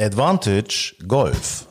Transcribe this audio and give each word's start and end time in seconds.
Advantage 0.00 0.94
Golf. 1.08 1.66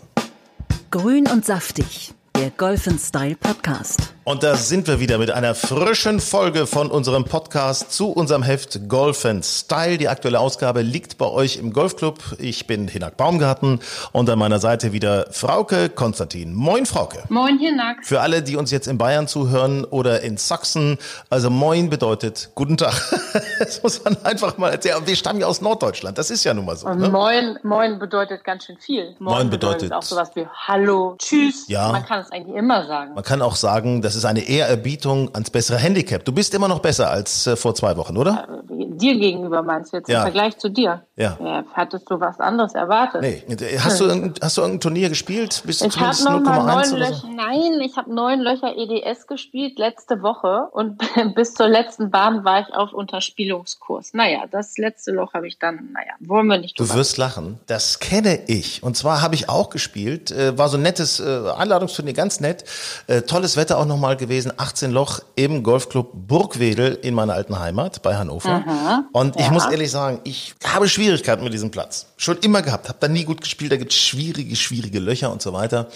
Grün 0.91 1.29
und 1.29 1.45
saftig, 1.45 2.13
der 2.35 2.49
Golf 2.49 2.85
Style 2.99 3.37
Podcast. 3.37 4.16
Und 4.27 4.43
da 4.43 4.57
sind 4.57 4.87
wir 4.89 4.99
wieder 4.99 5.19
mit 5.19 5.31
einer 5.31 5.55
frischen 5.55 6.19
Folge 6.19 6.67
von 6.67 6.91
unserem 6.91 7.23
Podcast 7.23 7.93
zu 7.93 8.11
unserem 8.11 8.43
Heft 8.43 8.89
Golf 8.89 9.25
Style. 9.41 9.97
Die 9.97 10.09
aktuelle 10.09 10.41
Ausgabe 10.41 10.81
liegt 10.81 11.17
bei 11.17 11.27
euch 11.27 11.55
im 11.55 11.71
Golfclub. 11.71 12.19
Ich 12.37 12.67
bin 12.67 12.89
Hinak 12.89 13.15
Baumgarten 13.15 13.79
und 14.11 14.29
an 14.29 14.37
meiner 14.37 14.59
Seite 14.59 14.91
wieder 14.91 15.27
Frauke 15.31 15.87
Konstantin. 15.87 16.53
Moin 16.53 16.85
Frauke. 16.85 17.23
Moin, 17.29 17.57
Hinak. 17.57 17.99
Für 18.05 18.19
alle, 18.19 18.43
die 18.43 18.57
uns 18.57 18.69
jetzt 18.69 18.89
in 18.89 18.97
Bayern 18.97 19.29
zuhören 19.29 19.85
oder 19.85 20.19
in 20.19 20.35
Sachsen, 20.35 20.97
also 21.29 21.49
Moin 21.49 21.89
bedeutet 21.89 22.49
Guten 22.53 22.75
Tag. 22.75 23.01
Das 23.59 23.81
muss 23.81 24.03
man 24.03 24.15
einfach 24.23 24.57
mal 24.57 24.71
erzählen. 24.71 24.97
Wir 25.05 25.15
stammen 25.15 25.39
ja 25.39 25.47
aus 25.47 25.61
Norddeutschland, 25.61 26.17
das 26.17 26.29
ist 26.31 26.43
ja 26.43 26.53
nun 26.53 26.65
mal 26.65 26.75
so. 26.75 26.87
Ne? 26.89 27.09
Moin, 27.09 27.57
Moin 27.63 27.97
bedeutet 27.97 28.43
ganz 28.43 28.65
schön 28.65 28.77
viel. 28.77 29.15
Moin 29.19 29.49
bedeutet- 29.49 29.91
auch 29.93 30.01
sowas 30.03 30.31
wie 30.35 30.45
Hallo, 30.67 31.15
Tschüss. 31.17 31.65
Ja. 31.67 31.91
Man 31.91 32.05
kann 32.05 32.19
es 32.19 32.31
eigentlich 32.31 32.55
immer 32.55 32.85
sagen. 32.87 33.13
Man 33.15 33.23
kann 33.23 33.41
auch 33.41 33.55
sagen, 33.55 34.01
das 34.01 34.16
ist 34.17 34.25
eine 34.25 34.41
Ehrerbietung 34.41 35.29
ans 35.33 35.49
bessere 35.49 35.77
Handicap. 35.77 36.25
Du 36.25 36.31
bist 36.31 36.53
immer 36.53 36.67
noch 36.67 36.79
besser 36.79 37.09
als 37.09 37.47
äh, 37.47 37.55
vor 37.55 37.73
zwei 37.75 37.95
Wochen, 37.97 38.17
oder? 38.17 38.63
Dir 38.69 39.17
gegenüber 39.19 39.61
meinst 39.63 39.93
du 39.93 39.97
jetzt 39.97 40.09
Ja. 40.09 40.17
im 40.19 40.21
Vergleich 40.23 40.57
zu 40.57 40.69
dir? 40.69 41.03
Ja. 41.15 41.37
hattest 41.73 42.09
du 42.11 42.19
was 42.19 42.39
anderes 42.39 42.75
erwartet? 42.75 43.21
Nee. 43.21 43.41
Hast 43.79 43.99
du, 43.99 44.05
irgendein- 44.07 44.33
hast 44.41 44.57
du 44.57 44.61
irgendein 44.61 44.81
Turnier 44.81 45.09
gespielt? 45.09 45.63
Bist 45.65 45.83
Ich 45.83 45.99
habe 45.99 46.15
zumindest 46.15 46.45
noch 46.45 46.65
mal 46.65 46.83
0,1 46.83 46.89
neun 46.91 46.99
Löcher. 46.99 47.13
so? 47.15 47.27
Nein, 47.27 47.81
ich 47.81 47.97
habe 47.97 48.13
neun 48.13 48.39
Löcher 48.41 48.73
EDS 48.75 49.25
gespielt 49.27 49.79
letzte 49.79 50.21
Woche 50.21 50.67
und 50.71 50.97
bis 51.35 51.53
zur 51.55 51.67
letzten 51.67 52.11
Bahn 52.11 52.43
war 52.43 52.61
ich 52.61 52.73
auf 52.73 52.93
Unterspielungskurs. 52.93 54.13
Naja, 54.13 54.43
das 54.51 54.77
letzte 54.77 55.11
Loch 55.11 55.33
habe 55.33 55.47
ich 55.47 55.59
dann, 55.59 55.89
naja, 55.93 56.13
wollen 56.19 56.47
wir 56.47 56.57
nicht 56.57 56.79
Du 56.79 56.87
wirst 56.93 57.17
lachen. 57.17 57.59
Das 57.67 57.99
kenne 57.99 58.39
ich. 58.47 58.81
Und 58.83 58.95
zwar 58.97 59.21
habe 59.21 59.35
ich 59.35 59.49
auch 59.49 59.69
gespielt. 59.69 60.31
Äh, 60.31 60.57
war 60.57 60.69
so 60.69 60.77
ein 60.77 60.83
nettes 60.83 61.19
äh, 61.19 61.49
Einladungsturnier, 61.57 62.13
ganz 62.13 62.39
nett. 62.39 62.63
Äh, 63.07 63.21
tolles 63.23 63.57
Wetter 63.57 63.77
auch 63.77 63.85
nochmal 63.85 64.06
gewesen. 64.15 64.51
18 64.55 64.91
Loch 64.91 65.19
im 65.35 65.63
Golfclub 65.63 66.11
Burgwedel 66.13 66.93
in 67.01 67.13
meiner 67.13 67.33
alten 67.33 67.59
Heimat 67.59 68.01
bei 68.01 68.15
Hannover. 68.15 68.63
Und 69.11 69.39
ich 69.39 69.49
muss 69.51 69.65
ehrlich 69.65 69.91
sagen, 69.91 70.19
ich 70.23 70.55
habe 70.63 70.87
Schwierigkeiten 70.87 71.43
mit 71.43 71.53
diesem 71.53 71.71
Platz. 71.71 72.07
Schon 72.17 72.37
immer 72.39 72.61
gehabt. 72.61 72.87
Habe 72.89 72.97
da 72.99 73.07
nie 73.07 73.23
gut 73.23 73.41
gespielt. 73.41 73.71
Da 73.71 73.77
gibt 73.77 73.91
es 73.91 73.99
schwierige, 73.99 74.55
schwierige 74.55 74.99
Löcher 74.99 75.31
und 75.31 75.41
so 75.41 75.53
weiter. 75.53 75.87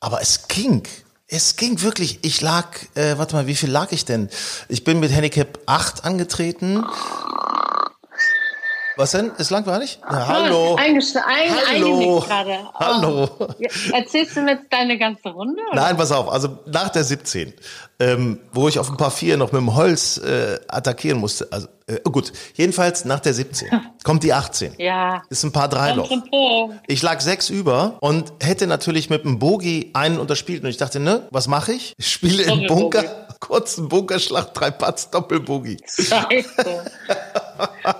Aber 0.00 0.20
es 0.20 0.48
ging. 0.48 0.82
Es 1.28 1.56
ging 1.56 1.80
wirklich. 1.80 2.18
Ich 2.22 2.40
lag, 2.42 2.66
äh, 2.94 3.16
warte 3.16 3.36
mal, 3.36 3.46
wie 3.46 3.54
viel 3.54 3.70
lag 3.70 3.92
ich 3.92 4.04
denn? 4.04 4.28
Ich 4.68 4.84
bin 4.84 5.00
mit 5.00 5.12
Handicap 5.12 5.60
8 5.66 6.04
angetreten. 6.04 6.84
Was 8.96 9.12
denn? 9.12 9.30
Ist 9.38 9.50
langweilig? 9.50 9.98
Na, 10.02 10.26
hallo. 10.26 10.76
Eingesch 10.76 11.14
ein, 11.16 11.52
Hallo. 11.70 12.20
gerade. 12.20 12.52
Oh. 12.74 12.78
Hallo. 12.78 13.28
Erzählst 13.92 14.36
du 14.36 14.42
mir 14.42 14.52
jetzt 14.52 14.66
deine 14.70 14.98
ganze 14.98 15.28
Runde? 15.30 15.60
Oder? 15.70 15.80
Nein, 15.80 15.96
pass 15.96 16.12
auf. 16.12 16.30
Also 16.30 16.58
nach 16.66 16.88
der 16.90 17.04
17, 17.04 17.52
ähm, 18.00 18.40
wo 18.52 18.68
ich 18.68 18.78
auf 18.78 18.90
ein 18.90 18.96
paar 18.96 19.10
vier 19.10 19.36
noch 19.36 19.52
mit 19.52 19.60
dem 19.60 19.74
Holz 19.74 20.18
äh, 20.18 20.58
attackieren 20.68 21.18
musste. 21.18 21.48
Also 21.50 21.68
äh, 21.86 22.00
gut, 22.10 22.32
jedenfalls 22.54 23.04
nach 23.04 23.20
der 23.20 23.34
17 23.34 23.68
kommt 24.04 24.22
die 24.24 24.32
18. 24.32 24.74
Ja. 24.78 25.22
Ist 25.30 25.44
ein 25.44 25.52
paar 25.52 25.68
Dreiloch. 25.68 26.10
Apropos. 26.10 26.72
Ich 26.86 27.02
lag 27.02 27.20
sechs 27.20 27.50
über 27.50 27.98
und 28.00 28.32
hätte 28.40 28.66
natürlich 28.66 29.10
mit 29.10 29.24
dem 29.24 29.38
Bogi 29.38 29.90
einen 29.94 30.18
unterspielt. 30.18 30.62
Und 30.64 30.70
ich 30.70 30.76
dachte, 30.76 31.00
ne, 31.00 31.28
was 31.30 31.48
mache 31.48 31.72
ich? 31.72 31.94
Ich 31.96 32.10
spiele 32.10 32.42
im. 32.42 32.66
Bunker, 32.66 33.04
kurzen 33.42 33.88
Bunkerschlag, 33.88 34.54
drei 34.54 34.70
Putts, 34.70 35.10
Doppelbogi. 35.10 35.78
Scheiße. 35.86 36.84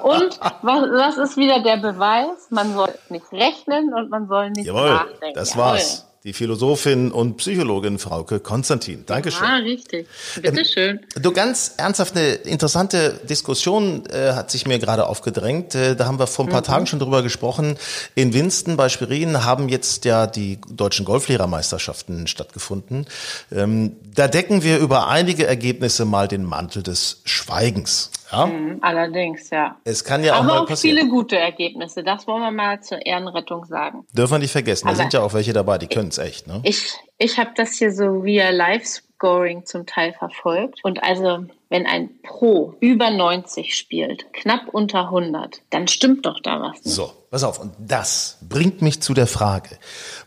Und 0.03 0.41
was, 0.63 0.83
was 0.83 1.19
ist 1.19 1.37
wieder 1.37 1.61
der 1.63 1.79
Beweis? 1.79 2.47
Man 2.51 2.73
soll 2.75 2.95
nicht 3.09 3.31
rechnen 3.33 3.93
und 3.93 4.09
man 4.09 4.29
soll 4.29 4.51
nicht 4.51 4.67
Jawohl, 4.67 4.91
nachdenken. 4.91 5.35
das 5.35 5.57
war's. 5.57 6.07
Die 6.25 6.33
Philosophin 6.33 7.11
und 7.11 7.39
Psychologin 7.39 7.99
Frauke 7.99 8.39
Konstantin. 8.39 9.05
Dankeschön. 9.07 9.45
Ah, 9.45 9.57
richtig. 9.57 10.07
Bitteschön. 10.41 11.01
Du 11.21 11.33
ganz 11.33 11.75
ernsthaft 11.79 12.17
eine 12.17 12.35
interessante 12.35 13.19
Diskussion 13.29 14.07
äh, 14.07 14.33
hat 14.35 14.49
sich 14.49 14.65
mir 14.65 14.79
gerade 14.79 15.09
aufgedrängt. 15.09 15.75
Äh, 15.75 15.97
da 15.97 16.07
haben 16.07 16.21
wir 16.21 16.29
vor 16.29 16.45
ein 16.45 16.51
paar 16.51 16.63
Tagen 16.63 16.87
schon 16.87 17.01
drüber 17.01 17.25
gesprochen. 17.25 17.77
In 18.15 18.35
Winston 18.35 18.77
bei 18.77 18.89
Schwerin 18.89 19.45
haben 19.45 19.69
jetzt 19.69 20.05
ja 20.05 20.29
die 20.29 20.61
deutschen 20.69 21.05
Golflehrermeisterschaften 21.05 22.29
stattgefunden. 22.29 23.07
Ähm, 23.51 23.97
da 24.15 24.29
decken 24.29 24.63
wir 24.63 24.79
über 24.79 25.09
einige 25.09 25.49
Ergebnisse 25.49 26.05
mal 26.05 26.29
den 26.29 26.45
Mantel 26.45 26.85
des 26.85 27.21
Schweigens. 27.25 28.13
Ja? 28.33 28.51
Allerdings, 28.81 29.51
ja. 29.51 29.77
Es 29.85 30.03
kann 30.05 30.25
ja 30.25 30.35
auch 30.35 30.39
Aber 30.39 30.47
mal 30.47 30.59
auch 30.61 30.67
passieren. 30.67 30.97
viele 30.99 31.09
gute 31.11 31.37
Ergebnisse. 31.39 32.03
Das 32.03 32.27
wollen 32.27 32.43
wir 32.43 32.51
mal 32.51 32.81
zur 32.83 33.05
Ehrenrettung 33.05 33.65
sagen. 33.67 34.07
Dürfen 34.13 34.33
wir 34.35 34.39
nicht 34.39 34.53
vergessen. 34.53 34.87
Da 34.87 34.91
Aber- 34.93 34.97
sind 35.01 35.13
ja 35.13 35.21
auch 35.23 35.35
welche 35.35 35.53
dabei, 35.53 35.79
die 35.79 35.87
können 35.87 36.09
es 36.09 36.19
echt. 36.19 36.47
Ne? 36.47 36.61
Ich, 36.65 36.93
ich 37.19 37.39
habe 37.39 37.51
das 37.55 37.75
hier 37.75 37.93
so 37.93 38.25
via 38.25 38.51
Live-Scoring 38.51 39.65
zum 39.67 39.87
Teil 39.87 40.13
verfolgt. 40.15 40.81
Und 40.83 41.03
also, 41.05 41.45
wenn 41.69 41.87
ein 41.87 42.11
Pro 42.23 42.75
über 42.81 43.11
90 43.11 43.77
spielt, 43.77 44.33
knapp 44.33 44.69
unter 44.73 45.05
100, 45.05 45.61
dann 45.71 45.87
stimmt 45.89 46.27
doch 46.27 46.41
da 46.41 46.61
was 46.61 46.85
nicht. 46.85 46.95
So, 46.95 47.13
pass 47.33 47.45
auf. 47.45 47.59
Und 47.59 47.73
das 47.79 48.39
bringt 48.49 48.83
mich 48.83 49.03
zu 49.03 49.15
der 49.15 49.27
Frage, 49.27 49.79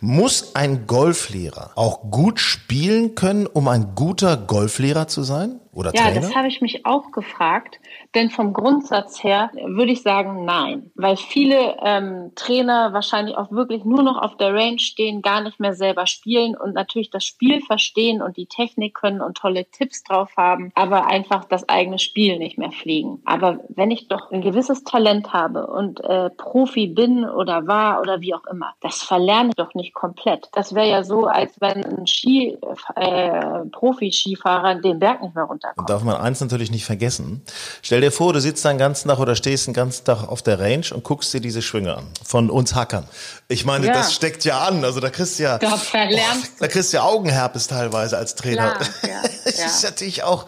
muss 0.02 0.56
ein 0.56 0.88
Golflehrer 0.88 1.72
auch 1.76 2.02
gut 2.10 2.40
spielen 2.40 3.16
können, 3.16 3.46
um 3.46 3.68
ein 3.68 3.94
guter 3.96 4.36
Golflehrer 4.36 5.08
zu 5.08 5.24
sein? 5.24 5.62
Oder 5.72 5.94
Ja, 5.94 6.06
Trainer? 6.06 6.22
das 6.22 6.36
habe 6.36 6.48
ich 6.48 6.62
mich 6.62 6.86
auch 6.86 7.12
gefragt. 7.12 7.80
Denn 8.16 8.30
vom 8.30 8.54
Grundsatz 8.54 9.22
her 9.24 9.52
würde 9.66 9.92
ich 9.92 10.02
sagen, 10.02 10.46
nein. 10.46 10.90
Weil 10.96 11.18
viele 11.18 11.76
ähm, 11.84 12.32
Trainer 12.36 12.94
wahrscheinlich 12.94 13.36
auch 13.36 13.52
wirklich 13.52 13.84
nur 13.84 14.02
noch 14.02 14.18
auf 14.18 14.38
der 14.38 14.54
Range 14.54 14.80
stehen, 14.80 15.22
gar 15.22 15.42
nicht 15.42 15.60
mehr 15.60 15.74
selber 15.74 16.08
spielen 16.08 16.56
und 16.56 16.74
natürlich 16.74 17.10
das 17.10 17.26
Spiel 17.26 17.60
verstehen 17.62 18.22
und 18.22 18.38
die 18.38 18.46
Technik 18.46 18.96
können 18.96 19.20
und 19.22 19.36
tolle 19.36 19.66
Tipps 19.66 20.04
drauf 20.04 20.30
haben, 20.38 20.72
aber 20.76 21.08
einfach 21.08 21.44
das 21.44 21.68
eigene 21.68 22.00
Spiel 22.00 22.40
nicht 22.40 22.58
mehr 22.58 22.72
fliegen. 22.72 23.22
Aber 23.26 23.60
wenn 23.68 23.92
ich 23.92 24.08
doch 24.08 24.32
ein 24.32 24.42
gewisses 24.42 24.86
Talent 24.86 25.34
habe 25.34 25.68
und 25.68 26.02
äh, 26.02 26.30
Profi 26.30 26.95
bin 26.96 27.26
oder 27.26 27.68
war 27.68 28.02
oder 28.02 28.22
wie 28.22 28.34
auch 28.34 28.46
immer, 28.50 28.74
das 28.82 29.02
verlerne 29.04 29.50
ich 29.50 29.56
doch 29.56 29.74
nicht 29.76 29.94
komplett. 29.94 30.48
Das 30.54 30.74
wäre 30.74 30.90
ja 30.90 31.04
so, 31.04 31.28
als 31.28 31.52
wenn 31.60 31.84
ein 31.86 32.08
Ski, 32.08 32.58
äh, 32.96 33.66
Profi-Skifahrer 33.72 34.76
den 34.76 35.00
Berg 35.00 35.22
nicht 35.22 35.36
mehr 35.36 35.44
runterkommt. 35.44 35.78
Und 35.78 35.90
darf 35.90 36.04
man 36.04 36.16
eins 36.16 36.42
natürlich 36.42 36.72
nicht 36.72 36.86
vergessen. 36.86 37.44
Stell 37.82 38.02
dir 38.02 38.12
vor, 38.12 38.34
du 38.34 38.42
sitzt 38.42 38.66
den 38.66 38.78
ganzen 38.78 39.10
Tag 39.10 39.20
oder 39.20 39.36
stehst 39.36 39.68
den 39.68 39.74
ganzen 39.74 40.06
Tag 40.06 40.28
auf 40.28 40.42
der 40.42 40.60
Range 40.60 40.86
und 40.94 41.04
guckst 41.04 41.34
dir 41.34 41.42
diese 41.42 41.62
Schwünge 41.62 41.96
an. 41.98 42.08
Von 42.24 42.50
uns 42.50 42.74
Hackern. 42.76 43.06
Ich 43.48 43.66
meine, 43.66 43.88
Ja. 43.88 43.94
das 43.94 44.14
steckt 44.14 44.46
ja 44.46 44.60
an. 44.64 44.84
Also 44.84 45.00
da 45.00 45.10
kriegst 45.10 45.40
du 45.40 45.44
ja, 45.44 45.58
Da 45.58 45.78
verlernst 45.78 46.54
da 46.60 46.68
kriegst 46.68 46.94
du 46.94 46.98
ja 46.98 47.04
Augenherpes 47.04 47.68
teilweise 47.68 48.18
als 48.18 48.36
Trainer. 48.36 48.72
Klar, 48.76 48.90
ja, 49.04 49.22
das 49.46 49.60
ja. 49.60 49.66
ist 49.66 49.84
natürlich 49.84 50.24
auch, 50.24 50.46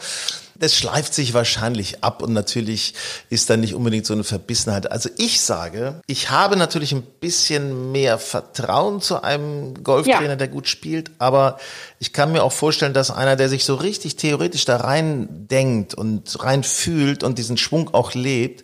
das 0.60 0.76
schleift 0.76 1.14
sich 1.14 1.34
wahrscheinlich 1.34 2.04
ab 2.04 2.22
und 2.22 2.34
natürlich 2.34 2.94
ist 3.30 3.50
da 3.50 3.58
nicht 3.58 3.74
unbedingt 3.76 4.06
so 4.06 4.14
eine 4.14 4.24
Verbissenheit. 4.24 4.92
Also 4.92 5.10
ich 5.18 5.42
sage, 5.42 6.02
ich 6.08 6.30
habe 6.30 6.56
natürlich 6.58 6.92
ein 6.92 7.04
bisschen 7.04 7.92
mehr 7.92 8.18
Vertrauen 8.18 9.02
zu 9.02 9.24
einem 9.24 9.84
Golftrainer, 9.84 10.30
Ja. 10.30 10.36
der 10.36 10.48
gut 10.48 10.68
spielt, 10.68 11.12
aber 11.20 11.60
ich 12.00 12.14
kann 12.14 12.32
mir 12.32 12.44
auch 12.44 12.52
vorstellen, 12.52 12.94
dass 12.94 13.12
einer, 13.12 13.36
der 13.36 13.50
sich 13.50 13.66
so 13.66 13.76
richtig 13.76 14.16
theoretisch 14.16 14.66
da 14.66 14.78
rein 14.78 15.48
denkt 15.48 15.94
und 15.94 16.44
rein 16.44 16.64
fühlt 16.64 17.24
und 17.24 17.38
diesen 17.38 17.58
Schwung 17.58 17.94
auch 17.94 18.14
lebt, 18.14 18.64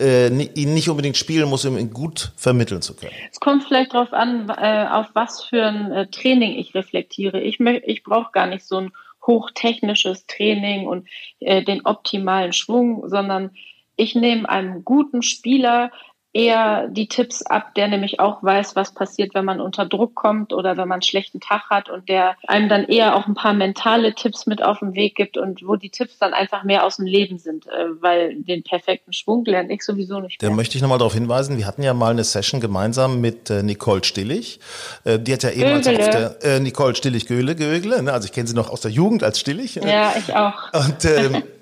äh, 0.00 0.28
ihn 0.28 0.74
nicht 0.74 0.88
unbedingt 0.88 1.16
spielen 1.16 1.48
muss, 1.48 1.64
um 1.64 1.78
ihn 1.78 1.92
gut 1.92 2.32
vermitteln 2.36 2.82
zu 2.82 2.94
können. 2.94 3.12
Es 3.30 3.38
kommt 3.40 3.64
vielleicht 3.64 3.94
darauf 3.94 4.12
an, 4.12 4.48
äh, 4.48 4.86
auf 4.90 5.06
was 5.14 5.44
für 5.44 5.64
ein 5.64 5.92
äh, 5.92 6.06
Training 6.08 6.58
ich 6.58 6.74
reflektiere. 6.74 7.40
Ich, 7.40 7.60
ich 7.60 8.02
brauche 8.02 8.32
gar 8.32 8.46
nicht 8.46 8.66
so 8.66 8.78
ein 8.78 8.92
hochtechnisches 9.26 10.26
Training 10.26 10.86
und 10.86 11.08
äh, 11.40 11.62
den 11.62 11.84
optimalen 11.84 12.52
Schwung, 12.52 13.08
sondern 13.08 13.50
ich 13.96 14.14
nehme 14.14 14.48
einem 14.48 14.84
guten 14.84 15.22
Spieler 15.22 15.90
eher 16.32 16.88
die 16.88 17.08
Tipps 17.08 17.42
ab, 17.42 17.74
der 17.74 17.88
nämlich 17.88 18.18
auch 18.20 18.42
weiß, 18.42 18.74
was 18.74 18.92
passiert, 18.92 19.34
wenn 19.34 19.44
man 19.44 19.60
unter 19.60 19.84
Druck 19.84 20.14
kommt 20.14 20.52
oder 20.52 20.76
wenn 20.76 20.88
man 20.88 20.96
einen 20.96 21.02
schlechten 21.02 21.40
Tag 21.40 21.68
hat 21.68 21.90
und 21.90 22.08
der 22.08 22.36
einem 22.46 22.68
dann 22.68 22.84
eher 22.84 23.16
auch 23.16 23.26
ein 23.26 23.34
paar 23.34 23.52
mentale 23.52 24.14
Tipps 24.14 24.46
mit 24.46 24.62
auf 24.62 24.78
den 24.78 24.94
Weg 24.94 25.14
gibt 25.14 25.36
und 25.36 25.66
wo 25.66 25.76
die 25.76 25.90
Tipps 25.90 26.18
dann 26.18 26.32
einfach 26.32 26.64
mehr 26.64 26.84
aus 26.84 26.96
dem 26.96 27.06
Leben 27.06 27.38
sind, 27.38 27.66
äh, 27.66 27.70
weil 28.00 28.36
den 28.36 28.62
perfekten 28.62 29.12
Schwung 29.12 29.44
lerne 29.44 29.72
ich 29.74 29.82
sowieso 29.82 30.20
nicht 30.20 30.42
Da 30.42 30.48
mehr. 30.48 30.56
möchte 30.56 30.76
ich 30.76 30.82
nochmal 30.82 30.98
darauf 30.98 31.14
hinweisen, 31.14 31.58
wir 31.58 31.66
hatten 31.66 31.82
ja 31.82 31.92
mal 31.92 32.12
eine 32.12 32.24
Session 32.24 32.60
gemeinsam 32.60 33.20
mit 33.20 33.50
äh, 33.50 33.62
Nicole 33.62 34.02
Stillig. 34.04 34.58
Äh, 35.04 35.18
die 35.18 35.32
hat 35.34 35.42
ja 35.42 35.50
ehemals 35.50 35.86
auf 35.86 35.94
der, 35.94 36.42
äh, 36.42 36.60
Nicole 36.60 36.94
Stillig-Göhle, 36.94 37.54
Gögle, 37.56 38.02
ne? 38.02 38.12
also 38.12 38.26
ich 38.26 38.32
kenne 38.32 38.46
sie 38.48 38.54
noch 38.54 38.70
aus 38.70 38.80
der 38.80 38.90
Jugend 38.90 39.22
als 39.22 39.38
Stillig. 39.38 39.74
Ja, 39.74 40.14
ich 40.16 40.34
auch. 40.34 40.72
Und 40.72 41.04
ähm, 41.04 41.42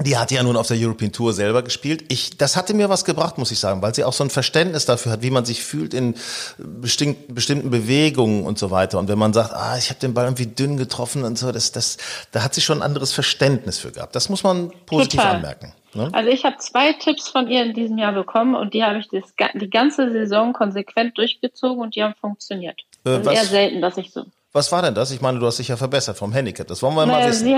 die 0.00 0.16
hat 0.16 0.30
ja 0.30 0.42
nun 0.42 0.56
auf 0.56 0.68
der 0.68 0.76
European 0.78 1.10
Tour 1.12 1.32
selber 1.32 1.62
gespielt. 1.62 2.04
Ich, 2.08 2.36
das 2.38 2.56
hatte 2.56 2.72
mir 2.74 2.88
was 2.88 3.04
gebracht, 3.04 3.36
muss 3.36 3.50
ich 3.50 3.58
sagen, 3.58 3.82
weil 3.82 3.94
sie 3.94 4.04
auch 4.04 4.12
so 4.12 4.22
ein 4.22 4.30
Verständnis 4.30 4.86
dafür 4.86 5.12
hat, 5.12 5.22
wie 5.22 5.30
man 5.30 5.44
sich 5.44 5.62
fühlt 5.64 5.92
in 5.92 6.14
bestimmten, 6.58 7.34
bestimmten 7.34 7.70
Bewegungen 7.70 8.44
und 8.44 8.58
so 8.58 8.70
weiter. 8.70 8.98
Und 8.98 9.08
wenn 9.08 9.18
man 9.18 9.32
sagt, 9.32 9.52
ah, 9.52 9.76
ich 9.76 9.90
habe 9.90 9.98
den 10.00 10.14
Ball 10.14 10.26
irgendwie 10.26 10.46
dünn 10.46 10.76
getroffen 10.76 11.24
und 11.24 11.36
so, 11.38 11.50
das, 11.52 11.72
das, 11.72 11.96
da 12.32 12.44
hat 12.44 12.54
sie 12.54 12.60
schon 12.60 12.78
ein 12.78 12.82
anderes 12.82 13.12
Verständnis 13.12 13.78
für 13.78 13.90
gehabt. 13.90 14.14
Das 14.14 14.28
muss 14.28 14.42
man 14.44 14.70
positiv 14.86 15.20
Total. 15.20 15.36
anmerken. 15.36 15.72
Ne? 15.94 16.08
Also 16.12 16.30
ich 16.30 16.44
habe 16.44 16.56
zwei 16.58 16.92
Tipps 16.92 17.28
von 17.28 17.48
ihr 17.48 17.64
in 17.64 17.74
diesem 17.74 17.98
Jahr 17.98 18.12
bekommen 18.12 18.54
und 18.54 18.74
die 18.74 18.84
habe 18.84 18.98
ich 18.98 19.08
das, 19.08 19.24
die 19.54 19.70
ganze 19.70 20.12
Saison 20.12 20.52
konsequent 20.52 21.16
durchgezogen 21.18 21.82
und 21.82 21.96
die 21.96 22.02
haben 22.04 22.14
funktioniert. 22.20 22.78
Äh, 23.04 23.10
Das 23.10 23.18
ist 23.20 23.26
was- 23.26 23.34
eher 23.34 23.44
selten, 23.46 23.80
dass 23.80 23.96
ich 23.96 24.12
so. 24.12 24.24
Was 24.52 24.70
war 24.72 24.80
denn 24.82 24.94
das? 24.94 25.10
Ich 25.10 25.20
meine, 25.20 25.38
du 25.38 25.46
hast 25.46 25.58
dich 25.58 25.68
ja 25.68 25.76
verbessert 25.76 26.16
vom 26.16 26.32
Handicap. 26.32 26.66
Das 26.68 26.82
wollen 26.82 26.94
wir 26.94 27.04
mal 27.06 27.12
Naja, 27.14 27.28
wissen. 27.28 27.44
sie, 27.46 27.56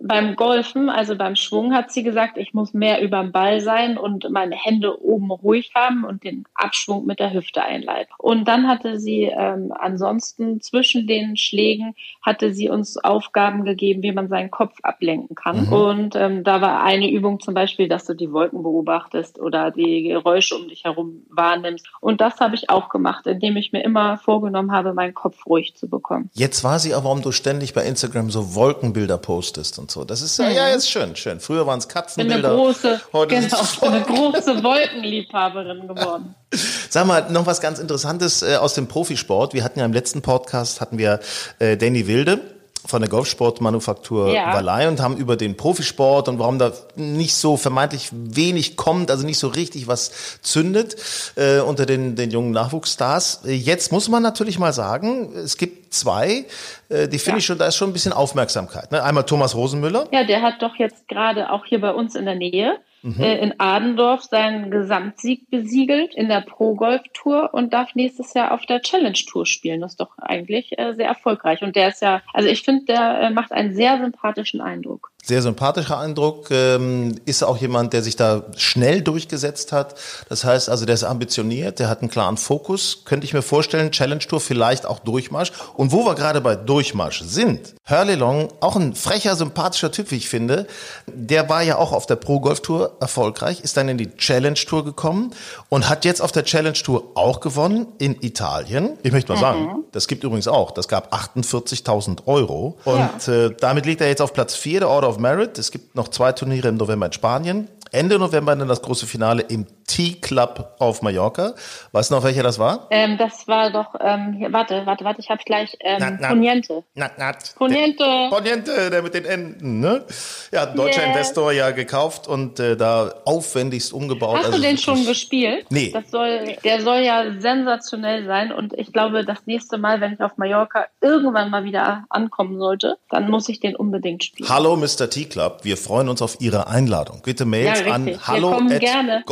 beim 0.00 0.36
Golfen, 0.36 0.88
also 0.88 1.16
beim 1.16 1.36
Schwung, 1.36 1.74
hat 1.74 1.90
sie 1.90 2.02
gesagt, 2.02 2.38
ich 2.38 2.54
muss 2.54 2.72
mehr 2.74 3.02
über 3.02 3.22
den 3.22 3.32
Ball 3.32 3.60
sein 3.60 3.98
und 3.98 4.28
meine 4.30 4.56
Hände 4.56 5.02
oben 5.02 5.30
ruhig 5.30 5.72
haben 5.74 6.04
und 6.04 6.24
den 6.24 6.44
Abschwung 6.54 7.06
mit 7.06 7.18
der 7.18 7.32
Hüfte 7.32 7.62
einleiten. 7.62 8.12
Und 8.18 8.46
dann 8.46 8.68
hatte 8.68 8.98
sie 9.00 9.24
ähm, 9.24 9.72
ansonsten 9.76 10.60
zwischen 10.60 11.06
den 11.06 11.36
Schlägen 11.36 11.94
hatte 12.22 12.52
sie 12.52 12.68
uns 12.68 12.96
Aufgaben 12.96 13.64
gegeben, 13.64 14.02
wie 14.02 14.12
man 14.12 14.28
seinen 14.28 14.50
Kopf 14.50 14.76
ablenken 14.82 15.34
kann. 15.34 15.66
Mhm. 15.66 15.72
Und 15.72 16.16
ähm, 16.16 16.44
da 16.44 16.60
war 16.60 16.82
eine 16.82 17.10
Übung 17.10 17.40
zum 17.40 17.54
Beispiel, 17.54 17.88
dass 17.88 18.04
du 18.04 18.14
die 18.14 18.32
Wolken 18.32 18.62
beobachtest 18.62 19.38
oder 19.38 19.70
die 19.70 20.02
Geräusche 20.04 20.56
um 20.56 20.68
dich 20.68 20.84
herum 20.84 21.24
wahrnimmst. 21.30 21.86
Und 22.00 22.20
das 22.20 22.40
habe 22.40 22.54
ich 22.54 22.70
auch 22.70 22.88
gemacht, 22.88 23.26
indem 23.26 23.56
ich 23.56 23.72
mir 23.72 23.82
immer 23.82 24.18
vorgenommen 24.18 24.72
habe, 24.72 24.94
meinen 24.94 25.14
Kopf 25.14 25.46
ruhig 25.46 25.74
zu 25.74 25.88
bekommen. 25.88 26.30
Jetzt 26.34 26.62
weiß 26.62 26.84
ich 26.84 26.94
aber, 26.94 27.04
warum 27.04 27.22
du 27.22 27.32
ständig 27.32 27.74
bei 27.74 27.84
Instagram 27.84 28.30
so 28.30 28.54
Wolkenbilder 28.54 29.18
postest 29.18 29.79
und 29.80 29.90
so. 29.90 30.04
Das 30.04 30.22
ist 30.22 30.38
ja, 30.38 30.48
ja, 30.50 30.68
ist 30.68 30.88
schön, 30.88 31.16
schön. 31.16 31.40
Früher 31.40 31.66
waren 31.66 31.78
es 31.78 31.88
Katzenbilder. 31.88 32.54
große, 32.54 33.00
heute 33.12 33.34
genau, 33.34 33.58
bin 33.80 33.88
eine 33.88 34.04
große 34.04 34.62
Wolkenliebhaberin 34.62 35.88
geworden. 35.88 36.34
Sag 36.90 37.06
mal, 37.06 37.30
noch 37.30 37.46
was 37.46 37.60
ganz 37.60 37.78
Interessantes 37.78 38.42
äh, 38.42 38.56
aus 38.56 38.74
dem 38.74 38.86
Profisport. 38.86 39.54
Wir 39.54 39.64
hatten 39.64 39.78
ja 39.78 39.84
im 39.84 39.92
letzten 39.92 40.22
Podcast, 40.22 40.80
hatten 40.80 40.98
wir 40.98 41.20
äh, 41.58 41.76
Danny 41.76 42.06
Wilde 42.06 42.59
von 42.86 43.00
der 43.02 43.10
Golfsportmanufaktur 43.10 44.32
Ja. 44.32 44.54
Wallei 44.54 44.88
und 44.88 45.00
haben 45.00 45.16
über 45.16 45.36
den 45.36 45.56
Profisport 45.56 46.28
und 46.28 46.38
warum 46.38 46.58
da 46.58 46.72
nicht 46.96 47.34
so 47.34 47.56
vermeintlich 47.56 48.08
wenig 48.12 48.76
kommt, 48.76 49.10
also 49.10 49.26
nicht 49.26 49.38
so 49.38 49.48
richtig 49.48 49.86
was 49.88 50.40
zündet 50.42 50.96
äh, 51.36 51.60
unter 51.60 51.86
den, 51.86 52.16
den 52.16 52.30
jungen 52.30 52.52
Nachwuchsstars. 52.52 53.40
Jetzt 53.44 53.92
muss 53.92 54.08
man 54.08 54.22
natürlich 54.22 54.58
mal 54.58 54.72
sagen, 54.72 55.32
es 55.34 55.56
gibt 55.56 55.92
zwei, 55.94 56.46
äh, 56.88 57.08
die 57.08 57.18
finde 57.18 57.32
Ja. 57.32 57.38
ich 57.38 57.46
schon, 57.46 57.58
da 57.58 57.66
ist 57.66 57.76
schon 57.76 57.90
ein 57.90 57.92
bisschen 57.92 58.12
Aufmerksamkeit. 58.12 58.92
Ne? 58.92 59.02
Einmal 59.02 59.24
Thomas 59.24 59.54
Rosenmüller. 59.54 60.06
Ja, 60.12 60.24
der 60.24 60.42
hat 60.42 60.54
doch 60.60 60.76
jetzt 60.76 61.08
gerade 61.08 61.50
auch 61.50 61.64
hier 61.64 61.80
bei 61.80 61.92
uns 61.92 62.14
in 62.14 62.24
der 62.24 62.34
Nähe 62.36 62.78
Mhm. 63.02 63.20
äh, 63.20 63.38
in 63.38 63.58
Adendorf 63.58 64.22
seinen 64.22 64.70
Gesamtsieg 64.70 65.48
besiegelt 65.50 66.14
in 66.14 66.28
der 66.28 66.42
Pro 66.42 66.74
Golf 66.74 67.02
Tour 67.14 67.50
und 67.52 67.72
darf 67.72 67.94
nächstes 67.94 68.34
Jahr 68.34 68.52
auf 68.52 68.66
der 68.66 68.82
Challenge 68.82 69.12
Tour 69.12 69.46
spielen. 69.46 69.80
Das 69.80 69.92
ist 69.92 70.00
doch 70.00 70.18
eigentlich 70.18 70.78
äh, 70.78 70.94
sehr 70.94 71.08
erfolgreich. 71.08 71.62
Und 71.62 71.76
der 71.76 71.88
ist 71.88 72.02
ja, 72.02 72.22
also 72.34 72.48
ich 72.48 72.62
finde, 72.62 72.84
der 72.86 73.20
äh, 73.20 73.30
macht 73.30 73.52
einen 73.52 73.74
sehr 73.74 73.98
sympathischen 73.98 74.60
Eindruck. 74.60 75.09
Sehr 75.22 75.42
sympathischer 75.42 75.98
Eindruck, 75.98 76.50
ähm, 76.50 77.16
ist 77.26 77.42
auch 77.42 77.58
jemand, 77.58 77.92
der 77.92 78.02
sich 78.02 78.16
da 78.16 78.44
schnell 78.56 79.02
durchgesetzt 79.02 79.70
hat. 79.70 79.94
Das 80.28 80.44
heißt 80.44 80.70
also, 80.70 80.86
der 80.86 80.94
ist 80.94 81.04
ambitioniert, 81.04 81.78
der 81.78 81.88
hat 81.88 82.00
einen 82.00 82.10
klaren 82.10 82.38
Fokus. 82.38 83.02
Könnte 83.04 83.26
ich 83.26 83.34
mir 83.34 83.42
vorstellen, 83.42 83.92
Challenge 83.92 84.20
Tour 84.20 84.40
vielleicht 84.40 84.86
auch 84.86 84.98
Durchmarsch. 85.00 85.52
Und 85.74 85.92
wo 85.92 86.06
wir 86.06 86.14
gerade 86.14 86.40
bei 86.40 86.56
Durchmarsch 86.56 87.22
sind, 87.22 87.74
Hurley 87.88 88.14
Long, 88.14 88.48
auch 88.60 88.76
ein 88.76 88.94
frecher, 88.94 89.36
sympathischer 89.36 89.92
Typ, 89.92 90.10
wie 90.10 90.16
ich 90.16 90.28
finde, 90.28 90.66
der 91.06 91.48
war 91.50 91.62
ja 91.62 91.76
auch 91.76 91.92
auf 91.92 92.06
der 92.06 92.16
Pro 92.16 92.40
Golf 92.40 92.60
Tour 92.60 92.96
erfolgreich, 93.00 93.60
ist 93.60 93.76
dann 93.76 93.88
in 93.88 93.98
die 93.98 94.16
Challenge 94.16 94.54
Tour 94.54 94.84
gekommen 94.84 95.34
und 95.68 95.88
hat 95.88 96.06
jetzt 96.06 96.22
auf 96.22 96.32
der 96.32 96.44
Challenge 96.44 96.72
Tour 96.72 97.12
auch 97.14 97.40
gewonnen 97.40 97.88
in 97.98 98.22
Italien. 98.22 98.96
Ich 99.02 99.12
möchte 99.12 99.32
mal 99.32 99.38
sagen, 99.38 99.84
das 99.92 100.08
gibt 100.08 100.24
übrigens 100.24 100.48
auch, 100.48 100.70
das 100.70 100.88
gab 100.88 101.12
48.000 101.14 102.26
Euro. 102.26 102.78
Und 102.84 103.28
äh, 103.28 103.50
damit 103.60 103.84
liegt 103.84 104.00
er 104.00 104.08
jetzt 104.08 104.22
auf 104.22 104.32
Platz 104.32 104.54
4 104.54 104.80
der 104.80 104.88
Order 104.88 105.09
of 105.10 105.18
Merit. 105.18 105.58
Es 105.58 105.70
gibt 105.70 105.94
noch 105.94 106.08
zwei 106.08 106.32
Turniere 106.32 106.68
im 106.68 106.76
November 106.76 107.06
in 107.06 107.12
Spanien. 107.12 107.68
Ende 107.92 108.18
November 108.18 108.54
dann 108.56 108.68
das 108.68 108.82
große 108.82 109.06
Finale 109.06 109.42
im 109.42 109.66
T-Club 109.90 110.76
auf 110.78 111.02
Mallorca. 111.02 111.54
Weißt 111.92 112.10
du 112.10 112.14
noch, 112.14 112.22
welcher 112.24 112.42
das 112.44 112.58
war? 112.58 112.86
Ähm, 112.90 113.18
das 113.18 113.48
war 113.48 113.70
doch, 113.72 113.94
ähm, 114.00 114.34
hier, 114.38 114.52
warte, 114.52 114.82
warte, 114.86 115.04
warte, 115.04 115.20
ich 115.20 115.30
habe 115.30 115.42
gleich 115.44 115.76
ähm, 115.80 115.96
Na, 115.98 116.10
na. 116.20 116.28
Poniente. 116.28 116.84
Nat, 116.94 117.18
nat. 117.18 117.54
Poniente. 117.56 118.04
Der, 118.04 118.28
Poniente, 118.30 118.90
der 118.90 119.02
mit 119.02 119.14
den 119.14 119.24
Enden, 119.24 119.80
ne? 119.80 120.04
Ja, 120.52 120.66
deutscher 120.66 121.00
Yes. 121.00 121.08
Investor 121.10 121.52
ja 121.52 121.70
gekauft 121.72 122.28
und 122.28 122.60
äh, 122.60 122.76
da 122.76 123.12
aufwendigst 123.24 123.92
umgebaut. 123.92 124.38
Hast 124.38 124.46
Also 124.46 124.58
du 124.58 124.62
den 124.62 124.78
schon 124.78 125.04
gespielt? 125.04 125.66
Nee. 125.70 125.90
Das 125.92 126.10
soll, 126.10 126.56
der 126.64 126.82
soll 126.82 126.98
ja 127.00 127.24
sensationell 127.40 128.26
sein 128.26 128.52
und 128.52 128.72
ich 128.74 128.92
glaube, 128.92 129.24
das 129.24 129.38
nächste 129.46 129.76
Mal, 129.78 130.00
wenn 130.00 130.12
ich 130.12 130.20
auf 130.20 130.36
Mallorca 130.36 130.86
irgendwann 131.00 131.50
mal 131.50 131.64
wieder 131.64 132.04
ankommen 132.10 132.58
sollte, 132.58 132.96
dann 133.10 133.28
muss 133.28 133.48
ich 133.48 133.60
den 133.60 133.74
unbedingt 133.74 134.22
spielen. 134.24 134.48
Hallo 134.48 134.76
Mr. 134.76 135.10
T-Club, 135.10 135.60
wir 135.62 135.76
freuen 135.76 136.08
uns 136.08 136.22
auf 136.22 136.36
Ihre 136.40 136.68
Einladung. 136.68 137.22
Bitte 137.24 137.44
Mails 137.44 137.80
Ja, 137.80 137.92
an 137.92 138.18
hallo 138.26 138.52
at 138.52 138.80
gerne. 138.80 139.22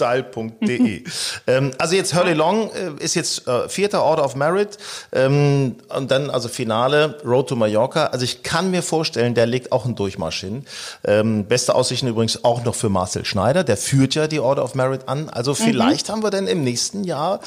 golfenstyle.de. 0.00 1.04
ähm, 1.46 1.70
also 1.78 1.94
jetzt 1.94 2.14
Hurley 2.14 2.34
Long 2.34 2.70
äh, 2.70 3.02
ist 3.02 3.14
jetzt 3.14 3.46
äh, 3.46 3.68
vierter 3.68 4.02
Order 4.02 4.24
of 4.24 4.34
Merit 4.36 4.78
ähm, 5.12 5.76
und 5.96 6.10
dann 6.10 6.30
also 6.30 6.48
Finale 6.48 7.18
Road 7.24 7.48
to 7.48 7.56
Mallorca. 7.56 8.06
Also 8.06 8.24
ich 8.24 8.42
kann 8.42 8.70
mir 8.70 8.82
vorstellen, 8.82 9.34
der 9.34 9.46
legt 9.46 9.72
auch 9.72 9.84
einen 9.84 9.94
Durchmarsch 9.96 10.40
hin. 10.40 10.64
Ähm, 11.04 11.46
beste 11.46 11.74
Aussichten 11.74 12.06
übrigens 12.08 12.44
auch 12.44 12.64
noch 12.64 12.74
für 12.74 12.88
Marcel 12.88 13.24
Schneider, 13.24 13.64
der 13.64 13.76
führt 13.76 14.14
ja 14.14 14.26
die 14.26 14.40
Order 14.40 14.64
of 14.64 14.74
Merit 14.74 15.08
an. 15.08 15.28
Also 15.28 15.52
Mhm. 15.52 15.56
vielleicht 15.56 16.08
haben 16.08 16.22
wir 16.22 16.30
dann 16.30 16.46
im 16.46 16.62
nächsten 16.64 17.04
Jahr 17.04 17.40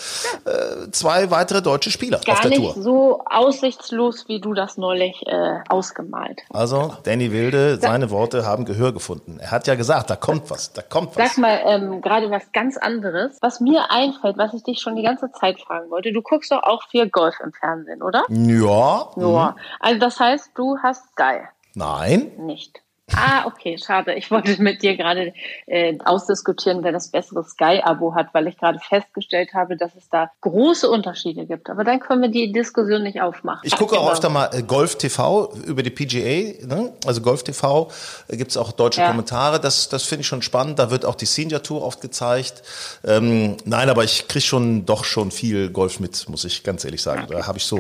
äh, 0.46 0.90
zwei 0.92 1.32
weitere 1.32 1.62
deutsche 1.62 1.92
Spieler 1.92 2.20
auf 2.20 2.26
Gar 2.26 2.42
der 2.42 2.50
nicht 2.52 2.62
Tour. 2.62 2.76
so 2.84 3.22
aussichtslos, 3.30 4.26
wie 4.28 4.40
du 4.40 4.54
das 4.54 4.78
neulich 4.78 5.22
äh, 5.26 5.60
ausgemalt 5.70 6.40
hast. 6.50 6.60
Also 6.60 6.94
Danny 7.04 7.32
Wilde, 7.32 7.78
seine 7.82 8.10
Worte 8.12 8.46
haben 8.46 8.66
Gehör 8.66 8.92
gefunden. 8.94 9.38
Er 9.40 9.52
hat 9.52 9.68
ja 9.68 9.76
gesagt, 9.76 10.10
da 10.10 10.16
kommt 10.16 10.50
was, 10.50 10.74
da 10.74 10.82
kommt 10.82 11.16
was. 11.16 11.30
Sag 11.30 11.38
mal, 11.38 11.60
ähm, 11.66 12.02
gerade 12.02 12.30
was 12.30 12.43
ganz 12.52 12.78
anderes, 12.78 13.38
was 13.42 13.60
mir 13.60 13.90
einfällt, 13.92 14.38
was 14.38 14.54
ich 14.54 14.64
dich 14.64 14.82
schon 14.82 14.96
die 14.96 15.04
ganze 15.04 15.32
Zeit 15.32 15.60
fragen 15.60 15.90
wollte. 15.90 16.12
Du 16.12 16.22
guckst 16.22 16.52
doch 16.52 16.64
auch 16.64 16.84
viel 16.90 17.10
Golf 17.10 17.36
im 17.44 17.54
Fernsehen, 17.54 18.02
oder? 18.02 18.26
Ja, 18.30 19.10
Ja. 19.16 19.56
Also 19.80 20.00
das 20.00 20.20
heißt, 20.20 20.52
du 20.56 20.78
hast 20.84 21.12
Sky 21.14 21.42
nein. 21.76 22.32
nicht. 22.38 22.83
Ah, 23.12 23.46
okay, 23.48 23.78
schade. 23.78 24.14
Ich 24.14 24.32
wollte 24.32 24.62
mit 24.62 24.82
dir 24.82 24.96
gerade 24.96 25.34
äh, 25.68 25.98
ausdiskutieren, 26.06 26.84
wer 26.86 26.94
das 26.94 27.10
bessere 27.10 27.44
Sky-Abo 27.44 28.16
hat, 28.16 28.34
weil 28.34 28.48
ich 28.48 28.58
gerade 28.58 28.80
festgestellt 28.80 29.54
habe, 29.54 29.76
dass 29.76 29.94
es 29.96 30.08
da 30.10 30.32
große 30.40 30.90
Unterschiede 30.90 31.46
gibt. 31.46 31.70
Aber 31.70 31.84
dann 31.84 32.00
können 32.00 32.22
wir 32.22 32.30
die 32.30 32.54
Diskussion 32.54 33.04
nicht 33.04 33.22
aufmachen. 33.22 33.60
Ich 33.64 33.76
gucke 33.76 33.96
auch 33.98 34.04
Genau. 34.04 34.12
öfter 34.14 34.30
mal 34.30 34.50
äh, 34.54 34.64
Golf 34.64 34.98
TV 34.98 35.54
über 35.68 35.84
die 35.84 35.90
PGA, 35.90 36.66
ne? 36.66 36.94
also 37.06 37.20
Golf 37.22 37.44
TV, 37.44 37.92
äh, 38.30 38.38
gibt's 38.38 38.56
auch 38.56 38.72
deutsche 38.72 39.02
Ja. 39.02 39.08
Kommentare, 39.10 39.60
das, 39.60 39.90
das 39.90 40.04
finde 40.04 40.22
ich 40.22 40.28
schon 40.28 40.42
spannend, 40.42 40.80
da 40.80 40.90
wird 40.90 41.04
auch 41.04 41.16
die 41.16 41.26
Senior 41.26 41.62
Tour 41.62 41.84
oft 41.84 42.00
gezeigt. 42.00 42.64
Ähm, 43.04 43.58
nein, 43.66 43.90
aber 43.90 44.06
ich 44.06 44.30
kriege 44.30 44.46
schon 44.46 44.86
doch 44.86 45.04
schon 45.04 45.32
viel 45.32 45.70
Golf 45.72 46.00
mit, 46.00 46.30
muss 46.30 46.46
ich 46.46 46.64
ganz 46.64 46.86
ehrlich 46.86 47.02
sagen. 47.02 47.28
Da 47.30 47.46
habe 47.48 47.58
ich 47.58 47.66
so 47.66 47.80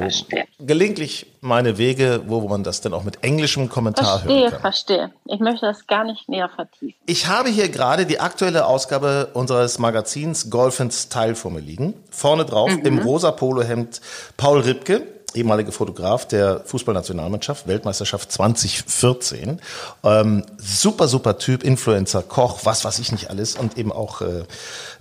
gelegentlich 0.59 1.27
meine 1.43 1.77
Wege, 1.77 2.21
wo 2.27 2.47
man 2.47 2.63
das 2.63 2.81
dann 2.81 2.93
auch 2.93 3.03
mit 3.03 3.23
englischem 3.23 3.69
Kommentar 3.69 4.19
Verstehe, 4.19 4.41
hören 4.41 4.51
kann. 4.51 4.61
verstehe. 4.61 5.11
Ich 5.25 5.39
möchte 5.39 5.65
das 5.65 5.85
gar 5.87 6.05
nicht 6.05 6.29
näher 6.29 6.49
vertiefen. 6.49 6.95
Ich 7.05 7.27
habe 7.27 7.49
hier 7.49 7.69
gerade 7.69 8.05
die 8.05 8.19
aktuelle 8.19 8.65
Ausgabe 8.65 9.29
unseres 9.33 9.77
Magazins 9.77 10.49
Golf 10.49 10.79
and 10.79 10.93
Style 10.93 11.35
vor 11.35 11.51
mir 11.51 11.59
liegen. 11.59 11.93
Vorne 12.09 12.45
drauf 12.45 12.71
im 12.71 12.99
rosa 12.99 13.31
Polohemd 13.31 13.99
Paul 14.37 14.61
Ripke, 14.61 15.03
ehemaliger 15.35 15.71
Fotograf 15.71 16.27
der 16.27 16.61
Fußballnationalmannschaft, 16.61 17.67
Weltmeisterschaft 17.67 18.31
2014. 18.31 19.59
Ähm, 20.03 20.45
super, 20.57 21.07
super 21.07 21.37
Typ, 21.37 21.63
Influencer, 21.63 22.23
Koch, 22.23 22.61
was 22.63 22.85
weiß 22.85 22.99
ich 22.99 23.11
nicht 23.11 23.29
alles 23.29 23.55
und 23.55 23.77
eben 23.77 23.91
auch, 23.91 24.21
äh, 24.21 24.43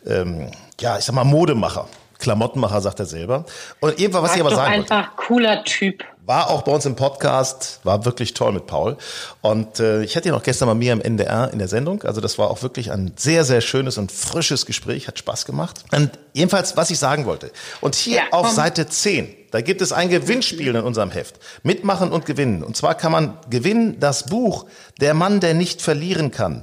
ähm, 0.06 0.50
ja, 0.80 0.98
ich 0.98 1.04
sag 1.04 1.14
mal 1.14 1.24
Modemacher. 1.24 1.86
Klamottenmacher, 2.22 2.80
sagt 2.80 3.00
er 3.00 3.06
selber. 3.06 3.44
Und 3.80 3.98
eben, 3.98 4.14
was 4.14 4.34
ich 4.36 4.40
aber 4.40 4.54
sagen 4.54 4.76
wollte. 4.76 4.94
einfach 4.94 5.16
cooler 5.16 5.64
Typ. 5.64 6.04
War 6.24 6.50
auch 6.50 6.62
bei 6.62 6.70
uns 6.70 6.86
im 6.86 6.94
Podcast, 6.94 7.80
war 7.82 8.04
wirklich 8.04 8.32
toll 8.32 8.52
mit 8.52 8.66
Paul. 8.66 8.96
Und 9.40 9.80
äh, 9.80 10.04
ich 10.04 10.16
hatte 10.16 10.28
ihn 10.28 10.34
auch 10.34 10.44
gestern 10.44 10.68
bei 10.68 10.74
mir 10.74 10.92
im 10.92 11.00
NDR 11.00 11.52
in 11.52 11.58
der 11.58 11.66
Sendung. 11.66 12.04
Also 12.04 12.20
das 12.20 12.38
war 12.38 12.48
auch 12.48 12.62
wirklich 12.62 12.92
ein 12.92 13.12
sehr, 13.16 13.44
sehr 13.44 13.60
schönes 13.60 13.98
und 13.98 14.12
frisches 14.12 14.64
Gespräch, 14.64 15.08
hat 15.08 15.18
Spaß 15.18 15.46
gemacht. 15.46 15.82
Und 15.90 16.10
jedenfalls, 16.32 16.76
was 16.76 16.90
ich 16.90 17.00
sagen 17.00 17.26
wollte. 17.26 17.50
Und 17.80 17.96
hier 17.96 18.18
Ja, 18.18 18.22
auf. 18.30 18.48
Seite 18.52 18.86
10, 18.86 19.34
da 19.50 19.62
gibt 19.62 19.82
es 19.82 19.92
ein 19.92 20.10
Gewinnspiel 20.10 20.76
in 20.76 20.82
unserem 20.82 21.10
Heft. 21.10 21.40
Mitmachen 21.64 22.12
und 22.12 22.24
gewinnen. 22.24 22.62
Und 22.62 22.76
zwar 22.76 22.94
kann 22.94 23.10
man 23.10 23.36
gewinnen 23.50 23.98
das 23.98 24.26
Buch 24.26 24.66
Der 25.00 25.14
Mann, 25.14 25.40
der 25.40 25.54
nicht 25.54 25.82
verlieren 25.82 26.30
kann. 26.30 26.62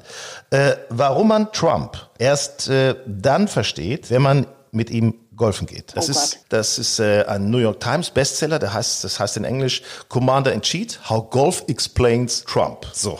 Äh, 0.52 0.76
warum 0.88 1.28
man 1.28 1.52
Trump 1.52 1.98
erst 2.18 2.70
äh, 2.70 2.96
dann 3.06 3.50
versteht, 3.50 4.10
wenn 4.10 4.22
man 4.22 4.46
mit 4.72 4.90
ihm 4.90 5.16
golfen 5.40 5.66
geht. 5.66 5.86
Das 5.96 6.08
Oh 6.08 6.12
ist, 6.12 6.40
das 6.50 6.78
ist 6.78 7.00
äh, 7.00 7.24
ein 7.28 7.50
New 7.50 7.58
York 7.58 7.80
Times 7.80 8.12
Bestseller, 8.12 8.60
der 8.60 8.72
heißt, 8.74 9.04
das 9.04 9.20
heißt 9.20 9.38
in 9.38 9.44
Englisch 9.46 9.82
Commander 10.08 10.54
in 10.54 10.62
Chief, 10.62 11.00
How 11.10 11.28
Golf 11.32 11.64
Explains 11.68 12.44
Trump. 12.44 12.86
So. 12.94 13.18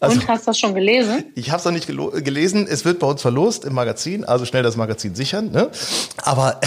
Also, 0.00 0.18
Und 0.20 0.28
hast 0.28 0.46
du 0.46 0.50
das 0.52 0.58
schon 0.58 0.74
gelesen? 0.74 1.24
ich 1.34 1.50
habe 1.50 1.58
es 1.58 1.64
noch 1.66 1.72
nicht 1.72 1.86
gelesen. 1.86 2.66
Es 2.70 2.86
wird 2.86 3.00
bei 3.00 3.06
uns 3.06 3.20
verlost 3.20 3.66
im 3.66 3.74
Magazin, 3.74 4.24
also 4.24 4.46
schnell 4.46 4.62
das 4.62 4.76
Magazin 4.76 5.14
sichern. 5.14 5.50
Ne? 5.50 5.70
Aber 6.22 6.58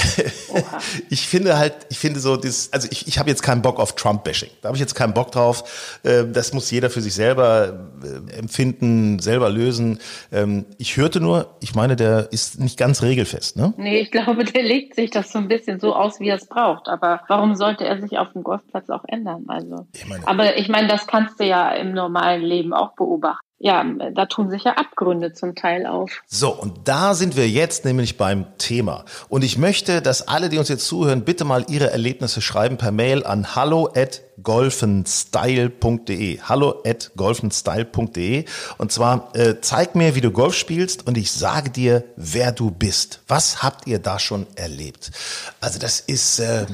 ich 1.09 1.27
finde 1.27 1.57
halt, 1.57 1.73
ich 1.89 1.97
finde 1.97 2.19
so, 2.19 2.35
das, 2.37 2.69
also 2.71 2.87
ich, 2.91 3.07
ich 3.07 3.17
habe 3.17 3.29
jetzt 3.29 3.41
keinen 3.41 3.61
Bock 3.61 3.79
auf 3.79 3.95
Trump-Bashing. 3.95 4.49
Da 4.61 4.67
habe 4.67 4.77
ich 4.77 4.81
jetzt 4.81 4.93
keinen 4.93 5.13
Bock 5.13 5.31
drauf. 5.31 5.63
Äh, 6.03 6.25
Das 6.25 6.53
muss 6.53 6.69
jeder 6.69 6.89
für 6.89 7.01
sich 7.01 7.13
selber 7.13 7.87
äh, 8.03 8.37
empfinden, 8.37 9.19
selber 9.19 9.49
lösen. 9.49 9.99
Ähm, 10.31 10.65
Ich 10.77 10.97
hörte 10.97 11.19
nur, 11.21 11.55
ich 11.61 11.73
meine, 11.73 11.95
der 11.95 12.27
ist 12.31 12.59
nicht 12.59 12.77
ganz 12.77 13.01
regelfest. 13.01 13.55
Ne? 13.55 13.73
Nee, 13.77 14.01
ich 14.01 14.11
glaube, 14.11 14.43
der 14.43 14.63
legt 14.81 14.95
sich 14.95 15.11
das 15.11 15.31
so 15.31 15.37
ein 15.37 15.47
bisschen 15.47 15.79
so 15.79 15.93
aus, 15.93 16.19
wie 16.19 16.29
er 16.29 16.35
es 16.35 16.47
braucht. 16.47 16.87
Aber 16.87 17.21
warum 17.27 17.55
sollte 17.55 17.85
er 17.85 17.99
sich 18.01 18.17
auf 18.17 18.31
dem 18.33 18.43
Golfplatz 18.43 18.89
auch 18.89 19.03
ändern? 19.07 19.45
Also, 19.47 19.87
Ich 19.93 20.05
aber 20.25 20.57
ich 20.57 20.69
meine, 20.69 20.87
das 20.87 21.07
kannst 21.07 21.39
du 21.39 21.45
ja 21.45 21.71
im 21.71 21.93
normalen 21.93 22.41
Leben 22.41 22.73
auch 22.73 22.93
beobachten. 22.95 23.45
Ja, 23.63 23.85
da 24.15 24.25
tun 24.25 24.49
sich 24.49 24.63
ja 24.63 24.71
Abgründe 24.73 25.33
zum 25.33 25.53
Teil 25.53 25.85
auf. 25.85 26.23
So, 26.25 26.49
und 26.49 26.87
da 26.87 27.13
sind 27.13 27.37
wir 27.37 27.47
jetzt 27.47 27.85
nämlich 27.85 28.17
beim 28.17 28.57
Thema. 28.57 29.05
Und 29.29 29.43
ich 29.43 29.59
möchte, 29.59 30.01
dass 30.01 30.27
alle, 30.27 30.49
die 30.49 30.57
uns 30.57 30.67
jetzt 30.67 30.87
zuhören, 30.87 31.25
bitte 31.25 31.45
mal 31.45 31.65
ihre 31.69 31.91
Erlebnisse 31.91 32.41
schreiben 32.41 32.77
per 32.77 32.91
Mail 32.91 33.23
an 33.23 33.55
hallo 33.55 33.87
at 33.95 34.23
golfenstyle.de. 34.41 36.39
Hallo 36.41 36.81
at 36.83 37.11
golfenstyle.de. 37.15 38.45
Und 38.79 38.91
zwar 38.91 39.29
äh, 39.35 39.61
zeig 39.61 39.93
mir, 39.93 40.15
wie 40.15 40.21
du 40.21 40.31
Golf 40.31 40.55
spielst 40.55 41.05
und 41.05 41.15
ich 41.15 41.31
sage 41.31 41.69
dir, 41.69 42.03
wer 42.15 42.51
du 42.51 42.71
bist. 42.71 43.21
Was 43.27 43.61
habt 43.61 43.85
ihr 43.85 43.99
da 43.99 44.17
schon 44.17 44.47
erlebt? 44.55 45.11
Also 45.59 45.77
das 45.77 45.99
ist, 45.99 46.39
äh, 46.39 46.65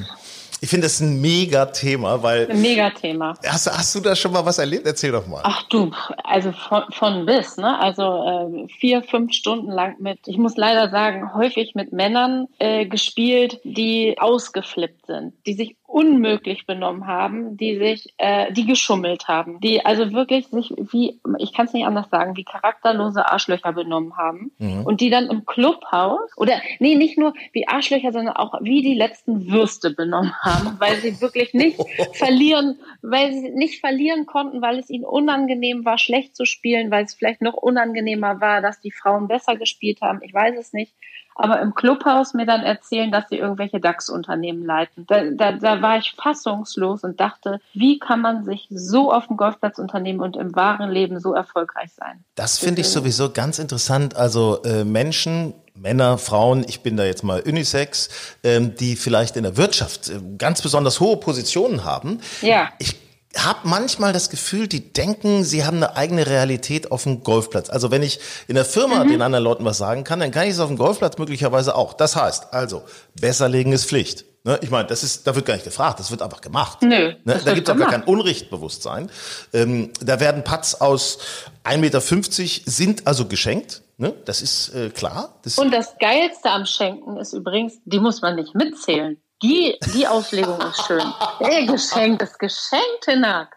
ich 0.60 0.68
finde 0.68 0.86
das 0.86 1.00
ein 1.00 1.20
mega 1.20 1.66
Thema, 1.66 2.22
weil 2.22 2.50
Ein 2.50 2.60
Megathema. 2.60 3.34
hast, 3.46 3.66
du- 3.66 3.70
hast 3.70 3.94
du 3.94 4.00
da 4.00 4.16
schon 4.16 4.32
mal 4.32 4.44
was 4.44 4.58
erlebt? 4.58 4.86
Erzähl 4.86 5.12
doch 5.12 5.26
mal. 5.26 5.40
Ach 5.44 5.62
du, 5.64 5.90
also 6.24 6.52
von, 6.52 6.82
von 6.90 7.26
bis, 7.26 7.56
ne? 7.56 7.78
Also 7.78 8.02
äh, 8.02 8.68
vier, 8.78 9.02
fünf 9.02 9.32
Stunden 9.32 9.70
lang 9.70 9.96
mit, 10.00 10.20
ich 10.26 10.36
muss 10.38 10.56
leider 10.56 10.90
sagen, 10.90 11.34
häufig 11.34 11.74
mit 11.74 11.92
Männern 11.92 12.46
äh, 12.58 12.86
gespielt, 12.86 13.60
die 13.64 14.16
ausgeflippt 14.18 15.06
sind, 15.06 15.34
die 15.46 15.54
sich 15.54 15.76
unmöglich 15.98 16.64
benommen 16.64 17.08
haben, 17.08 17.56
die 17.56 17.76
sich, 17.76 18.14
äh, 18.18 18.52
die 18.52 18.66
geschummelt 18.66 19.26
haben, 19.26 19.58
die 19.58 19.84
also 19.84 20.12
wirklich 20.12 20.46
sich 20.46 20.72
wie, 20.76 21.18
ich 21.38 21.52
kann 21.52 21.66
es 21.66 21.72
nicht 21.72 21.86
anders 21.86 22.08
sagen, 22.08 22.36
wie 22.36 22.44
charakterlose 22.44 23.28
Arschlöcher 23.28 23.72
benommen 23.72 24.16
haben 24.16 24.52
und 24.84 25.00
die 25.00 25.10
dann 25.10 25.26
im 25.28 25.44
Clubhaus 25.44 26.20
oder 26.36 26.60
nee, 26.78 26.94
nicht 26.94 27.18
nur 27.18 27.34
wie 27.52 27.66
Arschlöcher, 27.66 28.12
sondern 28.12 28.36
auch 28.36 28.54
wie 28.60 28.80
die 28.80 28.94
letzten 28.94 29.50
Würste 29.50 29.90
benommen 29.90 30.32
haben, 30.40 30.76
weil 30.78 30.94
sie 30.98 31.20
wirklich 31.20 31.52
nicht 31.52 31.80
verlieren, 32.12 32.78
weil 33.02 33.32
sie 33.32 33.50
nicht 33.50 33.80
verlieren 33.80 34.24
konnten, 34.24 34.62
weil 34.62 34.78
es 34.78 34.90
ihnen 34.90 35.04
unangenehm 35.04 35.84
war, 35.84 35.98
schlecht 35.98 36.36
zu 36.36 36.44
spielen, 36.44 36.92
weil 36.92 37.06
es 37.06 37.14
vielleicht 37.14 37.42
noch 37.42 37.54
unangenehmer 37.54 38.40
war, 38.40 38.60
dass 38.60 38.80
die 38.80 38.92
Frauen 38.92 39.26
besser 39.26 39.56
gespielt 39.56 40.00
haben. 40.00 40.20
Ich 40.22 40.32
weiß 40.32 40.56
es 40.60 40.72
nicht. 40.72 40.94
Aber 41.38 41.60
im 41.60 41.72
Clubhaus 41.74 42.34
mir 42.34 42.46
dann 42.46 42.62
erzählen, 42.62 43.12
dass 43.12 43.28
sie 43.28 43.36
irgendwelche 43.36 43.78
DAX-Unternehmen 43.78 44.66
leiten. 44.66 45.06
Da, 45.06 45.22
da, 45.30 45.52
da 45.52 45.80
war 45.80 45.96
ich 45.96 46.14
fassungslos 46.20 47.04
und 47.04 47.20
dachte, 47.20 47.60
wie 47.72 48.00
kann 48.00 48.20
man 48.20 48.44
sich 48.44 48.66
so 48.70 49.12
auf 49.12 49.28
dem 49.28 49.36
Golfplatz 49.36 49.78
unternehmen 49.78 50.20
und 50.20 50.36
im 50.36 50.54
wahren 50.56 50.90
Leben 50.90 51.20
so 51.20 51.32
erfolgreich 51.34 51.92
sein? 51.96 52.24
Das 52.34 52.58
finde 52.58 52.80
ich 52.80 52.88
sowieso 52.88 53.30
ganz 53.30 53.60
interessant. 53.60 54.16
Also 54.16 54.62
äh, 54.64 54.84
Menschen, 54.84 55.54
Männer, 55.74 56.18
Frauen, 56.18 56.64
ich 56.66 56.82
bin 56.82 56.96
da 56.96 57.04
jetzt 57.04 57.22
mal 57.22 57.40
Unisex, 57.40 58.08
ähm, 58.42 58.74
die 58.74 58.96
vielleicht 58.96 59.36
in 59.36 59.44
der 59.44 59.56
Wirtschaft 59.56 60.08
äh, 60.08 60.20
ganz 60.38 60.60
besonders 60.60 60.98
hohe 60.98 61.18
Positionen 61.18 61.84
haben. 61.84 62.20
Ja. 62.42 62.70
Ich 62.80 63.07
habe 63.36 63.60
manchmal 63.64 64.12
das 64.12 64.30
Gefühl, 64.30 64.68
die 64.68 64.92
denken, 64.92 65.44
sie 65.44 65.64
haben 65.64 65.76
eine 65.76 65.96
eigene 65.96 66.26
Realität 66.26 66.90
auf 66.90 67.02
dem 67.02 67.22
Golfplatz. 67.22 67.68
Also 67.68 67.90
wenn 67.90 68.02
ich 68.02 68.20
in 68.46 68.54
der 68.54 68.64
Firma 68.64 69.04
den 69.04 69.20
anderen 69.20 69.44
Leuten 69.44 69.64
was 69.64 69.78
sagen 69.78 70.04
kann, 70.04 70.20
dann 70.20 70.30
kann 70.30 70.44
ich 70.44 70.50
es 70.50 70.60
auf 70.60 70.68
dem 70.68 70.78
Golfplatz 70.78 71.18
möglicherweise 71.18 71.74
auch. 71.74 71.92
Das 71.92 72.16
heißt, 72.16 72.52
also, 72.52 72.82
besser 73.20 73.48
legen 73.48 73.72
ist 73.72 73.84
Pflicht. 73.86 74.24
Ne? 74.44 74.58
Ich 74.62 74.70
meine, 74.70 74.88
das 74.88 75.02
ist, 75.02 75.26
da 75.26 75.34
wird 75.34 75.44
gar 75.44 75.54
nicht 75.54 75.64
gefragt, 75.64 76.00
das 76.00 76.10
wird 76.10 76.22
einfach 76.22 76.40
gemacht. 76.40 76.80
Nö, 76.82 77.14
Ne? 77.24 77.40
Da 77.44 77.52
gibt 77.52 77.68
es 77.68 77.74
auch 77.74 77.78
gar 77.78 77.90
kein 77.90 78.04
Unrichtbewusstsein. 78.04 79.10
Ähm, 79.52 79.90
da 80.00 80.20
werden 80.20 80.42
Putts 80.42 80.80
aus 80.80 81.18
1,50 81.64 81.78
Meter 81.78 82.00
sind 82.00 83.06
also 83.06 83.26
geschenkt. 83.26 83.82
Ne? 83.98 84.14
Das 84.24 84.40
ist 84.40 84.74
äh, 84.74 84.90
klar. 84.90 85.34
Das, 85.42 85.58
Und 85.58 85.70
das 85.72 85.98
Geilste 85.98 86.50
am 86.50 86.64
Schenken 86.64 87.18
ist 87.18 87.34
übrigens, 87.34 87.74
die 87.84 87.98
muss 87.98 88.22
man 88.22 88.36
nicht 88.36 88.54
mitzählen. 88.54 89.20
Die, 89.40 89.78
die 89.94 90.04
Auslegung 90.04 90.60
ist 90.62 90.84
schön. 90.84 91.00
Ey, 91.38 91.64
geschenkt 91.66 92.20
ist 92.22 92.40
geschenkt, 92.40 93.04
Hinak. 93.04 93.54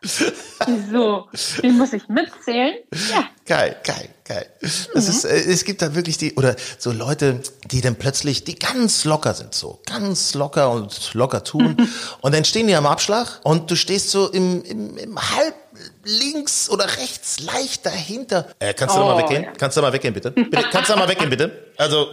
Wieso? 0.68 1.28
Die 1.64 1.70
muss 1.70 1.92
ich 1.94 2.08
mitzählen? 2.08 2.76
Ja. 3.10 3.24
Geil, 3.48 3.76
geil, 3.84 4.10
geil. 4.24 4.46
Das 4.62 5.10
ist, 5.10 5.26
äh, 5.26 5.30
es 5.38 5.66
gibt 5.66 5.82
da 5.82 5.96
wirklich 5.96 6.20
die, 6.20 6.36
oder 6.36 6.56
so 6.78 6.92
Leute, 6.92 7.42
die 7.66 7.82
dann 7.82 7.96
plötzlich, 7.96 8.44
die 8.44 8.60
ganz 8.60 9.06
locker 9.06 9.34
sind, 9.34 9.56
so 9.56 9.80
ganz 9.88 10.36
locker 10.36 10.70
und 10.70 11.16
locker 11.16 11.44
tun. 11.44 11.76
und 12.22 12.36
dann 12.36 12.46
stehen 12.46 12.68
die 12.68 12.76
am 12.76 12.86
Abschlag 12.86 13.40
und 13.44 13.72
du 13.72 13.76
stehst 13.76 14.12
so 14.12 14.30
im, 14.30 14.64
im, 14.64 14.98
im 14.98 15.18
halb 15.20 15.56
links 16.04 16.70
oder 16.70 16.86
rechts 16.86 17.40
leicht 17.40 17.88
dahinter. 17.88 18.48
Äh, 18.60 18.76
kannst 18.76 18.96
du 18.96 19.00
da 19.00 19.06
mal 19.08 19.16
Oh, 19.16 19.18
weggehen? 19.24 19.44
ja. 19.46 19.52
Kannst 19.58 19.78
du 19.78 19.82
da 19.82 19.88
mal 19.88 19.94
weggehen, 19.94 20.14
bitte? 20.14 20.30
bitte? 20.30 20.64
Kannst 20.72 20.90
du 20.92 20.94
da 20.94 21.00
mal 21.00 21.10
weggehen, 21.10 21.30
bitte? 21.32 21.72
Also, 21.78 22.08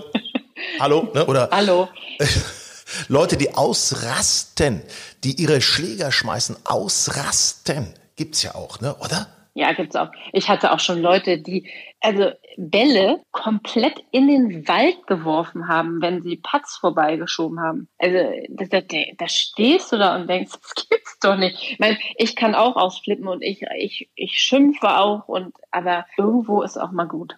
hallo, 0.80 1.10
ne? 1.12 1.26
Oder 1.26 1.50
Hallo. 1.52 1.88
Leute, 3.08 3.36
die 3.36 3.54
ausrasten, 3.54 4.82
die 5.24 5.40
ihre 5.40 5.60
Schläger 5.60 6.12
schmeißen, 6.12 6.56
ausrasten. 6.64 7.94
Gibt's 8.16 8.42
ja 8.42 8.54
auch, 8.54 8.80
ne? 8.80 8.94
Oder? 8.96 9.28
Ja, 9.54 9.72
gibt's 9.72 9.96
auch. 9.96 10.10
Ich 10.32 10.48
hatte 10.48 10.72
auch 10.72 10.78
schon 10.78 11.00
Leute, 11.02 11.38
die 11.38 11.68
also 12.00 12.30
Bälle 12.56 13.20
komplett 13.32 13.94
in 14.12 14.28
den 14.28 14.68
Wald 14.68 15.06
geworfen 15.08 15.66
haben, 15.66 16.00
wenn 16.00 16.22
sie 16.22 16.36
Putts 16.36 16.76
vorbeigeschoben 16.76 17.58
haben. 17.60 17.88
Also 17.98 18.18
da, 18.50 18.80
da, 18.80 18.98
da 19.16 19.28
stehst 19.28 19.90
du 19.90 19.96
da 19.98 20.14
und 20.14 20.28
denkst, 20.28 20.52
das 20.52 20.86
gibt's 20.88 21.18
doch 21.20 21.36
nicht. 21.36 21.56
Ich 21.72 21.78
meine, 21.80 21.98
ich 22.16 22.36
kann 22.36 22.54
auch 22.54 22.76
ausflippen 22.76 23.26
und 23.26 23.42
ich, 23.42 23.62
ich, 23.76 24.08
ich 24.14 24.38
schimpfe 24.38 24.96
auch 24.96 25.26
und 25.26 25.52
aber 25.72 26.06
irgendwo 26.16 26.62
ist 26.62 26.76
auch 26.76 26.92
mal 26.92 27.06
gut. 27.08 27.34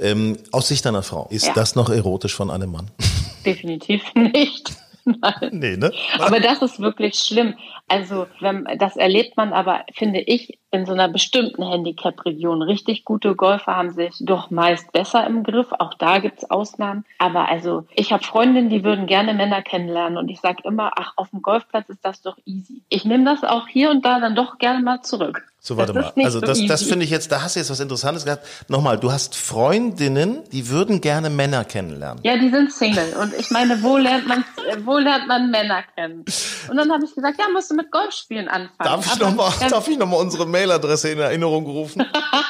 Ähm, 0.00 0.38
aus 0.50 0.68
Sicht 0.68 0.84
einer 0.86 1.02
Frau, 1.04 1.28
ist 1.30 1.46
Ja. 1.46 1.52
das 1.54 1.76
noch 1.76 1.88
erotisch 1.90 2.34
von 2.34 2.50
einem 2.50 2.72
Mann? 2.72 2.90
Definitiv 3.46 4.02
nicht. 4.14 4.72
Nein. 5.04 5.50
nee, 5.52 5.76
ne? 5.76 5.92
Aber 6.18 6.40
das 6.40 6.62
ist 6.62 6.80
wirklich 6.80 7.14
schlimm. 7.14 7.54
Also, 7.86 8.26
wenn, 8.40 8.66
das 8.78 8.96
erlebt 8.96 9.36
man 9.36 9.52
aber, 9.52 9.84
finde 9.94 10.20
ich, 10.20 10.58
in 10.70 10.86
so 10.86 10.92
einer 10.92 11.08
bestimmten 11.08 11.62
Handicap-Region. 11.62 12.62
Richtig 12.62 13.04
gute 13.04 13.34
Golfer 13.34 13.76
haben 13.76 13.90
sich 13.90 14.14
doch 14.20 14.50
meist 14.50 14.92
besser 14.92 15.26
im 15.26 15.42
Griff. 15.44 15.68
Auch 15.78 15.94
da 15.94 16.18
gibt's 16.18 16.50
Ausnahmen. 16.50 17.04
Aber 17.18 17.48
also, 17.48 17.84
ich 17.94 18.12
habe 18.12 18.24
Freundinnen, 18.24 18.68
die 18.68 18.84
würden 18.84 19.06
gerne 19.06 19.32
Männer 19.34 19.62
kennenlernen. 19.62 20.18
Und 20.18 20.28
ich 20.28 20.40
sage 20.40 20.62
immer, 20.64 20.92
ach, 20.96 21.12
auf 21.16 21.30
dem 21.30 21.42
Golfplatz 21.42 21.88
ist 21.88 22.04
das 22.04 22.20
doch 22.22 22.36
easy. 22.44 22.82
Ich 22.88 23.04
nehme 23.04 23.24
das 23.24 23.44
auch 23.44 23.68
hier 23.68 23.90
und 23.90 24.04
da 24.04 24.20
dann 24.20 24.34
doch 24.34 24.58
gerne 24.58 24.82
mal 24.82 25.02
zurück. 25.02 25.42
So, 25.66 25.76
warte 25.76 25.92
Das 25.92 26.14
mal. 26.14 26.24
Also 26.24 26.38
so 26.38 26.46
das, 26.46 26.64
das 26.66 26.82
easy. 26.82 26.90
finde 26.90 27.04
ich 27.04 27.10
jetzt, 27.10 27.32
da 27.32 27.42
hast 27.42 27.56
du 27.56 27.60
jetzt 27.60 27.70
was 27.70 27.80
Interessantes 27.80 28.24
gehabt. 28.24 28.46
Nochmal, 28.68 28.98
du 28.98 29.10
hast 29.10 29.34
Freundinnen, 29.34 30.44
die 30.52 30.68
würden 30.68 31.00
gerne 31.00 31.28
Männer 31.28 31.64
kennenlernen. 31.64 32.22
Ja, 32.22 32.36
die 32.36 32.50
sind 32.50 32.72
Single. 32.72 33.16
Und 33.20 33.34
ich 33.34 33.50
meine, 33.50 33.82
wo 33.82 33.96
lernt 33.96 34.28
man, 34.28 34.44
wo 34.84 34.96
lernt 34.98 35.26
man 35.26 35.50
Männer 35.50 35.82
kennen? 35.96 36.24
Und 36.70 36.76
dann 36.76 36.92
habe 36.92 37.04
ich 37.04 37.12
gesagt, 37.12 37.40
ja, 37.40 37.46
musst 37.52 37.72
du 37.72 37.74
mit 37.74 37.90
Golfspielen 37.90 38.46
anfangen. 38.46 38.78
Darf 38.78 39.12
ich 39.12 39.18
nochmal 39.18 39.52
darf 39.68 39.88
ich 39.88 39.98
noch 39.98 40.06
mal 40.06 40.16
unsere 40.16 40.46
Mailadresse 40.56 41.10
in 41.10 41.18
Erinnerung 41.18 41.66
rufen? 41.66 42.02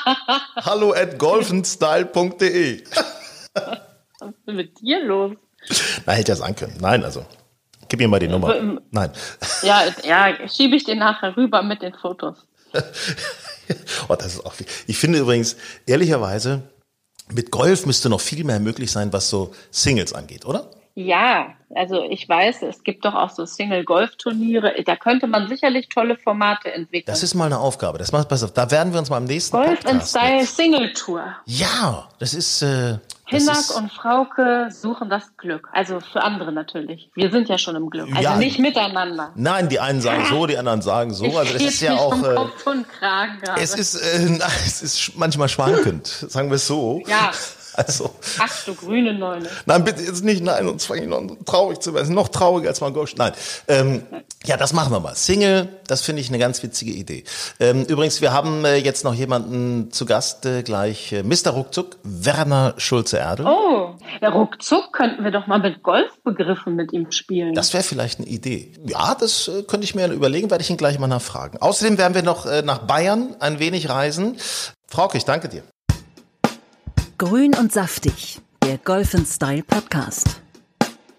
Hallo 0.56 0.92
at 0.92 1.18
golfenstyle.de. 1.18 2.84
Was 4.20 4.28
ist 4.30 4.46
denn 4.46 4.56
mit 4.56 4.80
dir 4.80 5.04
los? 5.04 5.32
Na, 6.06 6.12
hätte 6.12 6.32
ja 6.32 6.36
sein 6.36 6.54
können. 6.54 6.76
Nein, 6.80 7.02
also. 7.02 7.26
Gib 7.88 7.98
mir 7.98 8.06
mal 8.08 8.20
die 8.20 8.28
Nummer. 8.28 8.54
ähm, 8.54 8.80
Nein. 8.92 9.10
Ja, 9.62 9.82
ja, 10.04 10.48
schiebe 10.48 10.76
ich 10.76 10.84
dir 10.84 10.94
nachher 10.96 11.36
rüber 11.36 11.62
mit 11.62 11.82
den 11.82 11.94
Fotos. 11.94 12.38
Oh, 14.08 14.14
das 14.14 14.34
ist 14.34 14.46
auch 14.46 14.52
viel. 14.52 14.66
Ich 14.86 14.96
finde 14.96 15.18
übrigens, 15.18 15.56
ehrlicherweise, 15.86 16.62
mit 17.32 17.50
Golf 17.50 17.84
müsste 17.84 18.08
noch 18.08 18.20
viel 18.20 18.44
mehr 18.44 18.60
möglich 18.60 18.92
sein, 18.92 19.12
was 19.12 19.28
so 19.28 19.52
Singles 19.72 20.12
angeht, 20.12 20.46
oder? 20.46 20.70
Ja, 20.98 21.48
also 21.74 22.04
ich 22.08 22.26
weiß, 22.26 22.62
es 22.62 22.82
gibt 22.82 23.04
doch 23.04 23.12
auch 23.14 23.28
so 23.28 23.44
Single-Golf-Turniere. 23.44 24.82
Da 24.86 24.96
könnte 24.96 25.26
man 25.26 25.46
sicherlich 25.46 25.90
tolle 25.90 26.16
Formate 26.16 26.72
entwickeln. 26.72 27.04
Das 27.12 27.22
ist 27.22 27.34
mal 27.34 27.44
eine 27.44 27.58
Aufgabe. 27.58 27.98
Das 27.98 28.12
macht, 28.12 28.30
pass 28.30 28.42
auf, 28.42 28.52
da 28.54 28.70
werden 28.70 28.94
wir 28.94 29.00
uns 29.00 29.10
mal 29.10 29.18
am 29.18 29.24
nächsten 29.24 29.54
Golf 29.58 29.80
Podcast 29.82 30.08
Style 30.10 30.38
mit- 30.40 30.48
Single 30.48 30.92
Tour. 30.94 31.22
Ja, 31.44 32.08
das 32.18 32.32
ist. 32.32 32.62
Äh, 32.62 32.98
Hinnack 33.28 33.76
und 33.76 33.92
Frauke 33.92 34.68
suchen 34.70 35.10
das 35.10 35.36
Glück. 35.36 35.68
Also 35.72 35.98
für 36.00 36.22
andere 36.22 36.52
natürlich. 36.52 37.10
Wir 37.14 37.30
sind 37.30 37.48
ja 37.48 37.58
schon 37.58 37.74
im 37.76 37.90
Glück. 37.90 38.08
Also 38.12 38.22
Ja. 38.22 38.36
nicht 38.36 38.58
miteinander. 38.60 39.32
Nein, 39.34 39.68
die 39.68 39.80
einen 39.80 40.00
sagen 40.00 40.24
so, 40.30 40.46
die 40.46 40.56
anderen 40.56 40.80
sagen 40.80 41.12
so. 41.12 41.24
Ich 41.26 41.36
Also 41.36 41.52
das 41.54 41.62
ist 41.62 41.80
ja 41.82 41.94
auch. 41.96 42.16
Äh, 42.22 42.34
Kopf 42.36 42.66
und 42.68 42.88
Kragen 42.88 43.40
gerade. 43.42 43.60
es 43.60 43.74
ist, 43.74 43.96
äh, 43.96 44.38
es 44.64 44.80
ist 44.80 45.12
manchmal 45.16 45.48
schwankend, 45.48 46.06
sagen 46.06 46.48
wir 46.50 46.54
es 46.54 46.66
so. 46.68 47.02
Ja. 47.06 47.32
Also, 47.86 48.10
Ach 48.38 48.64
du 48.64 48.74
grüne 48.74 49.12
Neune. 49.12 49.48
nein, 49.66 49.84
bitte 49.84 50.02
jetzt 50.02 50.24
nicht, 50.24 50.42
nein, 50.42 50.66
uns 50.66 50.86
fange 50.86 51.02
ich 51.02 51.08
noch 51.08 51.22
traurig 51.44 51.80
zu 51.80 51.92
werden. 51.94 52.14
Noch 52.14 52.28
trauriger 52.28 52.68
als 52.70 52.80
mal 52.80 52.92
Ghost. 52.92 53.18
Nein. 53.18 53.32
Ähm, 53.68 54.02
ja, 54.44 54.56
das 54.56 54.72
machen 54.72 54.92
wir 54.92 55.00
mal. 55.00 55.14
Single, 55.14 55.68
das 55.86 56.02
finde 56.02 56.22
ich 56.22 56.28
eine 56.28 56.38
ganz 56.38 56.62
witzige 56.62 56.92
Idee. 56.92 57.24
Ähm, 57.60 57.84
übrigens, 57.84 58.20
wir 58.20 58.32
haben 58.32 58.64
äh, 58.64 58.76
jetzt 58.76 59.04
noch 59.04 59.14
jemanden 59.14 59.92
zu 59.92 60.06
Gast, 60.06 60.46
äh, 60.46 60.62
gleich 60.62 61.12
äh, 61.12 61.22
Mr. 61.22 61.50
Ruckzuck, 61.50 61.96
Werner 62.02 62.74
Schulze-Erdel. 62.78 63.46
Oh, 63.46 63.94
ja, 64.20 64.30
ruckzuck 64.30 64.92
könnten 64.92 65.24
wir 65.24 65.30
doch 65.30 65.46
mal 65.46 65.58
mit 65.58 65.82
Golfbegriffen 65.82 66.74
mit 66.76 66.92
ihm 66.92 67.10
spielen. 67.10 67.54
Das 67.54 67.74
wäre 67.74 67.82
vielleicht 67.82 68.20
eine 68.20 68.28
Idee. 68.28 68.72
Ja, 68.86 69.14
das 69.14 69.48
äh, 69.48 69.62
könnte 69.64 69.84
ich 69.84 69.94
mir 69.94 70.10
überlegen, 70.10 70.50
werde 70.50 70.62
ich 70.62 70.70
ihn 70.70 70.76
gleich 70.76 70.98
mal 70.98 71.08
nachfragen. 71.08 71.58
Außerdem 71.58 71.98
werden 71.98 72.14
wir 72.14 72.22
noch 72.22 72.46
äh, 72.46 72.62
nach 72.62 72.78
Bayern 72.78 73.36
ein 73.40 73.58
wenig 73.58 73.88
reisen. 73.88 74.38
Frauke, 74.88 75.18
ich 75.18 75.24
danke 75.24 75.48
dir. 75.48 75.62
Grün 77.18 77.54
und 77.54 77.72
saftig, 77.72 78.40
der 78.62 78.76
Golf 78.76 79.14
Style 79.26 79.62
Podcast. 79.62 80.42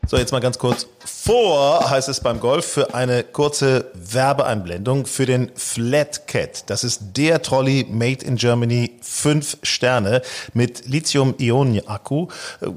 So, 0.06 0.18
jetzt 0.18 0.32
mal 0.32 0.40
ganz 0.40 0.60
kurz. 0.60 0.88
Vor 1.08 1.90
heißt 1.90 2.10
es 2.10 2.20
beim 2.20 2.42
Golf 2.42 2.66
für 2.66 2.94
eine 2.94 3.24
kurze 3.24 3.92
Werbeeinblendung 3.94 5.06
für 5.06 5.26
den 5.26 5.52
Flat 5.56 6.28
Cat. 6.28 6.70
Das 6.70 6.84
ist 6.84 7.02
der 7.16 7.42
Trolley 7.42 7.86
made 7.90 8.26
in 8.26 8.36
Germany, 8.36 8.98
fünf 9.02 9.58
Sterne 9.64 10.22
mit 10.54 10.86
Lithium-Ionen-Akku. 10.88 12.28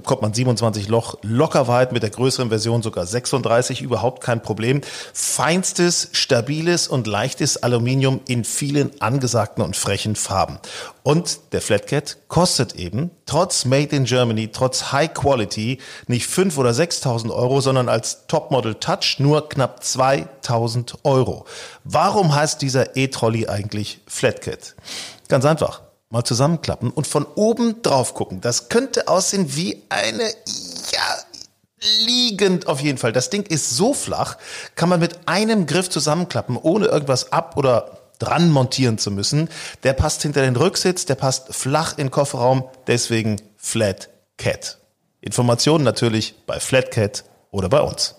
Kommt 0.05 0.23
man 0.23 0.33
27 0.33 0.87
Loch 0.87 1.17
locker 1.23 1.67
weit, 1.67 1.91
mit 1.91 2.05
der 2.05 2.11
größeren 2.11 2.51
Version 2.51 2.83
sogar 2.83 3.05
36, 3.05 3.83
überhaupt 3.83 4.23
kein 4.23 4.43
Problem. 4.43 4.81
Feinstes, 5.13 6.11
stabiles 6.13 6.87
und 6.87 7.09
leichtes 7.09 7.57
Aluminium 7.57 8.21
in 8.29 8.45
vielen 8.45 9.01
angesagten 9.01 9.65
und 9.65 9.77
frechen 9.77 10.15
Farben. 10.15 10.59
Und 11.03 11.41
der 11.53 11.63
Flat 11.63 11.87
Cat 11.87 12.19
kostet 12.29 12.75
eben, 12.77 13.11
trotz 13.27 13.65
Made 13.65 13.97
in 13.97 14.05
Germany, 14.05 14.49
trotz 14.53 14.93
High 14.93 15.15
Quality, 15.15 15.79
nicht 16.07 16.29
5.000 16.29 16.59
oder 16.59 16.71
6.000 16.71 17.31
Euro, 17.35 17.61
sondern 17.61 17.89
als 17.89 18.20
Topmodel 18.27 18.75
Touch 18.77 19.17
nur 19.19 19.49
knapp 19.49 19.81
2.000 19.83 20.99
Euro. 21.05 21.47
Warum 21.85 22.35
heißt 22.35 22.62
dieser 22.62 22.97
E-Trolley 22.97 23.49
eigentlich 23.49 24.00
Flat 24.07 24.43
Cat? 24.43 24.75
Ganz 25.29 25.45
einfach. 25.45 25.83
Mal 26.09 26.25
zusammenklappen 26.25 26.91
und 26.91 27.07
von 27.07 27.25
oben 27.37 27.83
drauf 27.83 28.15
gucken. 28.15 28.41
Das 28.41 28.69
könnte 28.69 29.07
aussehen 29.07 29.55
wie 29.55 29.83
eine, 29.89 30.25
ja, 30.25 31.17
liegend 32.05 32.67
auf 32.67 32.81
jeden 32.81 32.99
Fall. 32.99 33.12
Das 33.12 33.31
Ding 33.31 33.45
ist 33.45 33.71
so 33.71 33.95
flach, 33.95 34.37
kann 34.75 34.89
man 34.89 35.00
mit 35.00 35.29
einem 35.29 35.67
Griff 35.67 35.89
zusammenklappen, 35.89 36.57
ohne 36.57 36.87
irgendwas 36.87 37.33
ab 37.33 37.57
oder 37.57 37.99
dran 38.19 38.50
montieren 38.50 38.99
zu 38.99 39.11
müssen. 39.11 39.49
Der 39.83 39.93
passt 39.93 40.23
hinter 40.23 40.43
den 40.43 40.57
Rücksitz, 40.57 41.07
der 41.07 41.15
passt 41.15 41.55
flach 41.55 41.93
in 41.93 42.07
den 42.07 42.11
Kofferraum, 42.11 42.69
deswegen 42.87 43.41
Flat 43.57 44.11
Cat. 44.37 44.79
Informationen 45.21 45.85
natürlich 45.85 46.35
bei 46.47 46.61
Flat 46.61 46.91
Cat 46.91 47.25
oder 47.50 47.69
bei 47.69 47.80
uns. 47.80 48.16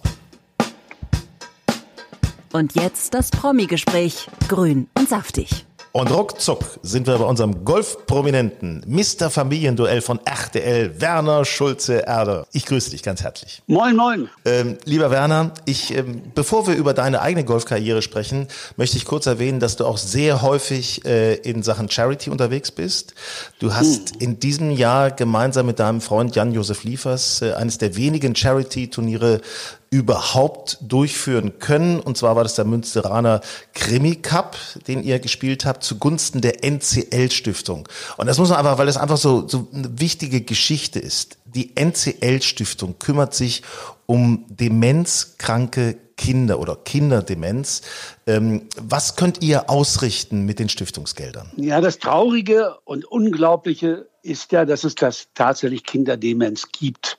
Und 2.54 2.76
jetzt 2.76 3.14
das 3.14 3.32
Promi-Gespräch. 3.32 4.28
Grün 4.50 4.90
und 4.98 5.08
saftig. 5.08 5.66
Und 5.94 6.10
ruckzuck 6.10 6.80
sind 6.84 7.06
wir 7.06 7.18
bei 7.18 7.26
unserem 7.26 7.66
Golfprominenten, 7.66 8.82
Mr. 8.88 9.30
Familienduell 9.30 10.02
von 10.02 10.22
RTL, 10.24 11.02
Werner 11.02 11.44
Schulze-Erder. 11.44 12.48
Ich 12.54 12.66
grüße 12.66 12.92
dich 12.92 13.04
ganz 13.04 13.24
herzlich. 13.24 13.62
Moin, 13.68 13.98
moin. 13.98 14.30
Ähm, 14.46 14.78
lieber 14.86 15.12
Werner, 15.12 15.54
ich, 15.66 15.94
ähm, 15.94 16.22
bevor 16.34 16.66
wir 16.66 16.76
über 16.76 16.94
deine 16.94 17.22
eigene 17.22 17.44
Golfkarriere 17.44 18.02
sprechen, 18.02 18.48
möchte 18.78 18.96
ich 18.96 19.04
kurz 19.04 19.26
erwähnen, 19.26 19.60
dass 19.60 19.76
du 19.76 19.86
auch 19.86 19.98
sehr 19.98 20.42
häufig 20.42 21.04
äh, 21.04 21.34
in 21.36 21.62
Sachen 21.62 21.90
Charity 21.90 22.30
unterwegs 22.30 22.72
bist. 22.72 23.14
Du 23.60 23.74
hast 23.74 24.16
in 24.16 24.40
diesem 24.40 24.72
Jahr 24.72 25.12
gemeinsam 25.12 25.66
mit 25.66 25.80
deinem 25.80 26.00
Freund 26.00 26.34
Jan-Josef 26.38 26.86
Liefers 26.86 27.42
äh, 27.42 27.52
eines 27.52 27.80
der 27.80 27.98
wenigen 27.98 28.34
Charity-Turniere 28.34 29.42
überhaupt 29.92 30.78
durchführen 30.82 31.60
können. 31.60 32.00
Und 32.00 32.18
zwar 32.18 32.38
war 32.38 32.44
das 32.44 32.56
der 32.56 32.64
Münsteraner 32.64 33.42
Krimi 33.74 34.16
Cup, 34.16 34.56
den 34.88 35.04
ihr 35.04 35.20
gespielt 35.20 35.66
habt, 35.66 35.84
zugunsten 35.84 36.40
der 36.40 36.64
NCL-Stiftung. 36.64 37.88
Und 38.16 38.28
das 38.28 38.40
muss 38.40 38.50
man 38.50 38.58
aber, 38.58 38.78
weil 38.78 38.86
das 38.86 38.96
einfach 38.96 39.18
so, 39.18 39.48
so 39.50 39.68
eine 39.74 40.00
wichtige 40.00 40.42
Geschichte 40.42 41.00
ist. 41.00 41.38
Die 41.44 41.76
NCL-Stiftung 41.76 43.00
kümmert 43.00 43.36
sich 43.36 43.64
um 44.06 44.46
demenzkranke 44.48 45.98
Kinder 46.16 46.60
oder 46.60 46.78
Kinderdemenz. 46.78 47.82
Ähm, 48.28 48.70
was 48.80 49.18
könnt 49.18 49.42
ihr 49.42 49.70
ausrichten 49.70 50.46
mit 50.46 50.60
den 50.60 50.70
Stiftungsgeldern? 50.70 51.52
Ja, 51.58 51.82
das 51.82 52.00
Traurige 52.00 52.78
und 52.86 53.04
Unglaubliche 53.04 54.08
ist 54.22 54.54
ja, 54.54 54.64
dass 54.66 54.84
es 54.86 54.96
das 54.96 55.28
tatsächlich 55.34 55.84
Kinderdemenz 55.84 56.72
gibt. 56.72 57.18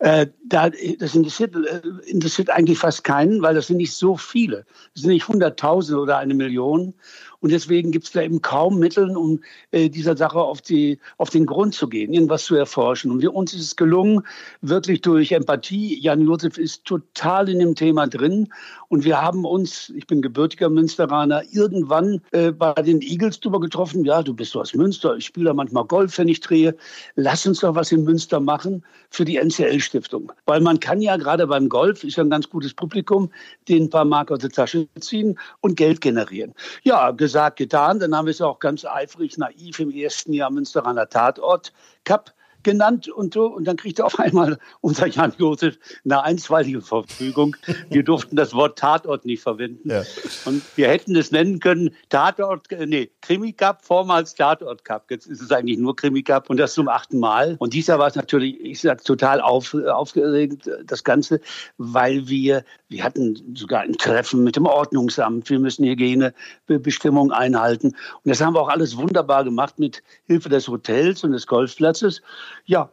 Äh, 0.00 0.28
da, 0.46 0.70
das 0.98 1.14
interessiert, 1.14 1.54
äh, 1.54 1.82
interessiert 2.06 2.48
eigentlich 2.48 2.78
fast 2.78 3.04
keinen, 3.04 3.42
weil 3.42 3.54
das 3.54 3.66
sind 3.66 3.76
nicht 3.76 3.92
so 3.92 4.16
viele. 4.16 4.64
Das 4.94 5.02
sind 5.02 5.10
nicht 5.10 5.28
Hunderttausende 5.28 6.00
oder 6.00 6.16
eine 6.16 6.32
Million. 6.32 6.94
Und 7.40 7.52
deswegen 7.52 7.90
gibt 7.90 8.06
es 8.06 8.12
da 8.12 8.22
eben 8.22 8.40
kaum 8.40 8.78
Mittel, 8.78 9.14
um 9.14 9.40
äh, 9.72 9.90
dieser 9.90 10.16
Sache 10.16 10.38
auf, 10.40 10.62
die, 10.62 10.98
auf 11.18 11.28
den 11.28 11.44
Grund 11.44 11.74
zu 11.74 11.86
gehen, 11.86 12.14
irgendwas 12.14 12.44
zu 12.44 12.54
erforschen. 12.54 13.10
Und 13.10 13.20
wir, 13.20 13.34
uns 13.34 13.52
ist 13.52 13.60
es 13.60 13.76
gelungen, 13.76 14.22
wirklich 14.62 15.02
durch 15.02 15.32
Empathie. 15.32 16.00
Jan 16.00 16.22
Josef 16.22 16.56
ist 16.56 16.86
total 16.86 17.50
in 17.50 17.58
dem 17.58 17.74
Thema 17.74 18.06
drin. 18.06 18.48
Und 18.90 19.04
wir 19.04 19.22
haben 19.22 19.44
uns, 19.44 19.90
ich 19.90 20.08
bin 20.08 20.20
gebürtiger 20.20 20.68
Münsteraner, 20.68 21.44
irgendwann 21.52 22.20
äh, 22.32 22.50
bei 22.50 22.74
den 22.74 23.00
Eagles 23.00 23.38
drüber 23.38 23.60
getroffen. 23.60 24.04
Ja, 24.04 24.20
du 24.20 24.34
bist 24.34 24.56
aus 24.56 24.74
Münster, 24.74 25.14
ich 25.14 25.26
spiele 25.26 25.46
da 25.46 25.54
manchmal 25.54 25.84
Golf, 25.84 26.18
wenn 26.18 26.26
ich 26.26 26.40
drehe. 26.40 26.76
Lass 27.14 27.46
uns 27.46 27.60
doch 27.60 27.76
was 27.76 27.92
in 27.92 28.02
Münster 28.02 28.40
machen 28.40 28.84
für 29.10 29.24
die 29.24 29.36
NCL-Stiftung. 29.36 30.32
Weil 30.46 30.60
man 30.60 30.80
kann 30.80 31.00
ja 31.00 31.16
gerade 31.16 31.46
beim 31.46 31.68
Golf, 31.68 32.02
ist 32.02 32.16
ja 32.16 32.24
ein 32.24 32.30
ganz 32.30 32.50
gutes 32.50 32.74
Publikum, 32.74 33.30
den 33.68 33.88
paar 33.88 34.04
Mark 34.04 34.32
aus 34.32 34.40
der 34.40 34.50
Tasche 34.50 34.88
ziehen 34.98 35.38
und 35.60 35.76
Geld 35.76 36.00
generieren. 36.00 36.52
Ja, 36.82 37.12
gesagt, 37.12 37.58
getan. 37.58 38.00
Dann 38.00 38.12
haben 38.12 38.26
wir 38.26 38.32
es 38.32 38.40
auch 38.40 38.58
ganz 38.58 38.84
eifrig, 38.84 39.38
naiv 39.38 39.78
im 39.78 39.92
ersten 39.92 40.32
Jahr 40.32 40.50
Münsteraner 40.50 41.08
Tatort 41.08 41.72
Cup 42.04 42.34
genannt 42.62 43.08
und 43.08 43.34
so. 43.34 43.46
Und 43.46 43.64
dann 43.64 43.76
kriegte 43.76 44.04
auf 44.04 44.18
einmal 44.18 44.58
unser 44.80 45.06
Jan 45.06 45.32
Josef 45.38 45.78
eine 46.04 46.22
einstweilige 46.22 46.80
Verfügung. 46.80 47.56
Wir 47.88 48.02
durften 48.02 48.36
das 48.36 48.54
Wort 48.54 48.78
Tatort 48.78 49.24
nicht 49.24 49.42
verwenden. 49.42 49.90
Ja. 49.90 50.02
Und 50.44 50.62
wir 50.76 50.88
hätten 50.88 51.16
es 51.16 51.30
nennen 51.30 51.60
können 51.60 51.94
Tatort, 52.08 52.70
äh, 52.72 52.86
nee, 52.86 53.10
Krimi 53.20 53.52
Cup, 53.52 53.84
vormals 53.84 54.34
Tatort 54.34 54.84
Cup. 54.84 55.10
Jetzt 55.10 55.26
ist 55.26 55.40
es 55.40 55.50
eigentlich 55.52 55.78
nur 55.78 55.96
Krimi 55.96 56.22
Cup 56.22 56.50
und 56.50 56.56
das 56.56 56.74
zum 56.74 56.88
achten 56.88 57.18
Mal. 57.18 57.56
Und 57.58 57.74
dieser 57.74 57.98
war 57.98 58.08
es 58.08 58.14
natürlich, 58.14 58.60
ich 58.60 58.80
sag, 58.80 59.04
total 59.04 59.40
auf, 59.40 59.74
aufgeregt, 59.74 60.68
das 60.84 61.04
Ganze, 61.04 61.40
weil 61.78 62.28
wir, 62.28 62.64
wir 62.88 63.04
hatten 63.04 63.54
sogar 63.54 63.80
ein 63.80 63.94
Treffen 63.94 64.44
mit 64.44 64.56
dem 64.56 64.66
Ordnungsamt. 64.66 65.48
Wir 65.50 65.58
müssen 65.58 65.84
Hygienebestimmungen 65.84 67.32
einhalten. 67.32 67.88
Und 67.88 67.96
das 68.24 68.40
haben 68.40 68.54
wir 68.54 68.60
auch 68.60 68.68
alles 68.68 68.96
wunderbar 68.96 69.44
gemacht 69.44 69.78
mit 69.78 70.02
Hilfe 70.26 70.48
des 70.48 70.68
Hotels 70.68 71.24
und 71.24 71.32
des 71.32 71.46
Golfplatzes. 71.46 72.22
Ja, 72.64 72.90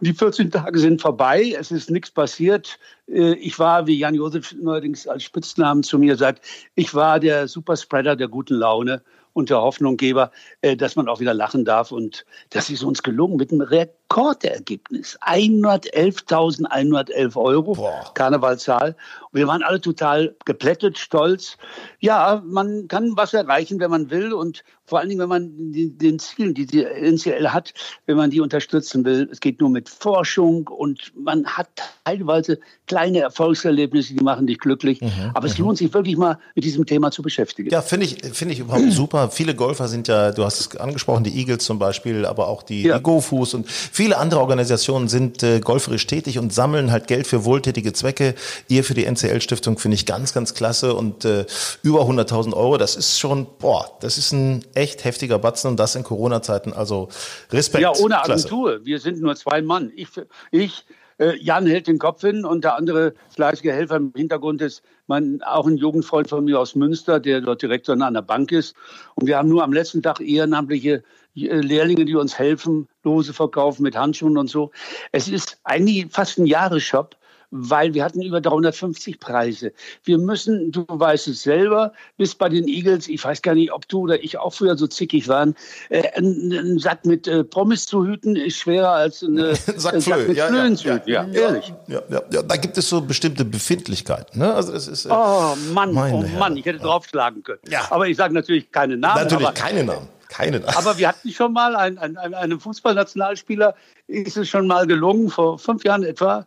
die 0.00 0.12
14 0.12 0.50
Tage 0.50 0.78
sind 0.78 1.00
vorbei, 1.00 1.54
es 1.58 1.70
ist 1.70 1.90
nichts 1.90 2.10
passiert. 2.10 2.78
Äh, 3.08 3.34
Ich 3.34 3.58
war, 3.58 3.86
wie 3.86 3.98
Jan 3.98 4.14
Josef 4.14 4.54
neuerdings 4.60 5.06
als 5.06 5.24
Spitznamen 5.24 5.82
zu 5.82 5.98
mir 5.98 6.16
sagt, 6.16 6.44
ich 6.74 6.94
war 6.94 7.20
der 7.20 7.48
Superspreader 7.48 8.16
der 8.16 8.28
guten 8.28 8.54
Laune 8.54 9.02
und 9.32 9.50
der 9.50 9.60
Hoffnunggeber, 9.60 10.30
äh, 10.62 10.76
dass 10.76 10.96
man 10.96 11.08
auch 11.08 11.20
wieder 11.20 11.34
lachen 11.34 11.64
darf. 11.64 11.92
Und 11.92 12.26
das 12.50 12.70
ist 12.70 12.82
uns 12.82 13.02
gelungen 13.02 13.36
mit 13.36 13.52
einem 13.52 13.62
Rekordergebnis. 14.10 15.18
111.111 15.20 17.36
Euro, 17.36 17.74
Boah. 17.74 18.10
Karnevalzahl. 18.14 18.96
Wir 19.32 19.46
waren 19.46 19.62
alle 19.62 19.80
total 19.80 20.34
geplättet, 20.44 20.98
stolz. 20.98 21.56
Ja, 22.00 22.42
man 22.46 22.88
kann 22.88 23.12
was 23.16 23.34
erreichen, 23.34 23.78
wenn 23.80 23.90
man 23.90 24.10
will 24.10 24.32
und 24.32 24.64
vor 24.86 24.98
allen 25.00 25.10
Dingen, 25.10 25.20
wenn 25.20 25.28
man 25.28 25.72
die, 25.72 25.90
den 25.90 26.18
Zielen, 26.18 26.54
die 26.54 26.64
die 26.64 26.82
NCL 26.82 27.48
hat, 27.50 27.74
wenn 28.06 28.16
man 28.16 28.30
die 28.30 28.40
unterstützen 28.40 29.04
will. 29.04 29.28
Es 29.30 29.40
geht 29.40 29.60
nur 29.60 29.68
mit 29.68 29.90
Forschung 29.90 30.66
und 30.66 31.12
man 31.14 31.44
hat 31.44 31.68
teilweise 32.06 32.58
kleine 32.86 33.20
Erfolgserlebnisse, 33.20 34.14
die 34.14 34.24
machen 34.24 34.46
dich 34.46 34.58
glücklich. 34.58 35.00
Aber 35.34 35.46
es 35.46 35.58
lohnt 35.58 35.76
sich 35.76 35.92
wirklich 35.92 36.16
mal 36.16 36.38
mit 36.54 36.64
diesem 36.64 36.86
Thema 36.86 37.10
zu 37.10 37.20
beschäftigen. 37.20 37.68
Ja, 37.68 37.82
finde 37.82 38.06
ich, 38.06 38.24
finde 38.32 38.54
ich 38.54 38.60
überhaupt 38.60 38.90
super. 38.92 39.28
Viele 39.30 39.54
Golfer 39.54 39.88
sind 39.88 40.08
ja, 40.08 40.32
du 40.32 40.42
hast 40.42 40.58
es 40.60 40.74
angesprochen, 40.76 41.22
die 41.24 41.38
Eagles 41.38 41.64
zum 41.64 41.78
Beispiel, 41.78 42.24
aber 42.24 42.48
auch 42.48 42.62
die, 42.62 42.84
Ja. 42.84 42.96
die 42.96 43.02
Go-Fus 43.02 43.52
und 43.52 43.68
viele 43.98 44.16
andere 44.16 44.38
Organisationen 44.38 45.08
sind 45.08 45.42
äh, 45.42 45.58
golferisch 45.58 46.06
tätig 46.06 46.38
und 46.38 46.52
sammeln 46.52 46.92
halt 46.92 47.08
Geld 47.08 47.26
für 47.26 47.44
wohltätige 47.44 47.92
Zwecke. 47.92 48.36
Ihr 48.68 48.84
für 48.84 48.94
die 48.94 49.04
NCL-Stiftung 49.04 49.76
finde 49.76 49.96
ich 49.96 50.06
ganz, 50.06 50.32
ganz 50.32 50.54
klasse 50.54 50.94
und 50.94 51.24
äh, 51.24 51.46
über 51.82 52.02
100.000 52.02 52.54
Euro, 52.54 52.78
das 52.78 52.94
ist 52.94 53.18
schon, 53.18 53.48
boah, 53.58 53.90
das 54.00 54.16
ist 54.16 54.30
ein 54.30 54.64
echt 54.74 55.04
heftiger 55.04 55.40
Batzen 55.40 55.70
und 55.70 55.80
das 55.80 55.96
in 55.96 56.04
Corona-Zeiten, 56.04 56.72
also 56.72 57.08
Respekt. 57.50 57.82
Ja, 57.82 57.92
ohne 57.92 58.22
Agentur. 58.22 58.68
Klasse. 58.70 58.86
Wir 58.86 59.00
sind 59.00 59.20
nur 59.20 59.34
zwei 59.34 59.62
Mann. 59.62 59.90
Ich, 59.96 60.10
ich 60.52 60.84
äh, 61.18 61.36
Jan 61.40 61.66
hält 61.66 61.88
den 61.88 61.98
Kopf 61.98 62.20
hin 62.20 62.44
und 62.44 62.62
der 62.62 62.76
andere 62.76 63.14
fleißige 63.30 63.72
Helfer 63.72 63.96
im 63.96 64.12
Hintergrund 64.14 64.62
ist 64.62 64.82
mein, 65.08 65.42
auch 65.42 65.66
ein 65.66 65.76
Jugendfreund 65.76 66.28
von 66.28 66.44
mir 66.44 66.60
aus 66.60 66.76
Münster, 66.76 67.18
der 67.18 67.40
dort 67.40 67.62
Direktor 67.62 67.94
an 67.94 68.02
einer 68.02 68.22
Bank 68.22 68.52
ist. 68.52 68.76
Und 69.16 69.26
wir 69.26 69.38
haben 69.38 69.48
nur 69.48 69.64
am 69.64 69.72
letzten 69.72 70.02
Tag 70.02 70.20
ehrenamtliche 70.20 71.02
Lehrlinge, 71.46 72.04
die 72.04 72.16
uns 72.16 72.38
helfen, 72.38 72.88
Lose 73.04 73.32
verkaufen 73.32 73.82
mit 73.82 73.96
Handschuhen 73.96 74.36
und 74.36 74.48
so. 74.48 74.70
Es 75.12 75.28
ist 75.28 75.58
eigentlich 75.64 76.06
fast 76.10 76.38
ein 76.38 76.46
Jahresshop 76.46 77.16
weil 77.50 77.94
wir 77.94 78.04
hatten 78.04 78.22
über 78.22 78.40
350 78.40 79.20
Preise. 79.20 79.72
Wir 80.04 80.18
müssen, 80.18 80.70
du 80.70 80.84
weißt 80.88 81.28
es 81.28 81.42
selber, 81.42 81.92
bis 82.16 82.34
bei 82.34 82.48
den 82.48 82.68
Eagles, 82.68 83.08
ich 83.08 83.24
weiß 83.24 83.42
gar 83.42 83.54
nicht, 83.54 83.72
ob 83.72 83.88
du 83.88 84.00
oder 84.00 84.22
ich 84.22 84.38
auch 84.38 84.52
früher 84.52 84.76
so 84.76 84.86
zickig 84.86 85.28
waren, 85.28 85.54
äh, 85.88 86.08
einen 86.12 86.78
Sack 86.78 87.06
mit 87.06 87.26
äh, 87.26 87.44
Pommes 87.44 87.86
zu 87.86 88.06
hüten 88.06 88.36
ist 88.36 88.58
schwerer 88.58 88.90
als 88.90 89.22
eine, 89.24 89.54
Sack, 89.54 89.94
ein 89.94 90.00
Sack 90.00 90.28
mit 90.28 90.36
ja, 90.36 90.46
Flöhen 90.48 90.72
ja, 90.72 90.76
zu 90.76 90.94
hüten. 90.94 91.10
Ja, 91.10 91.24
ja, 91.24 91.40
ehrlich. 91.40 91.72
Ja, 91.86 92.02
ja, 92.10 92.22
ja, 92.30 92.42
da 92.42 92.56
gibt 92.56 92.76
es 92.76 92.88
so 92.88 93.00
bestimmte 93.00 93.44
Befindlichkeiten. 93.44 94.38
Ne? 94.38 94.52
Also 94.52 94.72
das 94.72 94.88
ist, 94.88 95.06
äh, 95.06 95.10
oh 95.10 95.54
Mann, 95.72 95.96
oh 95.96 96.24
Mann, 96.38 96.56
ich 96.56 96.66
hätte 96.66 96.80
draufschlagen 96.80 97.42
können. 97.42 97.60
Ja. 97.68 97.86
Aber 97.90 98.08
ich 98.08 98.16
sage 98.16 98.34
natürlich 98.34 98.70
keine 98.70 98.96
Namen. 98.96 99.22
Natürlich 99.22 99.54
keine 99.54 99.84
Namen. 99.84 100.08
Keine 100.28 100.60
Namen. 100.60 100.74
Aber 100.76 100.98
wir 100.98 101.08
hatten 101.08 101.30
schon 101.30 101.52
mal 101.52 101.76
einen, 101.76 101.98
einen, 101.98 102.34
einem 102.34 102.60
Fußballnationalspieler, 102.60 103.74
ist 104.06 104.36
es 104.36 104.48
schon 104.48 104.66
mal 104.66 104.86
gelungen, 104.86 105.30
vor 105.30 105.58
fünf 105.58 105.84
Jahren 105.84 106.02
etwa, 106.02 106.46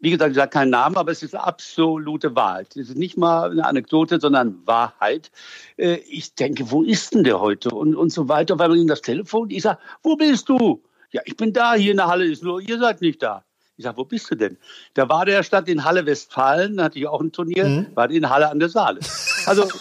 wie 0.00 0.10
gesagt, 0.10 0.30
ich 0.30 0.36
sage 0.36 0.50
keinen 0.50 0.70
Namen, 0.70 0.96
aber 0.96 1.10
es 1.10 1.22
ist 1.22 1.34
absolute 1.34 2.34
Wahrheit. 2.36 2.76
Es 2.76 2.88
ist 2.88 2.96
nicht 2.96 3.16
mal 3.16 3.50
eine 3.50 3.64
Anekdote, 3.64 4.20
sondern 4.20 4.64
Wahrheit. 4.64 5.32
Äh, 5.76 5.96
ich 6.08 6.34
denke, 6.34 6.70
wo 6.70 6.82
ist 6.82 7.14
denn 7.14 7.24
der 7.24 7.40
heute? 7.40 7.70
Und, 7.70 7.96
und 7.96 8.10
so 8.10 8.28
weiter. 8.28 8.58
Weil 8.58 8.68
man 8.68 8.78
ihm 8.78 8.86
das 8.86 9.02
Telefon, 9.02 9.50
ich 9.50 9.62
sage, 9.62 9.78
wo 10.02 10.14
bist 10.14 10.48
du? 10.48 10.82
Ja, 11.10 11.22
ich 11.24 11.36
bin 11.36 11.52
da, 11.52 11.74
hier 11.74 11.90
in 11.90 11.96
der 11.96 12.06
Halle 12.06 12.26
ist 12.26 12.42
nur, 12.42 12.60
ihr 12.60 12.78
seid 12.78 13.00
nicht 13.00 13.22
da. 13.22 13.44
Ich 13.76 13.84
sage, 13.84 13.96
wo 13.96 14.04
bist 14.04 14.30
du 14.30 14.34
denn? 14.34 14.58
Da 14.94 15.08
war 15.08 15.24
der 15.24 15.42
Stadt 15.42 15.68
in 15.68 15.84
Halle 15.84 16.04
Westfalen, 16.04 16.76
da 16.76 16.84
hatte 16.84 16.98
ich 16.98 17.06
auch 17.06 17.20
ein 17.20 17.32
Turnier, 17.32 17.64
mhm. 17.64 17.86
war 17.94 18.10
in 18.10 18.28
Halle 18.28 18.50
an 18.50 18.58
der 18.58 18.68
Saale. 18.68 19.00
Also, 19.46 19.68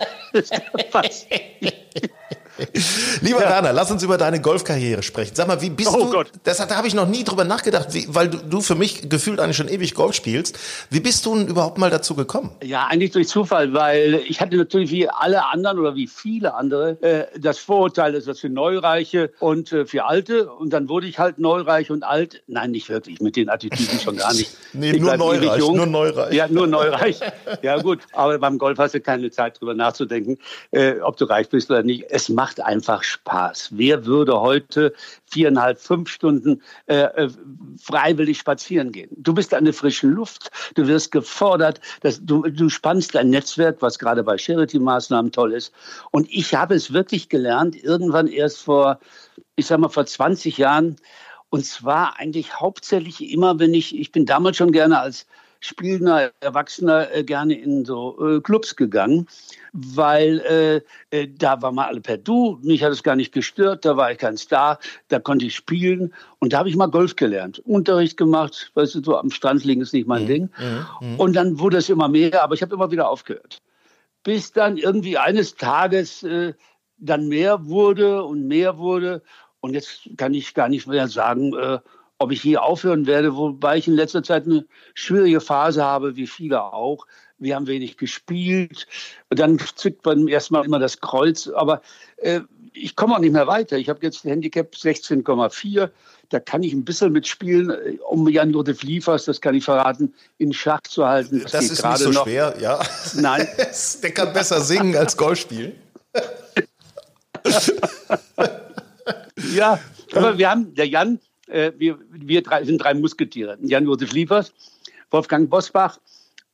das 0.32 0.50
passt. 0.90 1.26
Lieber 3.20 3.42
ja. 3.42 3.50
Werner, 3.50 3.72
lass 3.72 3.90
uns 3.90 4.02
über 4.02 4.18
deine 4.18 4.40
Golfkarriere 4.40 5.02
sprechen. 5.02 5.34
Sag 5.34 5.48
mal, 5.48 5.60
wie 5.60 5.70
bist 5.70 5.90
oh 5.92 6.04
du? 6.04 6.10
Gott. 6.10 6.32
Das 6.44 6.58
da 6.58 6.76
habe 6.76 6.86
ich 6.86 6.94
noch 6.94 7.08
nie 7.08 7.24
drüber 7.24 7.44
nachgedacht, 7.44 7.92
wie, 7.92 8.06
weil 8.08 8.28
du, 8.28 8.38
du 8.38 8.60
für 8.60 8.74
mich 8.74 9.08
gefühlt 9.08 9.40
eigentlich 9.40 9.56
schon 9.56 9.68
ewig 9.68 9.94
Golf 9.94 10.14
spielst. 10.14 10.58
Wie 10.90 11.00
bist 11.00 11.24
du 11.26 11.36
denn 11.36 11.48
überhaupt 11.48 11.78
mal 11.78 11.90
dazu 11.90 12.14
gekommen? 12.14 12.50
Ja, 12.62 12.86
eigentlich 12.86 13.12
durch 13.12 13.28
Zufall, 13.28 13.72
weil 13.72 14.22
ich 14.26 14.40
hatte 14.40 14.56
natürlich 14.56 14.90
wie 14.90 15.08
alle 15.08 15.46
anderen 15.46 15.78
oder 15.78 15.94
wie 15.94 16.06
viele 16.06 16.54
andere 16.54 17.02
äh, 17.02 17.26
das 17.38 17.58
Vorurteil, 17.58 18.12
dass 18.12 18.24
das 18.24 18.40
für 18.40 18.48
Neureiche 18.48 19.32
und 19.40 19.72
äh, 19.72 19.86
für 19.86 20.04
Alte. 20.04 20.50
Und 20.50 20.72
dann 20.72 20.88
wurde 20.88 21.06
ich 21.06 21.18
halt 21.18 21.38
neureich 21.38 21.90
und 21.90 22.04
alt. 22.04 22.42
Nein, 22.46 22.70
nicht 22.70 22.88
wirklich, 22.88 23.20
mit 23.20 23.36
den 23.36 23.48
Attitüden 23.48 23.98
schon 24.00 24.16
gar 24.16 24.32
nicht. 24.34 24.50
nee, 24.72 24.92
nur 24.92 25.16
neureich, 25.16 25.58
nur 25.58 25.86
neureich. 25.86 26.34
Ja, 26.34 26.48
nur 26.48 26.66
neureich. 26.66 27.20
ja 27.62 27.80
gut, 27.80 28.00
aber 28.12 28.38
beim 28.38 28.58
Golf 28.58 28.78
hast 28.78 28.94
du 28.94 29.00
keine 29.00 29.30
Zeit 29.30 29.60
drüber 29.60 29.74
nachzudenken, 29.74 30.38
äh, 30.70 30.94
ob 31.00 31.16
du 31.16 31.24
reich 31.24 31.48
bist 31.48 31.70
oder 31.70 31.82
nicht. 31.82 32.04
Es 32.10 32.28
macht 32.28 32.49
macht 32.50 32.60
einfach 32.62 33.04
Spaß. 33.04 33.68
Wer 33.74 34.06
würde 34.06 34.40
heute 34.40 34.92
viereinhalb, 35.24 35.78
fünf 35.78 36.08
Stunden 36.08 36.60
äh, 36.86 37.02
äh, 37.02 37.28
freiwillig 37.80 38.38
spazieren 38.38 38.90
gehen? 38.90 39.08
Du 39.16 39.32
bist 39.32 39.54
an 39.54 39.64
der 39.64 39.72
frischen 39.72 40.10
Luft, 40.10 40.50
du 40.74 40.88
wirst 40.88 41.12
gefordert, 41.12 41.80
dass 42.00 42.18
du, 42.24 42.42
du 42.42 42.68
spannst 42.68 43.14
dein 43.14 43.30
Netzwerk, 43.30 43.82
was 43.82 44.00
gerade 44.00 44.24
bei 44.24 44.36
Charity-Maßnahmen 44.36 45.30
toll 45.30 45.52
ist. 45.52 45.72
Und 46.10 46.28
ich 46.28 46.52
habe 46.52 46.74
es 46.74 46.92
wirklich 46.92 47.28
gelernt, 47.28 47.80
irgendwann 47.80 48.26
erst 48.26 48.62
vor, 48.62 48.98
ich 49.54 49.66
sag 49.66 49.78
mal, 49.78 49.88
vor 49.88 50.06
20 50.06 50.58
Jahren, 50.58 50.96
und 51.50 51.64
zwar 51.64 52.18
eigentlich 52.18 52.58
hauptsächlich 52.58 53.30
immer, 53.30 53.60
wenn 53.60 53.74
ich, 53.74 53.96
ich 53.96 54.10
bin 54.10 54.26
damals 54.26 54.56
schon 54.56 54.72
gerne 54.72 54.98
als 54.98 55.26
spielender 55.60 56.32
Erwachsener 56.40 57.14
äh, 57.14 57.22
gerne 57.22 57.54
in 57.54 57.84
so 57.84 58.16
äh, 58.18 58.40
Clubs 58.40 58.76
gegangen, 58.76 59.28
weil 59.72 60.40
äh, 60.40 61.16
äh, 61.16 61.28
da 61.28 61.60
war 61.62 61.70
mal 61.70 61.86
alle 61.86 62.00
per 62.00 62.16
Du, 62.16 62.58
mich 62.62 62.82
hat 62.82 62.92
es 62.92 63.02
gar 63.02 63.14
nicht 63.14 63.32
gestört, 63.32 63.84
da 63.84 63.96
war 63.96 64.10
ich 64.10 64.18
kein 64.18 64.36
Star, 64.36 64.78
da 65.08 65.20
konnte 65.20 65.44
ich 65.46 65.54
spielen 65.54 66.12
und 66.38 66.52
da 66.52 66.58
habe 66.58 66.70
ich 66.70 66.76
mal 66.76 66.86
Golf 66.86 67.14
gelernt, 67.14 67.58
Unterricht 67.60 68.16
gemacht, 68.16 68.72
weißt 68.74 68.96
du, 68.96 69.04
so 69.04 69.18
am 69.18 69.30
Strand 69.30 69.64
liegen 69.64 69.82
ist 69.82 69.92
nicht 69.92 70.08
mein 70.08 70.24
mhm. 70.24 70.28
Ding. 70.28 70.50
Mhm. 71.00 71.20
Und 71.20 71.34
dann 71.34 71.58
wurde 71.58 71.76
es 71.76 71.88
immer 71.88 72.08
mehr, 72.08 72.42
aber 72.42 72.54
ich 72.54 72.62
habe 72.62 72.74
immer 72.74 72.90
wieder 72.90 73.08
aufgehört. 73.08 73.62
Bis 74.22 74.52
dann 74.52 74.76
irgendwie 74.76 75.18
eines 75.18 75.56
Tages 75.56 76.22
äh, 76.22 76.54
dann 76.98 77.28
mehr 77.28 77.66
wurde 77.66 78.24
und 78.24 78.48
mehr 78.48 78.78
wurde 78.78 79.22
und 79.60 79.74
jetzt 79.74 80.08
kann 80.16 80.34
ich 80.34 80.54
gar 80.54 80.68
nicht 80.68 80.86
mehr 80.86 81.08
sagen, 81.08 81.54
äh, 81.54 81.78
ob 82.20 82.30
ich 82.32 82.42
hier 82.42 82.62
aufhören 82.62 83.06
werde, 83.06 83.34
wobei 83.34 83.78
ich 83.78 83.88
in 83.88 83.94
letzter 83.94 84.22
Zeit 84.22 84.44
eine 84.44 84.66
schwierige 84.92 85.40
Phase 85.40 85.82
habe, 85.82 86.16
wie 86.16 86.26
viele 86.26 86.62
auch. 86.62 87.06
Wir 87.38 87.56
haben 87.56 87.66
wenig 87.66 87.96
gespielt. 87.96 88.86
Dann 89.30 89.58
zückt 89.74 90.04
man 90.04 90.28
erstmal 90.28 90.66
immer 90.66 90.78
das 90.78 91.00
Kreuz. 91.00 91.48
Aber 91.48 91.80
äh, 92.18 92.40
ich 92.74 92.94
komme 92.94 93.14
auch 93.14 93.20
nicht 93.20 93.32
mehr 93.32 93.46
weiter. 93.46 93.78
Ich 93.78 93.88
habe 93.88 94.00
jetzt 94.02 94.26
ein 94.26 94.28
Handicap 94.28 94.74
16,4. 94.74 95.88
Da 96.28 96.40
kann 96.40 96.62
ich 96.62 96.74
ein 96.74 96.84
bisschen 96.84 97.10
mitspielen, 97.12 97.70
äh, 97.70 97.96
um 98.06 98.28
Jan 98.28 98.50
Josef 98.50 98.82
Liefers, 98.82 99.24
das 99.24 99.40
kann 99.40 99.54
ich 99.54 99.64
verraten, 99.64 100.12
in 100.36 100.52
Schach 100.52 100.82
zu 100.82 101.06
halten. 101.06 101.40
Das, 101.40 101.52
das 101.52 101.70
ist 101.70 101.82
nicht 101.82 101.96
so 101.96 102.10
noch. 102.10 102.24
schwer, 102.24 102.54
ja. 102.60 102.78
Nein. 103.14 103.48
Der 104.02 104.12
kann 104.12 104.34
besser 104.34 104.60
singen 104.60 104.94
als 104.94 105.16
Golf 105.16 105.38
spielen. 105.38 105.72
ja, 109.54 109.80
aber 110.12 110.36
wir 110.36 110.50
haben, 110.50 110.74
der 110.74 110.86
Jan, 110.86 111.18
äh, 111.50 111.72
wir, 111.76 111.98
wir 112.10 112.42
drei, 112.42 112.64
sind 112.64 112.78
drei 112.78 112.94
Musketiere. 112.94 113.58
Jan-Josef 113.60 114.12
Liefers, 114.12 114.52
Wolfgang 115.10 115.50
Bosbach 115.50 115.98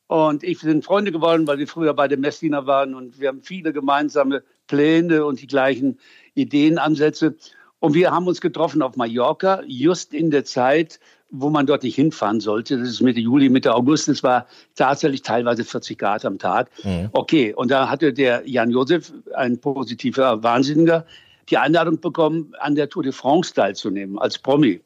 und 0.09 0.45
ich 0.45 0.61
sind 0.61 0.85
Freunde 0.85 1.13
geworden, 1.13 1.47
weil 1.47 1.59
wir 1.59 1.67
früher 1.67 1.95
beide 1.95 2.17
Messdiener 2.17 2.67
waren 2.67 2.95
und 2.95 3.21
wir 3.21 3.29
haben 3.29 3.43
viele 3.43 3.73
gemeinsame 3.73 4.43
Pläne 4.67 5.25
und 5.25 5.41
die 5.41 5.47
gleichen 5.47 5.99
Ideenansätze. 6.35 7.35
Und 7.79 7.95
wir 7.95 8.11
haben 8.11 8.27
uns 8.27 8.41
getroffen 8.41 8.83
auf 8.83 8.97
Mallorca, 8.97 9.63
just 9.67 10.15
in 10.15 10.31
der 10.31 10.45
Zeit, 10.45 10.99
wo 11.31 11.51
man 11.51 11.67
dort 11.67 11.83
nicht 11.83 11.97
hinfahren 11.97 12.41
sollte. 12.41 12.79
Das 12.79 12.89
ist 12.89 13.01
Mitte 13.03 13.21
Juli, 13.21 13.49
Mitte 13.49 13.75
August. 13.75 14.09
Es 14.09 14.23
war 14.23 14.47
tatsächlich 14.77 15.23
teilweise 15.23 15.65
40 15.65 15.99
Grad 15.99 16.25
am 16.25 16.39
Tag. 16.39 16.71
Mhm. 16.85 17.11
Okay, 17.13 17.53
und 17.53 17.71
da 17.71 17.91
hatte 17.91 18.13
der 18.13 18.49
Jan 18.49 18.71
Josef, 18.71 19.13
ein 19.35 19.59
positiver 19.59 20.43
Wahnsinniger, 20.43 21.05
die 21.49 21.59
Einladung 21.59 22.01
bekommen, 22.01 22.53
an 22.61 22.75
der 22.75 22.89
Tour 22.89 23.03
de 23.03 23.13
France 23.13 23.55
teilzunehmen, 23.55 24.19
als 24.19 24.39
Promi. 24.39 24.81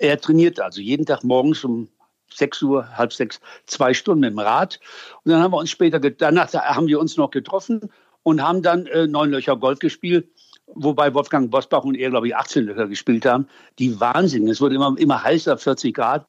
Er 0.00 0.20
trainiert 0.20 0.60
also 0.60 0.80
jeden 0.80 1.06
Tag 1.06 1.22
morgens 1.24 1.64
um 1.64 1.88
6 2.34 2.62
Uhr, 2.62 2.96
halb 2.96 3.12
sechs, 3.12 3.40
zwei 3.66 3.94
Stunden 3.94 4.22
dem 4.22 4.38
Rad. 4.38 4.78
Und 5.24 5.32
dann 5.32 5.42
haben 5.42 5.52
wir 5.52 5.58
uns 5.58 5.70
später, 5.70 5.98
danach 5.98 6.52
haben 6.52 6.86
wir 6.86 7.00
uns 7.00 7.16
noch 7.16 7.30
getroffen 7.30 7.90
und 8.22 8.42
haben 8.42 8.62
dann 8.62 8.86
äh, 8.86 9.06
neun 9.06 9.30
Löcher 9.30 9.56
Golf 9.56 9.78
gespielt, 9.78 10.28
wobei 10.66 11.14
Wolfgang 11.14 11.50
Bosbach 11.50 11.84
und 11.84 11.94
er, 11.94 12.10
glaube 12.10 12.28
ich, 12.28 12.36
18 12.36 12.64
Löcher 12.64 12.88
gespielt 12.88 13.24
haben. 13.24 13.46
Die 13.78 13.98
Wahnsinn. 14.00 14.48
Es 14.48 14.60
wurde 14.60 14.74
immer, 14.74 14.94
immer 14.98 15.22
heißer, 15.22 15.56
40 15.56 15.94
Grad. 15.94 16.26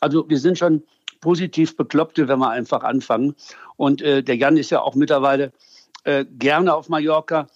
Also 0.00 0.28
wir 0.28 0.38
sind 0.38 0.58
schon 0.58 0.82
positiv 1.20 1.76
Bekloppte, 1.76 2.28
wenn 2.28 2.38
wir 2.38 2.50
einfach 2.50 2.82
anfangen. 2.82 3.34
Und 3.76 4.00
äh, 4.00 4.22
der 4.22 4.36
Jan 4.36 4.56
ist 4.56 4.70
ja 4.70 4.80
auch 4.80 4.94
mittlerweile 4.94 5.52
äh, 6.04 6.24
gerne 6.24 6.74
auf 6.74 6.88
Mallorca. 6.88 7.48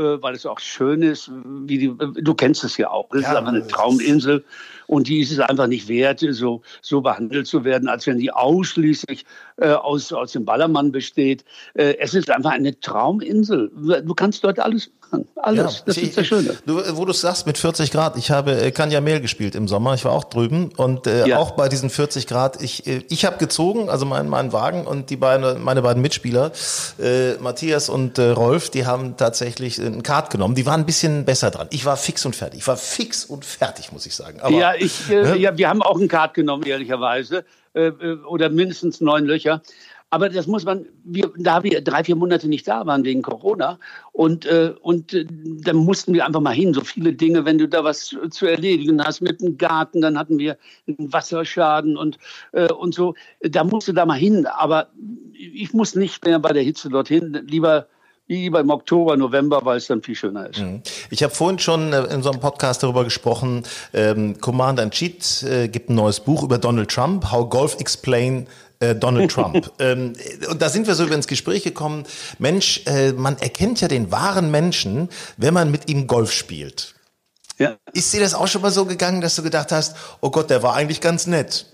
Äh, 0.00 0.22
weil 0.22 0.34
es 0.34 0.46
auch 0.46 0.58
schön 0.60 1.02
ist, 1.02 1.30
wie 1.44 1.76
die, 1.76 1.94
du 2.22 2.34
kennst 2.34 2.64
es 2.64 2.78
ja 2.78 2.90
auch. 2.90 3.12
Es 3.12 3.20
ja, 3.20 3.32
ist 3.32 3.36
einfach 3.36 3.52
eine 3.52 3.66
Trauminsel 3.66 4.42
und 4.86 5.08
die 5.08 5.20
ist 5.20 5.30
es 5.30 5.40
einfach 5.40 5.66
nicht 5.66 5.88
wert, 5.88 6.24
so, 6.30 6.62
so 6.80 7.02
behandelt 7.02 7.46
zu 7.46 7.64
werden, 7.64 7.86
als 7.86 8.06
wenn 8.06 8.16
die 8.16 8.32
ausschließlich 8.32 9.26
äh, 9.60 9.72
aus, 9.72 10.12
aus 10.12 10.32
dem 10.32 10.44
Ballermann 10.44 10.92
besteht. 10.92 11.44
Äh, 11.74 11.96
es 11.98 12.14
ist 12.14 12.30
einfach 12.30 12.52
eine 12.52 12.78
Trauminsel. 12.80 13.70
Du 14.04 14.14
kannst 14.14 14.42
dort 14.44 14.58
alles 14.58 14.90
machen. 15.10 15.28
Alles. 15.36 15.78
Ja, 15.78 15.82
das 15.86 15.96
ich, 15.96 16.02
ist 16.04 16.18
das 16.18 16.26
Schöne. 16.26 16.56
Du, 16.66 16.80
wo 16.96 17.04
du 17.04 17.12
sagst, 17.12 17.46
mit 17.46 17.58
40 17.58 17.90
Grad, 17.90 18.16
ich 18.16 18.30
habe 18.30 18.60
äh, 18.60 18.70
Kanja 18.70 19.00
Mehl 19.00 19.20
gespielt 19.20 19.54
im 19.54 19.68
Sommer. 19.68 19.94
Ich 19.94 20.04
war 20.04 20.12
auch 20.12 20.24
drüben 20.24 20.70
und 20.76 21.06
äh, 21.06 21.26
ja. 21.26 21.38
auch 21.38 21.52
bei 21.52 21.68
diesen 21.68 21.90
40 21.90 22.26
Grad. 22.26 22.62
Ich, 22.62 22.86
äh, 22.86 23.02
ich 23.08 23.24
habe 23.24 23.38
gezogen, 23.38 23.88
also 23.88 24.06
mein, 24.06 24.28
mein 24.28 24.52
Wagen 24.52 24.86
und 24.86 25.10
die 25.10 25.16
beiden, 25.16 25.62
meine 25.62 25.82
beiden 25.82 26.02
Mitspieler, 26.02 26.52
äh, 26.98 27.34
Matthias 27.34 27.88
und 27.88 28.18
äh, 28.18 28.30
Rolf, 28.30 28.70
die 28.70 28.86
haben 28.86 29.16
tatsächlich 29.16 29.80
einen 29.80 30.02
Kart 30.02 30.30
genommen. 30.30 30.54
Die 30.54 30.66
waren 30.66 30.80
ein 30.80 30.86
bisschen 30.86 31.24
besser 31.24 31.50
dran. 31.50 31.68
Ich 31.70 31.84
war 31.84 31.96
fix 31.96 32.24
und 32.24 32.36
fertig. 32.36 32.60
Ich 32.60 32.66
war 32.66 32.76
fix 32.76 33.24
und 33.24 33.44
fertig, 33.44 33.92
muss 33.92 34.06
ich 34.06 34.14
sagen. 34.14 34.40
Aber, 34.40 34.54
ja, 34.54 34.74
ich, 34.78 35.10
äh, 35.10 35.22
ne? 35.22 35.36
ja, 35.36 35.56
wir 35.56 35.68
haben 35.68 35.82
auch 35.82 35.98
einen 35.98 36.08
Kart 36.08 36.34
genommen, 36.34 36.64
ehrlicherweise. 36.64 37.44
Äh, 37.72 37.88
äh, 37.88 38.18
oder 38.24 38.50
mindestens 38.50 39.00
neun 39.00 39.26
Löcher. 39.26 39.62
Aber 40.12 40.28
das 40.28 40.48
muss 40.48 40.64
man, 40.64 40.86
wir, 41.04 41.30
da 41.36 41.62
wir 41.62 41.80
drei, 41.82 42.02
vier 42.02 42.16
Monate 42.16 42.48
nicht 42.48 42.66
da 42.66 42.84
waren 42.84 43.04
wegen 43.04 43.22
Corona 43.22 43.78
und, 44.10 44.44
äh, 44.44 44.74
und 44.82 45.14
äh, 45.14 45.24
dann 45.28 45.76
mussten 45.76 46.12
wir 46.12 46.26
einfach 46.26 46.40
mal 46.40 46.50
hin. 46.50 46.74
So 46.74 46.80
viele 46.80 47.12
Dinge, 47.12 47.44
wenn 47.44 47.58
du 47.58 47.68
da 47.68 47.84
was 47.84 48.16
zu 48.30 48.46
erledigen 48.46 49.00
hast 49.04 49.20
mit 49.20 49.40
dem 49.40 49.56
Garten, 49.56 50.00
dann 50.00 50.18
hatten 50.18 50.40
wir 50.40 50.58
einen 50.88 51.12
Wasserschaden 51.12 51.96
und, 51.96 52.18
äh, 52.50 52.72
und 52.72 52.92
so. 52.92 53.14
Da 53.40 53.62
musst 53.62 53.86
du 53.86 53.92
da 53.92 54.04
mal 54.04 54.18
hin. 54.18 54.46
Aber 54.46 54.90
ich 55.32 55.72
muss 55.72 55.94
nicht 55.94 56.24
mehr 56.24 56.40
bei 56.40 56.52
der 56.52 56.64
Hitze 56.64 56.88
dorthin. 56.88 57.44
Lieber 57.46 57.86
lieber 58.38 58.60
im 58.60 58.70
Oktober, 58.70 59.16
November, 59.16 59.60
weil 59.64 59.78
es 59.78 59.86
dann 59.86 60.02
viel 60.02 60.14
schöner 60.14 60.48
ist. 60.48 60.60
Mhm. 60.60 60.82
Ich 61.10 61.22
habe 61.22 61.34
vorhin 61.34 61.58
schon 61.58 61.92
äh, 61.92 62.04
in 62.04 62.16
unserem 62.16 62.40
Podcast 62.40 62.82
darüber 62.82 63.04
gesprochen, 63.04 63.64
ähm, 63.92 64.40
Command 64.40 64.80
and 64.80 64.92
Cheat 64.92 65.42
äh, 65.42 65.68
gibt 65.68 65.90
ein 65.90 65.94
neues 65.96 66.20
Buch 66.20 66.42
über 66.42 66.58
Donald 66.58 66.90
Trump, 66.90 67.30
How 67.30 67.48
Golf 67.48 67.76
Explain 67.80 68.46
äh, 68.78 68.94
Donald 68.94 69.30
Trump. 69.32 69.70
ähm, 69.78 70.14
und 70.48 70.62
da 70.62 70.68
sind 70.68 70.86
wir 70.86 70.94
so 70.94 71.04
über 71.04 71.14
ins 71.14 71.26
Gespräch 71.26 71.64
gekommen. 71.64 72.04
Mensch, 72.38 72.82
äh, 72.86 73.12
man 73.12 73.36
erkennt 73.38 73.80
ja 73.80 73.88
den 73.88 74.12
wahren 74.12 74.50
Menschen, 74.50 75.08
wenn 75.36 75.54
man 75.54 75.70
mit 75.70 75.90
ihm 75.90 76.06
Golf 76.06 76.32
spielt. 76.32 76.94
Ja. 77.60 77.76
Ist 77.92 78.14
dir 78.14 78.20
das 78.20 78.32
auch 78.32 78.48
schon 78.48 78.62
mal 78.62 78.70
so 78.70 78.86
gegangen, 78.86 79.20
dass 79.20 79.36
du 79.36 79.42
gedacht 79.42 79.70
hast, 79.70 79.94
oh 80.22 80.30
Gott, 80.30 80.48
der 80.48 80.62
war 80.62 80.74
eigentlich 80.74 81.02
ganz 81.02 81.26
nett? 81.26 81.66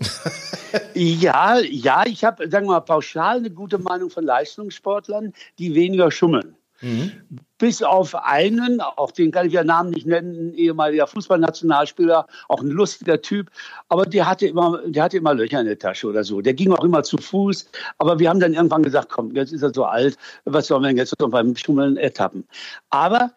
ja, 0.94 1.60
ja, 1.60 2.02
ich 2.04 2.24
habe, 2.24 2.50
sagen 2.50 2.66
wir 2.66 2.72
mal, 2.72 2.80
pauschal 2.80 3.36
eine 3.36 3.50
gute 3.50 3.78
Meinung 3.78 4.10
von 4.10 4.24
Leistungssportlern, 4.24 5.32
die 5.60 5.76
weniger 5.76 6.10
schummeln. 6.10 6.56
Mhm. 6.80 7.12
Bis 7.58 7.84
auf 7.84 8.16
einen, 8.16 8.80
auch 8.80 9.12
den 9.12 9.30
kann 9.30 9.46
ich 9.46 9.52
ja 9.52 9.62
Namen 9.62 9.90
nicht 9.90 10.06
nennen, 10.06 10.48
ein 10.48 10.54
ehemaliger 10.54 11.06
Fußballnationalspieler, 11.06 12.26
auch 12.48 12.60
ein 12.60 12.68
lustiger 12.68 13.22
Typ, 13.22 13.48
aber 13.88 14.04
der 14.04 14.28
hatte 14.28 14.46
immer, 14.48 14.80
der 14.84 15.04
hatte 15.04 15.16
immer 15.16 15.34
Löcher 15.34 15.60
in 15.60 15.66
der 15.66 15.78
Tasche 15.78 16.08
oder 16.08 16.24
so. 16.24 16.42
Der 16.42 16.52
ging 16.52 16.72
auch 16.72 16.84
immer 16.84 17.04
zu 17.04 17.16
Fuß, 17.16 17.70
aber 17.98 18.18
wir 18.18 18.28
haben 18.28 18.40
dann 18.40 18.54
irgendwann 18.54 18.82
gesagt, 18.82 19.08
komm, 19.08 19.34
jetzt 19.36 19.52
ist 19.52 19.62
er 19.62 19.72
so 19.72 19.84
alt, 19.84 20.18
was 20.44 20.66
sollen 20.66 20.82
wir 20.82 20.88
denn 20.88 20.98
jetzt 20.98 21.18
noch 21.18 21.30
beim 21.30 21.56
Schummeln 21.56 21.96
ertappen? 21.96 22.44
Aber 22.90 23.30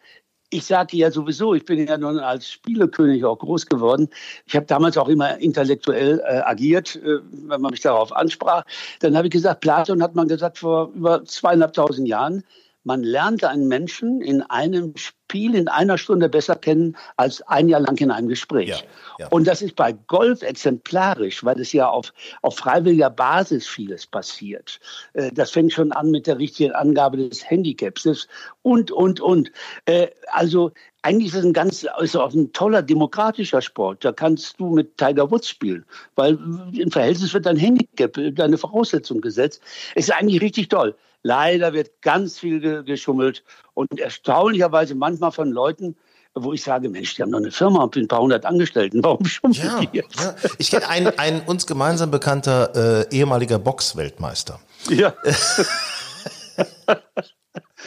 ich 0.50 0.66
sage 0.66 0.98
ja 0.98 1.12
sowieso, 1.12 1.54
ich 1.54 1.66
bin 1.66 1.86
ja 1.88 1.98
nun 1.98 2.20
als 2.20 2.50
Spielekönig 2.50 3.24
auch 3.24 3.38
groß 3.38 3.68
geworden. 3.68 4.10
Ich 4.48 4.56
habe 4.56 4.66
damals 4.66 4.98
auch 4.98 5.08
immer 5.08 5.38
intellektuell 5.38 6.20
äh, 6.26 6.40
agiert, 6.40 6.96
äh, 6.98 7.20
wenn 7.32 7.62
man 7.62 7.72
mich 7.72 7.82
darauf 7.82 8.16
ansprach. 8.16 8.64
Dann 9.00 9.16
habe 9.16 9.28
ich 9.28 9.32
gesagt, 9.32 9.62
Platon 9.62 10.02
hat 10.02 10.16
man 10.16 10.28
gesagt 10.28 10.58
vor 10.58 10.92
über 10.96 11.24
zweieinhalbtausend 11.24 12.08
Jahren, 12.08 12.44
man 12.84 13.04
lernt 13.04 13.44
einen 13.44 13.68
Menschen 13.68 14.22
in 14.22 14.42
einem 14.44 14.94
Spiel 14.96 15.54
in 15.56 15.68
einer 15.68 15.98
Stunde 15.98 16.30
besser 16.30 16.56
kennen 16.56 16.98
als 17.18 17.42
ein 17.44 17.70
Jahr 17.70 17.82
lang 17.82 17.98
in 17.98 18.10
einem 18.10 18.30
Gespräch. 18.30 18.70
Ja, 18.70 18.78
ja. 19.20 19.28
Und 19.28 19.48
das 19.48 19.62
ist 19.62 19.76
bei 19.76 19.92
Golf 19.92 20.42
exemplarisch, 20.42 21.44
weil 21.44 21.60
es 21.60 21.72
ja 21.72 21.88
auf, 21.88 22.14
auf 22.42 22.56
freiwilliger 22.58 23.10
Basis 23.10 23.68
vieles 23.68 24.08
passiert. 24.08 24.80
Äh, 25.14 25.32
das 25.32 25.52
fängt 25.52 25.74
schon 25.74 25.92
an 25.92 26.10
mit 26.10 26.26
der 26.26 26.40
richtigen 26.40 26.72
Angabe 26.72 27.18
des 27.18 27.48
Handicaps 27.48 28.28
und, 28.64 28.92
und, 28.92 29.22
und. 29.22 29.52
Äh, 29.86 30.08
also 30.32 30.72
eigentlich 31.02 31.28
ist 31.28 31.40
es 31.40 31.46
ein 31.46 31.54
ganz, 31.54 31.86
ist 32.00 32.18
auch 32.18 32.34
ein 32.34 32.52
toller 32.54 32.82
demokratischer 32.82 33.62
Sport. 33.62 34.04
Da 34.04 34.12
kannst 34.12 34.60
du 34.60 34.70
mit 34.74 34.98
Tiger 34.98 35.30
Woods 35.30 35.48
spielen, 35.48 35.86
weil 36.16 36.38
im 36.74 36.92
Verhältnis 36.92 37.34
wird 37.34 37.46
dein 37.46 37.58
Handicap, 37.58 38.18
deine 38.36 38.58
Voraussetzung 38.58 39.22
gesetzt. 39.22 39.62
Es 39.96 40.06
ist 40.06 40.16
eigentlich 40.16 40.42
richtig 40.42 40.70
toll. 40.70 40.96
Leider 41.24 41.74
wird 41.74 42.02
ganz 42.02 42.40
viel 42.40 42.84
geschummelt 42.84 43.44
und 43.74 44.00
erstaunlicherweise 44.00 44.96
manchmal 44.96 45.32
von 45.32 45.52
Leuten, 45.52 45.98
wo 46.34 46.54
ich 46.54 46.64
sage, 46.64 46.90
Mensch, 46.90 47.16
die 47.16 47.22
haben 47.22 47.32
noch 47.32 47.40
eine 47.40 47.52
Firma 47.52 47.84
und 47.84 47.96
ein 47.96 48.08
paar 48.08 48.22
hundert 48.22 48.46
Angestellten, 48.46 49.04
warum 49.04 49.26
schummeln 49.26 49.62
ja, 49.62 49.80
die 49.80 49.98
jetzt? 49.98 50.20
Ja. 50.20 50.36
Ich 50.58 50.72
kenne 50.72 50.88
einen, 50.88 51.20
einen 51.20 51.42
uns 51.42 51.68
gemeinsam 51.68 52.12
bekannter 52.12 53.08
äh, 53.10 53.16
ehemaliger 53.16 53.60
Boxweltmeister. 53.60 54.60
Ja. 54.90 55.14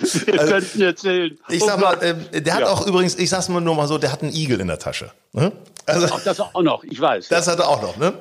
Wir 0.27 0.41
also, 0.41 0.53
könnten 0.53 0.83
erzählen. 0.83 1.39
Ich 1.49 1.63
sag 1.63 1.79
mal, 1.79 1.95
äh, 2.03 2.41
der 2.41 2.55
hat 2.55 2.61
ja. 2.63 2.69
auch 2.69 2.87
übrigens, 2.87 3.17
ich 3.17 3.31
sag's 3.31 3.49
nur 3.49 3.61
mal 3.61 3.87
so, 3.87 3.99
der 3.99 4.13
hat 4.13 4.23
einen 4.23 4.33
Igel 4.33 4.61
in 4.61 4.69
der 4.69 4.79
Tasche. 4.79 5.11
Ne? 5.33 5.53
Also, 5.87 6.07
auch 6.15 6.21
das 6.21 6.39
auch 6.39 6.63
noch, 6.63 6.85
ich 6.85 7.01
weiß. 7.01 7.29
Das 7.29 7.47
ja. 7.47 7.53
hat 7.53 7.59
er 7.59 7.69
auch 7.69 7.83
noch, 7.83 7.97
ne? 7.97 8.13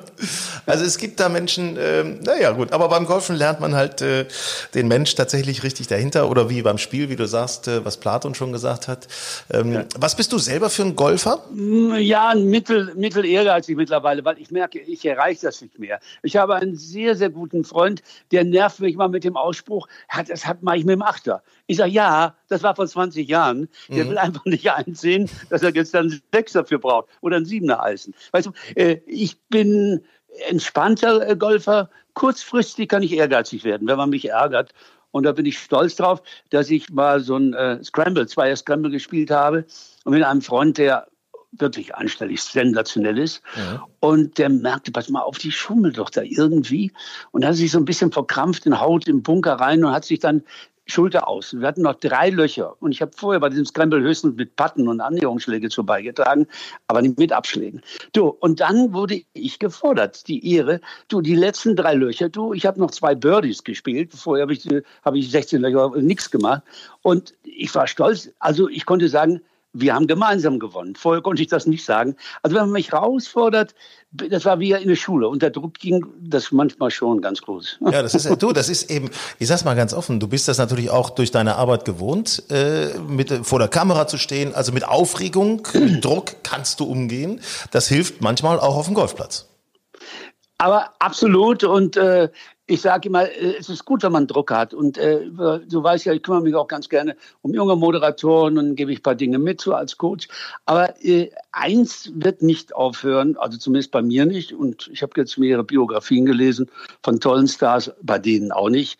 Also 0.66 0.84
es 0.84 0.98
gibt 0.98 1.20
da 1.20 1.28
Menschen, 1.28 1.76
ähm, 1.78 2.18
naja 2.20 2.50
gut, 2.52 2.72
aber 2.72 2.88
beim 2.88 3.06
Golfen 3.06 3.36
lernt 3.36 3.60
man 3.60 3.76
halt 3.76 4.02
äh, 4.02 4.26
den 4.74 4.88
Mensch 4.88 5.14
tatsächlich 5.14 5.62
richtig 5.62 5.86
dahinter 5.86 6.28
oder 6.28 6.50
wie 6.50 6.62
beim 6.62 6.78
Spiel, 6.78 7.08
wie 7.08 7.14
du 7.14 7.26
sagst, 7.26 7.68
äh, 7.68 7.84
was 7.84 7.98
Platon 7.98 8.34
schon 8.34 8.52
gesagt 8.52 8.88
hat. 8.88 9.06
Ähm, 9.52 9.72
ja. 9.72 9.84
Was 9.96 10.16
bist 10.16 10.32
du 10.32 10.38
selber 10.38 10.70
für 10.70 10.82
ein 10.82 10.96
Golfer? 10.96 11.44
Mm, 11.52 11.94
ja, 11.98 12.34
mittel, 12.34 12.94
mittel 12.96 13.24
ehrgeizig 13.24 13.76
mittlerweile, 13.76 14.24
weil 14.24 14.38
ich 14.38 14.50
merke, 14.50 14.80
ich 14.80 15.04
erreiche 15.04 15.42
das 15.46 15.62
nicht 15.62 15.78
mehr. 15.78 16.00
Ich 16.24 16.36
habe 16.36 16.56
einen 16.56 16.76
sehr, 16.76 17.14
sehr 17.14 17.30
guten 17.30 17.64
Freund, 17.64 18.02
der 18.32 18.42
nervt 18.44 18.80
mich 18.80 18.96
mal 18.96 19.08
mit 19.08 19.22
dem 19.22 19.36
Ausspruch, 19.36 19.86
das 20.26 20.46
hat 20.46 20.62
mache 20.62 20.78
ich 20.78 20.84
mit 20.84 20.94
dem 20.94 21.02
Achter. 21.02 21.42
Ich 21.72 21.78
sage, 21.78 21.90
ja, 21.90 22.36
das 22.50 22.62
war 22.62 22.76
vor 22.76 22.86
20 22.86 23.26
Jahren. 23.26 23.66
Der 23.88 24.04
mhm. 24.04 24.10
will 24.10 24.18
einfach 24.18 24.44
nicht 24.44 24.70
einsehen, 24.70 25.30
dass 25.48 25.62
er 25.62 25.74
jetzt 25.74 25.94
dann 25.94 26.20
sechs 26.30 26.52
dafür 26.52 26.78
braucht 26.78 27.08
oder 27.22 27.36
einen 27.36 27.46
Siebener 27.46 27.78
heißen. 27.78 28.14
Weißt 28.30 28.48
du, 28.48 28.52
äh, 28.74 29.00
ich 29.06 29.40
bin 29.48 30.04
entspannter 30.48 31.26
äh, 31.26 31.34
Golfer. 31.34 31.88
Kurzfristig 32.12 32.90
kann 32.90 33.02
ich 33.02 33.14
ehrgeizig 33.14 33.64
werden, 33.64 33.88
wenn 33.88 33.96
man 33.96 34.10
mich 34.10 34.28
ärgert. 34.28 34.74
Und 35.12 35.22
da 35.24 35.32
bin 35.32 35.46
ich 35.46 35.58
stolz 35.58 35.96
drauf, 35.96 36.22
dass 36.50 36.68
ich 36.68 36.90
mal 36.90 37.20
so 37.20 37.36
ein 37.36 37.54
äh, 37.54 37.82
Scramble, 37.82 38.26
Zweier 38.26 38.56
Scramble 38.56 38.90
gespielt 38.90 39.30
habe. 39.30 39.64
Und 40.04 40.12
mit 40.12 40.22
einem 40.22 40.42
Freund, 40.42 40.76
der 40.76 41.06
wirklich 41.52 41.94
anständig 41.94 42.42
sensationell 42.42 43.18
ist. 43.18 43.42
Ja. 43.56 43.86
Und 44.00 44.36
der 44.38 44.48
merkte, 44.48 44.90
pass 44.90 45.08
mal 45.08 45.20
auf, 45.20 45.38
die 45.38 45.52
schummelt 45.52 45.98
doch 45.98 46.10
da 46.10 46.22
irgendwie. 46.22 46.92
Und 47.30 47.44
hat 47.44 47.54
sich 47.54 47.70
so 47.70 47.78
ein 47.78 47.84
bisschen 47.84 48.12
verkrampft 48.12 48.66
in 48.66 48.78
Haut 48.80 49.08
im 49.08 49.22
Bunker 49.22 49.54
rein 49.54 49.84
und 49.84 49.92
hat 49.92 50.04
sich 50.04 50.18
dann 50.18 50.42
Schulter 50.86 51.28
aus. 51.28 51.54
Wir 51.54 51.66
hatten 51.66 51.82
noch 51.82 51.94
drei 51.94 52.30
Löcher. 52.30 52.74
Und 52.80 52.92
ich 52.92 53.00
habe 53.00 53.12
vorher 53.14 53.40
bei 53.40 53.48
diesem 53.48 53.64
Scramble 53.64 54.00
höchstens 54.00 54.36
mit 54.36 54.56
Patten 54.56 54.88
und 54.88 55.00
Annäherungsschläge 55.00 55.68
zu 55.68 55.84
beigetragen, 55.84 56.46
aber 56.88 57.02
nicht 57.02 57.18
mit 57.18 57.32
Abschlägen. 57.32 57.82
Du, 58.12 58.26
und 58.28 58.60
dann 58.60 58.92
wurde 58.92 59.22
ich 59.32 59.58
gefordert, 59.58 60.26
die 60.28 60.54
Ehre. 60.54 60.80
Du, 61.08 61.20
die 61.20 61.36
letzten 61.36 61.76
drei 61.76 61.94
Löcher, 61.94 62.28
du, 62.28 62.52
ich 62.52 62.66
habe 62.66 62.80
noch 62.80 62.90
zwei 62.90 63.14
Birdies 63.14 63.64
gespielt. 63.64 64.12
Vorher 64.12 64.42
habe 64.42 64.52
ich, 64.52 64.68
hab 65.04 65.14
ich 65.14 65.30
16 65.30 65.60
Löcher 65.60 65.92
nichts 65.96 66.30
gemacht. 66.30 66.62
Und 67.02 67.34
ich 67.44 67.74
war 67.74 67.86
stolz. 67.86 68.30
Also 68.38 68.68
ich 68.68 68.84
konnte 68.84 69.08
sagen, 69.08 69.40
wir 69.72 69.94
haben 69.94 70.06
gemeinsam 70.06 70.58
gewonnen. 70.58 70.94
Vorher 70.96 71.22
konnte 71.22 71.42
ich 71.42 71.48
das 71.48 71.66
nicht 71.66 71.84
sagen. 71.84 72.16
Also 72.42 72.56
wenn 72.56 72.64
man 72.64 72.72
mich 72.72 72.92
herausfordert, 72.92 73.74
das 74.10 74.44
war 74.44 74.60
wie 74.60 74.72
in 74.72 74.88
der 74.88 74.96
Schule. 74.96 75.28
Und 75.28 75.42
der 75.42 75.50
Druck 75.50 75.74
ging 75.74 76.04
das 76.20 76.52
manchmal 76.52 76.90
schon 76.90 77.22
ganz 77.22 77.40
groß. 77.40 77.78
Ja, 77.80 78.02
das 78.02 78.14
ist 78.14 78.28
du, 78.42 78.52
das 78.52 78.68
ist 78.68 78.90
eben, 78.90 79.10
ich 79.38 79.48
sag's 79.48 79.64
mal 79.64 79.74
ganz 79.74 79.94
offen, 79.94 80.20
du 80.20 80.28
bist 80.28 80.48
das 80.48 80.58
natürlich 80.58 80.90
auch 80.90 81.10
durch 81.10 81.30
deine 81.30 81.56
Arbeit 81.56 81.84
gewohnt, 81.84 82.42
äh, 82.50 82.98
mit 82.98 83.32
vor 83.46 83.58
der 83.58 83.68
Kamera 83.68 84.06
zu 84.06 84.18
stehen. 84.18 84.54
Also 84.54 84.72
mit 84.72 84.86
Aufregung, 84.86 85.66
mit 85.72 86.04
Druck 86.04 86.42
kannst 86.42 86.80
du 86.80 86.84
umgehen. 86.84 87.40
Das 87.70 87.88
hilft 87.88 88.20
manchmal 88.20 88.60
auch 88.60 88.76
auf 88.76 88.86
dem 88.86 88.94
Golfplatz. 88.94 89.48
Aber 90.58 90.90
absolut. 91.00 91.64
Und 91.64 91.96
äh, 91.96 92.28
ich 92.72 92.80
sage 92.80 93.08
immer, 93.08 93.30
äh, 93.30 93.56
es 93.58 93.68
ist 93.68 93.84
gut, 93.84 94.02
wenn 94.02 94.12
man 94.12 94.26
Druck 94.26 94.50
hat. 94.50 94.72
Und 94.72 94.96
äh, 94.96 95.26
du 95.28 95.82
weißt 95.82 96.06
ja, 96.06 96.14
ich 96.14 96.22
kümmere 96.22 96.42
mich 96.42 96.54
auch 96.54 96.68
ganz 96.68 96.88
gerne 96.88 97.16
um 97.42 97.52
junge 97.52 97.76
Moderatoren 97.76 98.56
und 98.56 98.76
gebe 98.76 98.92
ich 98.92 99.00
ein 99.00 99.02
paar 99.02 99.14
Dinge 99.14 99.38
mit 99.38 99.60
so 99.60 99.74
als 99.74 99.98
Coach. 99.98 100.28
Aber 100.64 100.94
äh, 101.04 101.30
eins 101.52 102.10
wird 102.14 102.40
nicht 102.40 102.74
aufhören, 102.74 103.36
also 103.36 103.58
zumindest 103.58 103.90
bei 103.90 104.00
mir 104.00 104.24
nicht. 104.24 104.54
Und 104.54 104.88
ich 104.90 105.02
habe 105.02 105.12
jetzt 105.16 105.36
mehrere 105.36 105.64
Biografien 105.64 106.24
gelesen 106.24 106.70
von 107.02 107.20
tollen 107.20 107.46
Stars, 107.46 107.92
bei 108.00 108.18
denen 108.18 108.52
auch 108.52 108.70
nicht. 108.70 108.98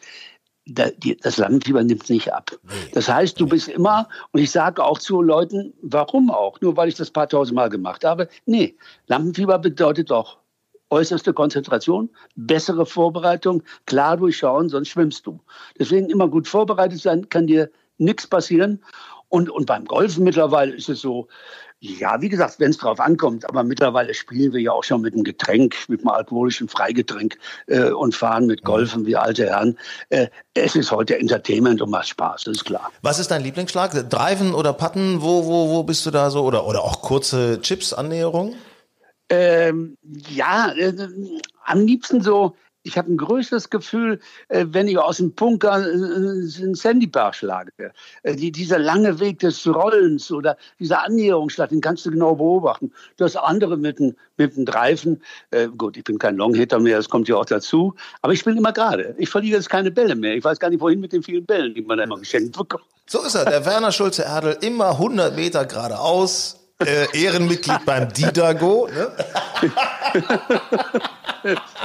das 0.67 1.39
Lampenfieber 1.39 1.83
nimmt 1.83 2.11
nicht 2.11 2.31
ab. 2.33 2.51
Das 2.93 3.09
heißt, 3.09 3.41
du 3.41 3.47
bist 3.47 3.69
immer, 3.69 4.07
und 4.33 4.41
ich 4.41 4.51
sage 4.51 4.85
auch 4.85 4.99
zu 4.99 5.23
Leuten, 5.23 5.73
warum 5.81 6.31
auch? 6.31 6.61
Nur 6.61 6.77
weil 6.77 6.89
ich 6.89 6.95
das 6.95 7.11
paar 7.11 7.29
tausend 7.29 7.57
Mal 7.57 7.71
gemacht 7.71 8.05
habe? 8.05 8.29
Nee, 8.45 8.77
Lampenfieber 9.07 9.59
bedeutet 9.59 10.11
doch 10.11 10.42
äußerste 10.93 11.33
Konzentration, 11.33 12.11
bessere 12.37 12.87
Vorbereitung, 12.87 13.63
klar 13.87 14.17
durchschauen, 14.17 14.69
sonst 14.69 14.89
schwimmst 14.89 15.27
du. 15.27 15.41
Deswegen 15.79 16.11
immer 16.11 16.29
gut 16.29 16.47
vorbereitet 16.47 17.01
sein, 17.01 17.29
kann 17.31 17.47
dir 17.47 17.71
nichts 17.99 18.27
passieren. 18.27 18.83
Und, 19.29 19.49
und 19.49 19.65
beim 19.65 19.87
Golfen 19.87 20.25
mittlerweile 20.25 20.75
ist 20.75 20.91
es 20.91 21.01
so, 21.01 21.27
ja, 21.81 22.21
wie 22.21 22.29
gesagt, 22.29 22.61
wenn 22.61 22.71
es 22.71 22.79
drauf 22.79 23.01
ankommt, 23.01 23.49
aber 23.49 23.65
mittlerweile 23.65 24.15
spielen 24.15 24.53
wir 24.53 24.61
ja 24.61 24.71
auch 24.71 24.85
schon 24.85 25.01
mit 25.01 25.15
einem 25.15 25.25
Getränk, 25.25 25.75
mit 25.89 26.01
einem 26.01 26.11
alkoholischen 26.11 26.69
Freigetränk 26.69 27.39
äh, 27.67 27.91
und 27.91 28.15
fahren 28.15 28.47
mit 28.47 28.63
Golfen 28.63 29.05
wie 29.07 29.17
alte 29.17 29.47
Herren. 29.47 29.77
Äh, 30.11 30.29
es 30.55 30.77
ist 30.77 30.93
heute 30.93 31.19
Entertainment 31.19 31.83
und 31.83 31.91
macht 31.91 32.09
Spaß, 32.09 32.45
das 32.45 32.59
ist 32.59 32.65
klar. 32.67 32.93
Was 33.01 33.19
ist 33.19 33.33
dein 33.33 33.43
Lieblingsschlag? 33.43 34.09
Driven 34.11 34.55
oder 34.55 34.75
Patten? 34.75 35.23
Wo, 35.23 35.47
wo, 35.47 35.71
wo 35.71 35.83
bist 35.83 36.07
du 36.07 36.13
da 36.13 36.31
so? 36.31 36.45
Oder, 36.45 36.67
oder 36.69 36.85
auch 36.85 37.01
kurze 37.01 37.61
Chips-Annäherung? 37.63 38.55
Ähm, 39.29 39.97
ja, 40.29 40.73
äh, 40.73 40.93
am 41.65 41.87
liebsten 41.87 42.21
so 42.23 42.55
ich 42.85 42.99
habe 42.99 43.13
ein 43.13 43.17
größeres 43.17 43.71
Gefühl, 43.71 44.21
äh, 44.49 44.67
wenn 44.69 44.89
ich 44.89 44.99
aus 44.99 45.19
dem 45.19 45.33
Bunker 45.33 45.81
äh, 45.81 45.93
einen 45.93 46.75
Sandybar 46.75 47.33
schlage. 47.33 47.73
Äh, 48.23 48.35
die, 48.35 48.51
dieser 48.51 48.79
lange 48.79 49.21
Weg 49.21 49.39
des 49.39 49.67
Rollens 49.67 50.31
oder 50.31 50.57
dieser 50.79 51.05
Annäherungsstadt, 51.05 51.71
den 51.71 51.81
kannst 51.81 52.05
du 52.07 52.11
genau 52.11 52.35
beobachten. 52.35 52.93
Das 53.17 53.37
andere 53.37 53.77
mit 53.77 53.99
dem, 53.99 54.17
mit 54.37 54.57
dem 54.57 54.65
Dreifen, 54.65 55.23
äh, 55.51 55.69
gut, 55.69 55.97
ich 55.97 56.05
bin 56.05 56.19
kein 56.19 56.37
Longhitter 56.37 56.81
mehr, 56.81 56.97
das 56.97 57.09
kommt 57.09 57.29
ja 57.29 57.37
auch 57.37 57.45
dazu, 57.45 57.95
aber 58.21 58.33
ich 58.33 58.41
spiele 58.41 58.57
immer 58.57 58.73
gerade. 58.73 59.15
Ich 59.19 59.29
verliere 59.29 59.57
jetzt 59.57 59.71
keine 59.71 59.91
Bälle 59.91 60.15
mehr. 60.15 60.35
Ich 60.35 60.45
weiß 60.45 60.59
gar 60.59 60.71
nicht, 60.71 60.81
wohin 60.81 61.01
mit 61.01 61.13
den 61.13 61.23
vielen 61.23 61.47
Bällen, 61.47 61.75
die 61.75 61.83
man 61.83 61.99
da 61.99 62.05
immer 62.05 62.19
geschenkt 62.19 62.57
bekommt. 62.57 62.85
So 63.07 63.23
ist 63.23 63.35
er, 63.35 63.45
der 63.45 63.65
Werner 63.65 63.93
Schulze-Erdl, 63.93 64.59
immer 64.61 64.91
100 64.91 65.37
Meter 65.37 65.67
geradeaus, 65.67 66.62
äh, 66.87 67.07
Ehrenmitglied 67.13 67.85
beim 67.85 68.13
Didago. 68.13 68.89
Ne? 68.89 69.13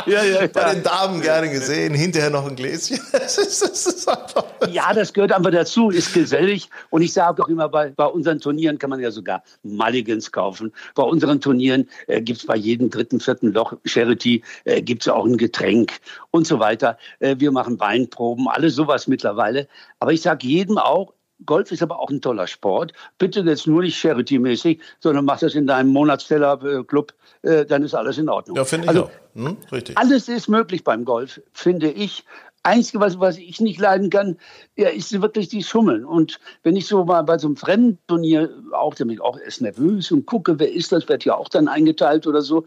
ja, 0.06 0.24
ja, 0.24 0.42
ja. 0.42 0.48
Bei 0.48 0.74
den 0.74 0.84
Damen 0.84 1.22
gerne 1.22 1.50
gesehen, 1.50 1.94
hinterher 1.94 2.30
noch 2.30 2.46
ein 2.46 2.56
Gläschen. 2.56 3.00
Das 3.12 3.38
ist, 3.38 3.62
das 3.62 3.86
ist 3.86 4.08
einfach 4.08 4.46
ja, 4.70 4.94
das 4.94 5.14
gehört 5.14 5.32
einfach 5.32 5.52
dazu, 5.52 5.90
ist 5.90 6.14
gesellig. 6.14 6.70
Und 6.90 7.02
ich 7.02 7.14
sage 7.14 7.44
auch 7.44 7.48
immer, 7.48 7.70
bei, 7.70 7.90
bei 7.90 8.06
unseren 8.06 8.40
Turnieren 8.40 8.78
kann 8.78 8.90
man 8.90 9.00
ja 9.00 9.12
sogar 9.12 9.44
Mulligans 9.64 10.32
kaufen. 10.32 10.72
Bei 10.96 11.04
unseren 11.04 11.42
Turnieren 11.42 11.90
äh, 12.08 12.22
gibt 12.22 12.40
es 12.40 12.46
bei 12.46 12.56
jedem 12.56 12.90
dritten, 12.90 13.20
vierten 13.20 13.54
Loch 13.54 13.74
Charity, 13.86 14.44
äh, 14.66 14.82
gibt 14.82 15.04
es 15.04 15.08
auch 15.08 15.26
ein 15.26 15.38
Getränk 15.38 15.94
und 16.32 16.48
so 16.48 16.60
weiter. 16.60 16.98
Äh, 17.20 17.36
wir 17.40 17.52
machen 17.52 17.80
Weinproben, 17.80 18.48
alles 18.48 18.76
sowas 18.76 19.08
mittlerweile. 19.08 19.68
Aber 20.00 20.12
ich 20.14 20.22
sage 20.22 20.48
jedem 20.48 20.78
auch, 20.78 21.14
Golf 21.46 21.72
ist 21.72 21.84
aber 21.84 22.00
auch 22.00 22.10
ein 22.10 22.22
toller 22.22 22.48
Sport. 22.48 22.94
Bitte 23.18 23.42
jetzt 23.42 23.68
nur 23.68 23.82
nicht 23.82 23.98
Charity-mäßig, 23.98 24.80
sondern 25.00 25.26
mach 25.26 25.40
das 25.40 25.56
in 25.56 25.68
deinem 25.68 25.90
Monatsteller-Club, 25.90 27.14
äh, 27.44 27.66
dann 27.66 27.84
ist 27.84 27.94
alles 27.94 28.18
in 28.18 28.30
Ordnung. 28.30 28.58
Ja, 28.58 28.66
finde 28.66 28.86
ich 28.86 28.90
also, 28.90 29.04
auch. 29.06 29.12
Hm, 29.36 29.58
richtig. 29.72 29.98
Alles 29.98 30.28
ist 30.28 30.48
möglich 30.48 30.84
beim 30.84 31.06
Golf, 31.06 31.40
finde 31.54 31.90
ich. 31.92 32.26
Einzige, 32.64 33.00
was, 33.00 33.18
was 33.20 33.38
ich 33.38 33.62
nicht 33.62 33.80
leiden 33.80 34.10
kann, 34.10 34.38
ja, 34.76 34.90
ist 34.90 35.22
wirklich 35.22 35.48
die 35.48 35.64
Schummeln. 35.64 36.04
Und 36.04 36.40
wenn 36.64 36.76
ich 36.76 36.88
so 36.88 37.06
mal 37.06 37.22
bei 37.22 37.38
so 37.38 37.48
einem 37.48 37.56
Fremdenturnier 37.56 38.50
auch, 38.74 38.94
dann 38.96 39.08
bin 39.08 39.16
ich 39.16 39.22
auch 39.22 39.40
erst 39.40 39.62
nervös 39.62 40.12
und 40.12 40.26
gucke, 40.26 40.60
wer 40.60 40.72
ist 40.72 40.92
das, 40.92 41.08
wird 41.08 41.24
ja 41.24 41.36
auch 41.36 41.48
dann 41.48 41.70
eingeteilt 41.70 42.28
oder 42.28 42.42
so. 42.42 42.66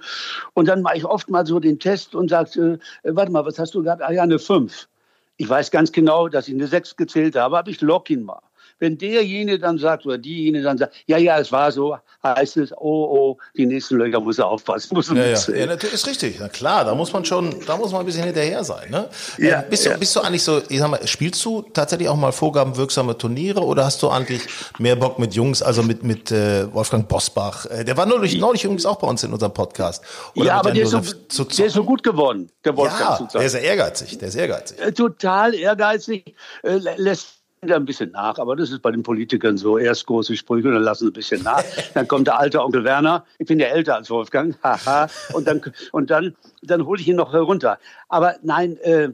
Und 0.55 0.69
dann 0.69 0.81
mache 0.81 0.97
ich 0.97 1.05
oft 1.05 1.29
mal 1.29 1.45
so 1.45 1.61
den 1.61 1.79
Test 1.79 2.15
und 2.15 2.31
sage, 2.31 2.79
äh, 3.03 3.11
warte 3.15 3.31
mal, 3.31 3.45
was 3.45 3.59
hast 3.59 3.75
du 3.75 3.83
gehabt? 3.83 4.01
Ah 4.01 4.13
ja, 4.13 4.23
eine 4.23 4.39
5. 4.39 4.89
Ich 5.37 5.49
weiß 5.49 5.71
ganz 5.71 5.93
genau, 5.93 6.29
dass 6.29 6.49
ich 6.49 6.55
eine 6.55 6.67
6 6.67 6.97
gezählt 6.97 7.37
habe, 7.37 7.59
aber 7.59 7.71
ich 7.71 7.81
lock 7.83 8.09
ihn 8.09 8.23
mal. 8.23 8.41
Wenn 8.81 8.99
derjenige 8.99 9.59
dann 9.59 9.79
sagt 9.79 10.05
oder 10.07 10.19
diejenige 10.19 10.65
dann 10.65 10.79
sagt, 10.79 10.95
ja, 11.07 11.19
ja, 11.19 11.39
es 11.39 11.53
war 11.53 11.71
so, 11.71 11.97
heißt 12.23 12.57
es, 12.57 12.73
oh, 12.73 12.79
oh, 12.81 13.39
die 13.57 13.67
nächsten 13.67 13.97
Löcher 13.97 14.21
muss 14.21 14.39
er 14.39 14.47
aufpassen. 14.47 14.95
Muss 14.95 15.09
ja, 15.09 15.27
ja. 15.27 15.39
ja, 15.55 15.67
natürlich 15.67 15.95
ist 15.95 16.07
richtig. 16.07 16.39
Na 16.41 16.49
klar, 16.49 16.85
da 16.85 16.95
muss 16.95 17.13
man 17.13 17.25
schon, 17.25 17.55
da 17.67 17.77
muss 17.77 17.93
man 17.93 18.01
ein 18.01 18.07
bisschen 18.07 18.25
hinterher 18.25 18.65
sein. 18.65 18.91
Ne? 18.91 19.09
Ja, 19.39 19.61
äh, 19.61 19.65
bist, 19.69 19.87
du, 19.87 19.91
ja. 19.91 19.97
bist 19.97 20.17
du 20.17 20.21
eigentlich 20.21 20.43
so, 20.43 20.61
ich 20.69 20.79
sag 20.79 20.91
mal, 20.91 21.07
spielst 21.07 21.45
du 21.45 21.63
tatsächlich 21.63 22.09
auch 22.09 22.17
mal 22.17 22.33
vorgabenwirksame 22.33 23.17
Turniere 23.17 23.61
oder 23.61 23.85
hast 23.85 24.03
du 24.03 24.09
eigentlich 24.09 24.43
mehr 24.79 24.97
Bock 24.97 25.19
mit 25.19 25.35
Jungs, 25.35 25.63
also 25.63 25.83
mit, 25.83 26.03
mit 26.03 26.33
äh, 26.33 26.73
Wolfgang 26.73 27.07
Bosbach? 27.07 27.67
Äh, 27.67 27.85
der 27.85 27.97
war 27.97 28.07
neulich, 28.07 28.39
neulich 28.39 28.65
übrigens 28.65 28.87
auch 28.87 28.97
bei 28.97 29.07
uns 29.07 29.23
in 29.23 29.33
unserem 29.33 29.53
Podcast. 29.53 30.03
Oder 30.35 30.47
ja, 30.47 30.59
aber 30.59 30.73
der 30.73 30.85
ist, 30.85 30.91
so, 31.29 31.45
der 31.45 31.67
ist 31.67 31.75
so 31.75 31.85
gut 31.85 32.03
geworden, 32.03 32.51
der 32.65 32.77
Wolfgang 32.77 33.21
Ja, 33.21 33.29
der 33.35 33.43
ist 33.43 33.53
ja 33.55 33.61
ehrgeizig, 33.61 34.19
der 34.19 34.29
ist 34.29 34.35
ehrgeizig. 34.37 34.81
Äh, 34.81 34.93
total 34.93 35.55
ehrgeizig, 35.55 36.35
äh, 36.63 36.77
lä- 36.77 36.97
lässt 36.97 37.40
wieder 37.63 37.77
ein 37.77 37.85
bisschen 37.85 38.13
nach, 38.13 38.39
aber 38.39 38.57
das 38.57 38.71
ist 38.71 38.81
bei 38.81 38.91
den 38.91 39.03
Politikern 39.03 39.59
so. 39.59 39.77
Erst 39.77 40.07
große 40.07 40.35
Sprüche 40.35 40.69
und 40.69 40.75
dann 40.75 40.83
lassen 40.83 41.05
sie 41.05 41.11
ein 41.11 41.13
bisschen 41.13 41.43
nach. 41.43 41.63
Dann 41.95 42.09
kommt 42.09 42.27
der 42.27 42.39
alte 42.39 42.63
Onkel 42.63 42.85
Werner. 42.85 43.27
Ich 43.39 43.47
bin 43.47 43.61
ja 43.61 43.67
älter 43.67 43.97
als 43.97 44.09
Wolfgang. 44.09 44.57
Haha. 44.63 45.09
und 45.35 45.47
dann, 45.47 45.61
und 45.93 46.11
dann, 46.11 46.35
dann 46.63 46.87
hole 46.87 47.01
ich 47.01 47.09
ihn 47.09 47.17
noch 47.17 47.35
herunter. 47.35 47.79
Aber 48.09 48.37
nein, 48.43 48.79
äh, 48.79 49.11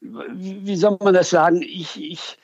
wie 0.00 0.66
wie 0.66 0.76
soll 0.76 0.98
man 1.00 1.14
das 1.14 1.30
sagen? 1.30 1.62
Ich, 1.62 1.98
ich, 1.98 2.38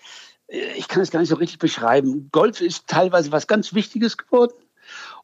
ich 0.49 0.89
kann 0.89 1.03
es 1.03 1.11
gar 1.11 1.21
nicht 1.21 1.29
so 1.29 1.37
richtig 1.37 1.59
beschreiben. 1.59 2.31
Golf 2.33 2.63
ist 2.63 2.87
teilweise 2.87 3.31
was 3.33 3.49
ganz 3.49 3.75
Wichtiges 3.75 4.17
geworden. 4.17 4.55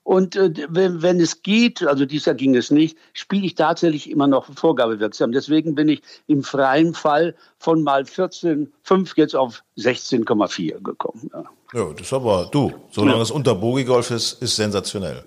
Und 0.04 0.36
äh, 0.36 0.52
wenn, 0.68 1.02
wenn 1.02 1.18
es 1.18 1.42
geht, 1.42 1.82
also 1.82 2.06
dieses 2.06 2.26
Jahr 2.26 2.36
ging 2.36 2.54
es 2.54 2.70
nicht, 2.70 2.96
spiele 3.14 3.46
ich 3.46 3.54
tatsächlich 3.54 4.10
immer 4.10 4.26
noch 4.26 4.46
vorgabewirksam. 4.54 5.32
Deswegen 5.32 5.74
bin 5.74 5.88
ich 5.88 6.02
im 6.26 6.44
freien 6.44 6.94
Fall 6.94 7.34
von 7.58 7.82
mal 7.82 8.02
14,5 8.02 9.12
jetzt 9.16 9.34
auf 9.34 9.64
16,4 9.78 10.82
gekommen. 10.82 11.30
Ja. 11.32 11.44
Ja, 11.74 11.92
das 11.92 12.02
ist 12.02 12.12
aber 12.12 12.48
du. 12.52 12.72
Solange 12.92 13.20
es 13.20 13.32
unter 13.32 13.56
Bogi-Golf 13.56 14.12
ist, 14.12 14.40
ist 14.40 14.54
sensationell. 14.54 15.24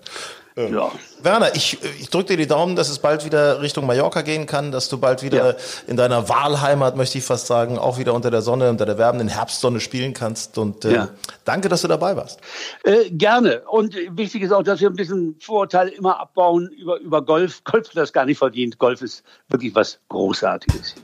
Ja. 0.58 0.90
Werner, 1.22 1.54
ich, 1.54 1.78
ich 2.00 2.10
drücke 2.10 2.28
dir 2.30 2.36
die 2.36 2.46
Daumen, 2.48 2.74
dass 2.74 2.88
es 2.88 2.98
bald 2.98 3.24
wieder 3.24 3.62
Richtung 3.62 3.86
Mallorca 3.86 4.22
gehen 4.22 4.46
kann, 4.46 4.72
dass 4.72 4.88
du 4.88 4.98
bald 4.98 5.22
wieder 5.22 5.50
Ja. 5.50 5.56
in 5.86 5.96
deiner 5.96 6.28
Wahlheimat, 6.28 6.96
möchte 6.96 7.18
ich 7.18 7.24
fast 7.24 7.46
sagen, 7.46 7.78
auch 7.78 7.98
wieder 7.98 8.12
unter 8.14 8.30
der 8.30 8.42
Sonne, 8.42 8.68
unter 8.68 8.84
der 8.86 8.98
wärmenden 8.98 9.28
Herbstsonne 9.28 9.78
spielen 9.80 10.14
kannst. 10.14 10.58
Und 10.58 10.84
äh, 10.84 10.94
Ja. 10.94 11.08
danke, 11.44 11.68
dass 11.68 11.82
du 11.82 11.88
dabei 11.88 12.16
warst. 12.16 12.40
Äh, 12.84 13.10
gerne. 13.10 13.62
Und 13.70 13.94
wichtig 14.10 14.42
ist 14.42 14.52
auch, 14.52 14.62
dass 14.64 14.80
wir 14.80 14.88
ein 14.90 14.96
bisschen 14.96 15.36
Vorurteile 15.40 15.90
immer 15.90 16.18
abbauen 16.20 16.68
über, 16.68 16.98
über 16.98 17.22
Golf. 17.22 17.62
Golf 17.64 17.88
hat 17.88 17.96
das 17.96 18.12
gar 18.12 18.24
nicht 18.24 18.38
verdient. 18.38 18.78
Golf 18.78 19.00
ist 19.00 19.22
wirklich 19.48 19.74
was 19.74 19.98
Großartiges. 20.08 20.96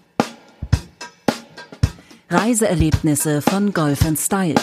Reiseerlebnisse 2.31 3.43
von 3.43 3.73
Golf 3.73 4.01
Style. 4.17 4.55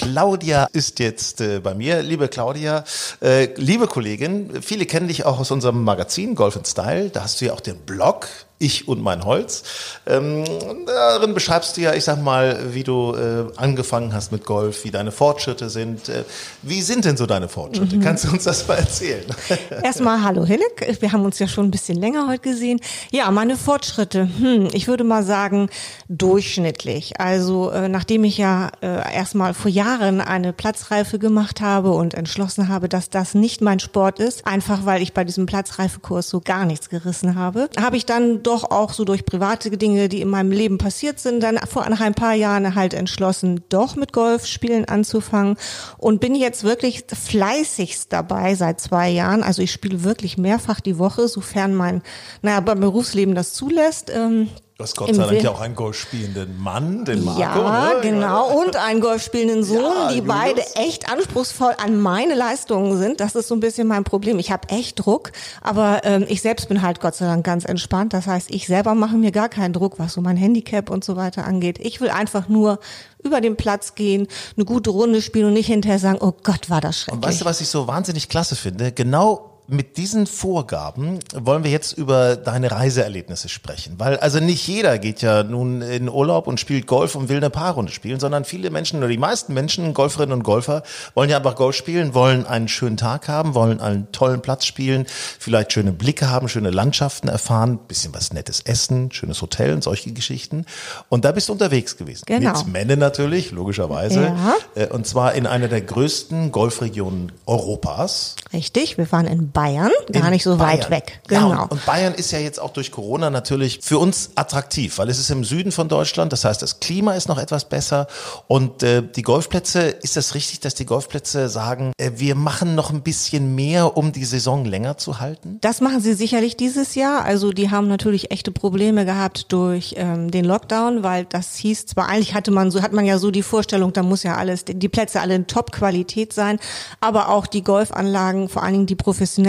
Claudia 0.00 0.66
ist 0.72 0.98
jetzt 0.98 1.42
äh, 1.42 1.60
bei 1.60 1.74
mir. 1.74 2.00
Liebe 2.00 2.28
Claudia, 2.28 2.84
äh, 3.20 3.52
liebe 3.56 3.86
Kollegin, 3.86 4.62
viele 4.62 4.86
kennen 4.86 5.08
dich 5.08 5.26
auch 5.26 5.38
aus 5.38 5.50
unserem 5.50 5.84
Magazin 5.84 6.34
Golf 6.34 6.58
Style. 6.64 7.10
Da 7.10 7.24
hast 7.24 7.38
du 7.42 7.44
ja 7.44 7.52
auch 7.52 7.60
den 7.60 7.76
Blog 7.80 8.26
Ich 8.62 8.86
und 8.86 9.02
mein 9.02 9.24
Holz. 9.24 9.62
Ähm, 10.06 10.44
darin 10.86 11.32
beschreibst 11.32 11.78
du 11.78 11.80
ja, 11.80 11.94
ich 11.94 12.04
sag 12.04 12.22
mal, 12.22 12.74
wie 12.74 12.84
du 12.84 13.14
äh, 13.14 13.46
angefangen 13.56 14.12
hast 14.12 14.32
mit 14.32 14.44
Golf, 14.44 14.84
wie 14.84 14.90
deine 14.90 15.12
Fortschritte 15.12 15.70
sind. 15.70 16.10
Äh, 16.10 16.24
wie 16.60 16.82
sind 16.82 17.06
denn 17.06 17.16
so 17.16 17.24
deine 17.24 17.48
Fortschritte? 17.48 17.98
Kannst 18.00 18.24
du 18.24 18.30
uns 18.30 18.44
das 18.44 18.68
mal 18.68 18.74
erzählen? 18.74 19.24
Erstmal 19.82 20.22
hallo 20.22 20.44
Hinek, 20.44 20.98
wir 21.00 21.10
haben 21.10 21.24
uns 21.24 21.38
ja 21.38 21.48
schon 21.48 21.68
ein 21.68 21.70
bisschen 21.70 21.96
länger 21.96 22.28
heute 22.28 22.42
gesehen. 22.42 22.80
Ja, 23.10 23.30
meine 23.30 23.56
Fortschritte, 23.56 24.28
hm, 24.38 24.68
ich 24.74 24.88
würde 24.88 25.04
mal 25.04 25.22
sagen 25.22 25.70
durchschnittlich. 26.10 27.18
Also 27.18 27.70
äh, 27.70 27.88
nachdem 27.88 28.24
ich 28.24 28.36
ja 28.36 28.72
äh, 28.82 29.14
erstmal 29.14 29.54
vor 29.54 29.70
Jahren 29.70 30.20
eine 30.20 30.52
Platzreife 30.52 31.18
gemacht 31.18 31.62
habe 31.62 31.92
und 31.92 32.12
entschlossen 32.12 32.68
habe, 32.68 32.90
dass 32.90 33.08
das 33.08 33.32
nicht 33.32 33.62
mein 33.62 33.80
Sport 33.80 34.18
ist, 34.18 34.46
einfach 34.46 34.84
weil 34.84 35.00
ich 35.00 35.14
bei 35.14 35.24
diesem 35.24 35.46
Platzreifekurs 35.46 36.28
so 36.28 36.40
gar 36.40 36.66
nichts 36.66 36.90
gerissen 36.90 37.36
habe, 37.36 37.70
habe 37.80 37.96
ich 37.96 38.04
dann 38.04 38.42
doch 38.50 38.70
auch 38.70 38.92
so 38.92 39.04
durch 39.04 39.24
private 39.24 39.70
Dinge, 39.70 40.08
die 40.08 40.20
in 40.20 40.28
meinem 40.28 40.50
Leben 40.50 40.76
passiert 40.76 41.20
sind, 41.20 41.40
dann 41.40 41.58
vor 41.58 41.84
ein 41.84 42.14
paar 42.14 42.34
Jahren 42.34 42.74
halt 42.74 42.94
entschlossen, 42.94 43.62
doch 43.68 43.94
mit 43.94 44.12
Golfspielen 44.12 44.86
anzufangen 44.86 45.56
und 45.98 46.20
bin 46.20 46.34
jetzt 46.34 46.64
wirklich 46.64 47.04
fleißigst 47.06 48.12
dabei 48.12 48.56
seit 48.56 48.80
zwei 48.80 49.08
Jahren. 49.08 49.44
Also 49.44 49.62
ich 49.62 49.70
spiele 49.70 50.02
wirklich 50.02 50.36
mehrfach 50.36 50.80
die 50.80 50.98
Woche, 50.98 51.28
sofern 51.28 51.74
mein, 51.74 52.02
naja, 52.42 52.58
beim 52.58 52.80
Berufsleben 52.80 53.36
das 53.36 53.52
zulässt. 53.52 54.10
Ähm, 54.12 54.48
Du 54.80 54.84
hast 54.84 54.96
Gott 54.96 55.14
sei 55.14 55.26
Dank 55.26 55.42
ja 55.42 55.50
auch 55.50 55.60
einen 55.60 55.74
golfspielenden 55.74 56.58
Mann, 56.58 57.04
den 57.04 57.22
Marco. 57.22 57.38
ja, 57.38 57.92
ne? 57.96 58.00
genau. 58.00 58.58
Und 58.62 58.76
einen 58.76 59.02
golfspielenden 59.02 59.62
Sohn, 59.62 59.82
Ja, 59.82 60.08
die 60.08 60.20
Julius. 60.20 60.34
beide 60.34 60.62
echt 60.76 61.12
anspruchsvoll 61.12 61.74
an 61.76 62.00
meine 62.00 62.34
Leistungen 62.34 62.96
sind. 62.96 63.20
Das 63.20 63.34
ist 63.34 63.48
so 63.48 63.54
ein 63.54 63.60
bisschen 63.60 63.86
mein 63.86 64.04
Problem. 64.04 64.38
Ich 64.38 64.50
habe 64.50 64.70
echt 64.70 65.04
Druck, 65.04 65.32
aber 65.60 66.00
ähm, 66.04 66.24
ich 66.26 66.40
selbst 66.40 66.70
bin 66.70 66.80
halt 66.80 66.98
Gott 66.98 67.14
sei 67.14 67.26
Dank 67.26 67.44
ganz 67.44 67.66
entspannt. 67.66 68.14
Das 68.14 68.26
heißt, 68.26 68.50
ich 68.50 68.68
selber 68.68 68.94
mache 68.94 69.16
mir 69.16 69.32
gar 69.32 69.50
keinen 69.50 69.74
Druck, 69.74 69.98
was 69.98 70.14
so 70.14 70.22
mein 70.22 70.38
Handicap 70.38 70.88
und 70.88 71.04
so 71.04 71.14
weiter 71.14 71.44
angeht. 71.44 71.78
Ich 71.78 72.00
will 72.00 72.08
einfach 72.08 72.48
nur 72.48 72.78
über 73.22 73.42
den 73.42 73.56
Platz 73.56 73.94
gehen, 73.94 74.28
eine 74.56 74.64
gute 74.64 74.88
Runde 74.88 75.20
spielen 75.20 75.48
und 75.48 75.52
nicht 75.52 75.66
hinterher 75.66 75.98
sagen, 75.98 76.20
oh 76.22 76.32
Gott, 76.42 76.70
war 76.70 76.80
das 76.80 77.00
schrecklich. 77.00 77.22
Und 77.22 77.28
weißt 77.28 77.42
du, 77.42 77.44
was 77.44 77.60
ich 77.60 77.68
so 77.68 77.86
wahnsinnig 77.86 78.30
klasse 78.30 78.56
finde? 78.56 78.92
Genau 78.92 79.49
mit 79.70 79.96
diesen 79.96 80.26
Vorgaben 80.26 81.20
wollen 81.34 81.64
wir 81.64 81.70
jetzt 81.70 81.92
über 81.92 82.36
deine 82.36 82.70
Reiseerlebnisse 82.70 83.48
sprechen. 83.48 83.94
Weil 83.98 84.18
also 84.18 84.40
nicht 84.40 84.66
jeder 84.66 84.98
geht 84.98 85.22
ja 85.22 85.42
nun 85.42 85.82
in 85.82 86.08
Urlaub 86.08 86.46
und 86.46 86.58
spielt 86.58 86.86
Golf 86.86 87.14
und 87.14 87.28
will 87.28 87.36
eine 87.36 87.50
Paarrunde 87.50 87.92
spielen, 87.92 88.20
sondern 88.20 88.44
viele 88.44 88.70
Menschen 88.70 88.98
oder 88.98 89.08
die 89.08 89.18
meisten 89.18 89.54
Menschen, 89.54 89.94
Golferinnen 89.94 90.32
und 90.32 90.42
Golfer, 90.42 90.82
wollen 91.14 91.30
ja 91.30 91.36
einfach 91.36 91.54
Golf 91.54 91.76
spielen, 91.76 92.14
wollen 92.14 92.46
einen 92.46 92.68
schönen 92.68 92.96
Tag 92.96 93.28
haben, 93.28 93.54
wollen 93.54 93.80
einen 93.80 94.10
tollen 94.12 94.42
Platz 94.42 94.64
spielen, 94.64 95.06
vielleicht 95.38 95.72
schöne 95.72 95.92
Blicke 95.92 96.30
haben, 96.30 96.48
schöne 96.48 96.70
Landschaften 96.70 97.28
erfahren, 97.28 97.78
bisschen 97.86 98.12
was 98.14 98.32
Nettes 98.32 98.60
essen, 98.64 99.12
schönes 99.12 99.40
Hotel 99.42 99.72
und 99.72 99.84
solche 99.84 100.12
Geschichten. 100.12 100.66
Und 101.08 101.24
da 101.24 101.32
bist 101.32 101.48
du 101.48 101.52
unterwegs 101.52 101.96
gewesen. 101.96 102.24
Genau. 102.26 102.58
Mit 102.58 102.72
Menne 102.72 102.96
natürlich, 102.96 103.50
logischerweise. 103.52 104.22
Ja. 104.22 104.56
Äh, 104.74 104.86
Und 104.88 105.06
zwar 105.06 105.34
in 105.34 105.46
einer 105.46 105.68
der 105.68 105.80
größten 105.80 106.52
Golfregionen 106.52 107.32
Europas. 107.46 108.36
Richtig, 108.52 108.98
wir 108.98 109.10
waren 109.12 109.26
in 109.26 109.50
Bayern, 109.50 109.59
gar 109.68 110.24
In 110.24 110.30
nicht 110.30 110.42
so 110.44 110.56
Bayern. 110.56 110.78
weit 110.80 110.90
weg. 110.90 111.20
Ja, 111.30 111.40
Genau. 111.48 111.62
und, 111.64 111.72
und 111.72 111.86
Bayern 111.86 112.14
ist 112.14 112.30
ja 112.32 112.38
jetzt 112.38 112.60
auch 112.60 112.72
durch 112.72 112.90
Corona 112.90 113.30
natürlich 113.30 113.80
für 113.82 113.98
uns 113.98 114.30
attraktiv, 114.34 114.98
weil 114.98 115.08
es 115.08 115.18
ist 115.18 115.30
im 115.30 115.44
Süden 115.44 115.72
von 115.72 115.88
Deutschland. 115.88 116.32
Das 116.32 116.44
heißt, 116.44 116.62
das 116.62 116.80
Klima 116.80 117.14
ist 117.14 117.28
noch 117.28 117.38
etwas 117.38 117.64
besser. 117.68 118.06
Und 118.48 118.82
äh, 118.82 119.02
die 119.02 119.22
Golfplätze, 119.22 119.80
ist 119.82 120.16
das 120.16 120.34
richtig, 120.34 120.60
dass 120.60 120.74
die 120.74 120.86
Golfplätze 120.86 121.48
sagen, 121.48 121.92
äh, 121.98 122.12
wir 122.16 122.34
machen 122.34 122.74
noch 122.74 122.90
ein 122.90 123.02
bisschen 123.02 123.54
mehr, 123.54 123.96
um 123.96 124.12
die 124.12 124.24
Saison 124.24 124.64
länger 124.64 124.96
zu 124.98 125.20
halten? 125.20 125.58
Das 125.60 125.80
machen 125.80 126.00
sie 126.00 126.14
sicherlich 126.14 126.56
dieses 126.56 126.94
Jahr. 126.94 127.24
Also 127.24 127.52
die 127.52 127.70
haben 127.70 127.88
natürlich 127.88 128.30
echte 128.30 128.50
Probleme 128.52 129.04
gehabt 129.04 129.52
durch 129.52 129.94
ähm, 129.96 130.30
den 130.30 130.44
Lockdown, 130.44 131.02
weil 131.02 131.24
das 131.24 131.56
hieß 131.56 131.86
zwar 131.86 132.08
eigentlich 132.08 132.34
hatte 132.34 132.50
man 132.50 132.70
so 132.70 132.82
hat 132.82 132.92
man 132.92 133.04
ja 133.04 133.18
so 133.18 133.30
die 133.30 133.42
Vorstellung, 133.42 133.92
da 133.92 134.02
muss 134.02 134.22
ja 134.22 134.36
alles 134.36 134.64
die 134.64 134.88
Plätze 134.88 135.20
alle 135.20 135.34
in 135.34 135.46
Top-Qualität 135.46 136.32
sein, 136.32 136.58
aber 137.00 137.28
auch 137.30 137.46
die 137.46 137.62
Golfanlagen, 137.62 138.48
vor 138.48 138.62
allen 138.62 138.72
Dingen 138.74 138.86
die 138.86 138.94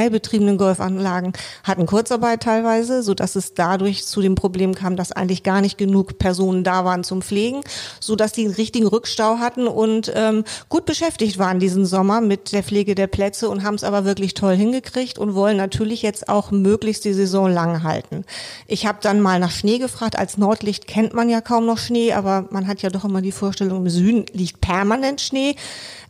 professionell 0.01 0.09
betriebenen 0.09 0.57
Golfanlagen, 0.57 1.33
hatten 1.63 1.85
Kurzarbeit 1.85 2.43
teilweise, 2.43 3.03
so 3.03 3.13
dass 3.13 3.35
es 3.35 3.53
dadurch 3.53 4.05
zu 4.05 4.21
dem 4.21 4.35
Problem 4.35 4.73
kam, 4.73 4.95
dass 4.95 5.11
eigentlich 5.11 5.43
gar 5.43 5.61
nicht 5.61 5.77
genug 5.77 6.17
Personen 6.17 6.63
da 6.63 6.85
waren 6.85 7.03
zum 7.03 7.21
Pflegen, 7.21 7.61
so 7.99 8.15
dass 8.15 8.33
die 8.33 8.45
einen 8.45 8.53
richtigen 8.53 8.87
Rückstau 8.87 9.37
hatten 9.37 9.67
und 9.67 10.11
ähm, 10.15 10.43
gut 10.69 10.85
beschäftigt 10.85 11.37
waren 11.37 11.59
diesen 11.59 11.85
Sommer 11.85 12.21
mit 12.21 12.51
der 12.53 12.63
Pflege 12.63 12.95
der 12.95 13.07
Plätze 13.07 13.49
und 13.49 13.63
haben 13.63 13.75
es 13.75 13.83
aber 13.83 14.05
wirklich 14.05 14.33
toll 14.33 14.55
hingekriegt 14.55 15.17
und 15.17 15.35
wollen 15.35 15.57
natürlich 15.57 16.01
jetzt 16.01 16.29
auch 16.29 16.51
möglichst 16.51 17.05
die 17.05 17.13
Saison 17.13 17.51
lang 17.51 17.83
halten. 17.83 18.23
Ich 18.67 18.85
habe 18.85 18.99
dann 19.01 19.21
mal 19.21 19.39
nach 19.39 19.51
Schnee 19.51 19.77
gefragt. 19.77 20.17
Als 20.17 20.37
Nordlicht 20.37 20.87
kennt 20.87 21.13
man 21.13 21.29
ja 21.29 21.41
kaum 21.41 21.65
noch 21.65 21.77
Schnee, 21.77 22.13
aber 22.13 22.45
man 22.51 22.67
hat 22.67 22.81
ja 22.81 22.89
doch 22.89 23.05
immer 23.05 23.21
die 23.21 23.31
Vorstellung, 23.31 23.85
im 23.85 23.89
Süden 23.89 24.25
liegt 24.33 24.61
permanent 24.61 25.21
Schnee. 25.21 25.55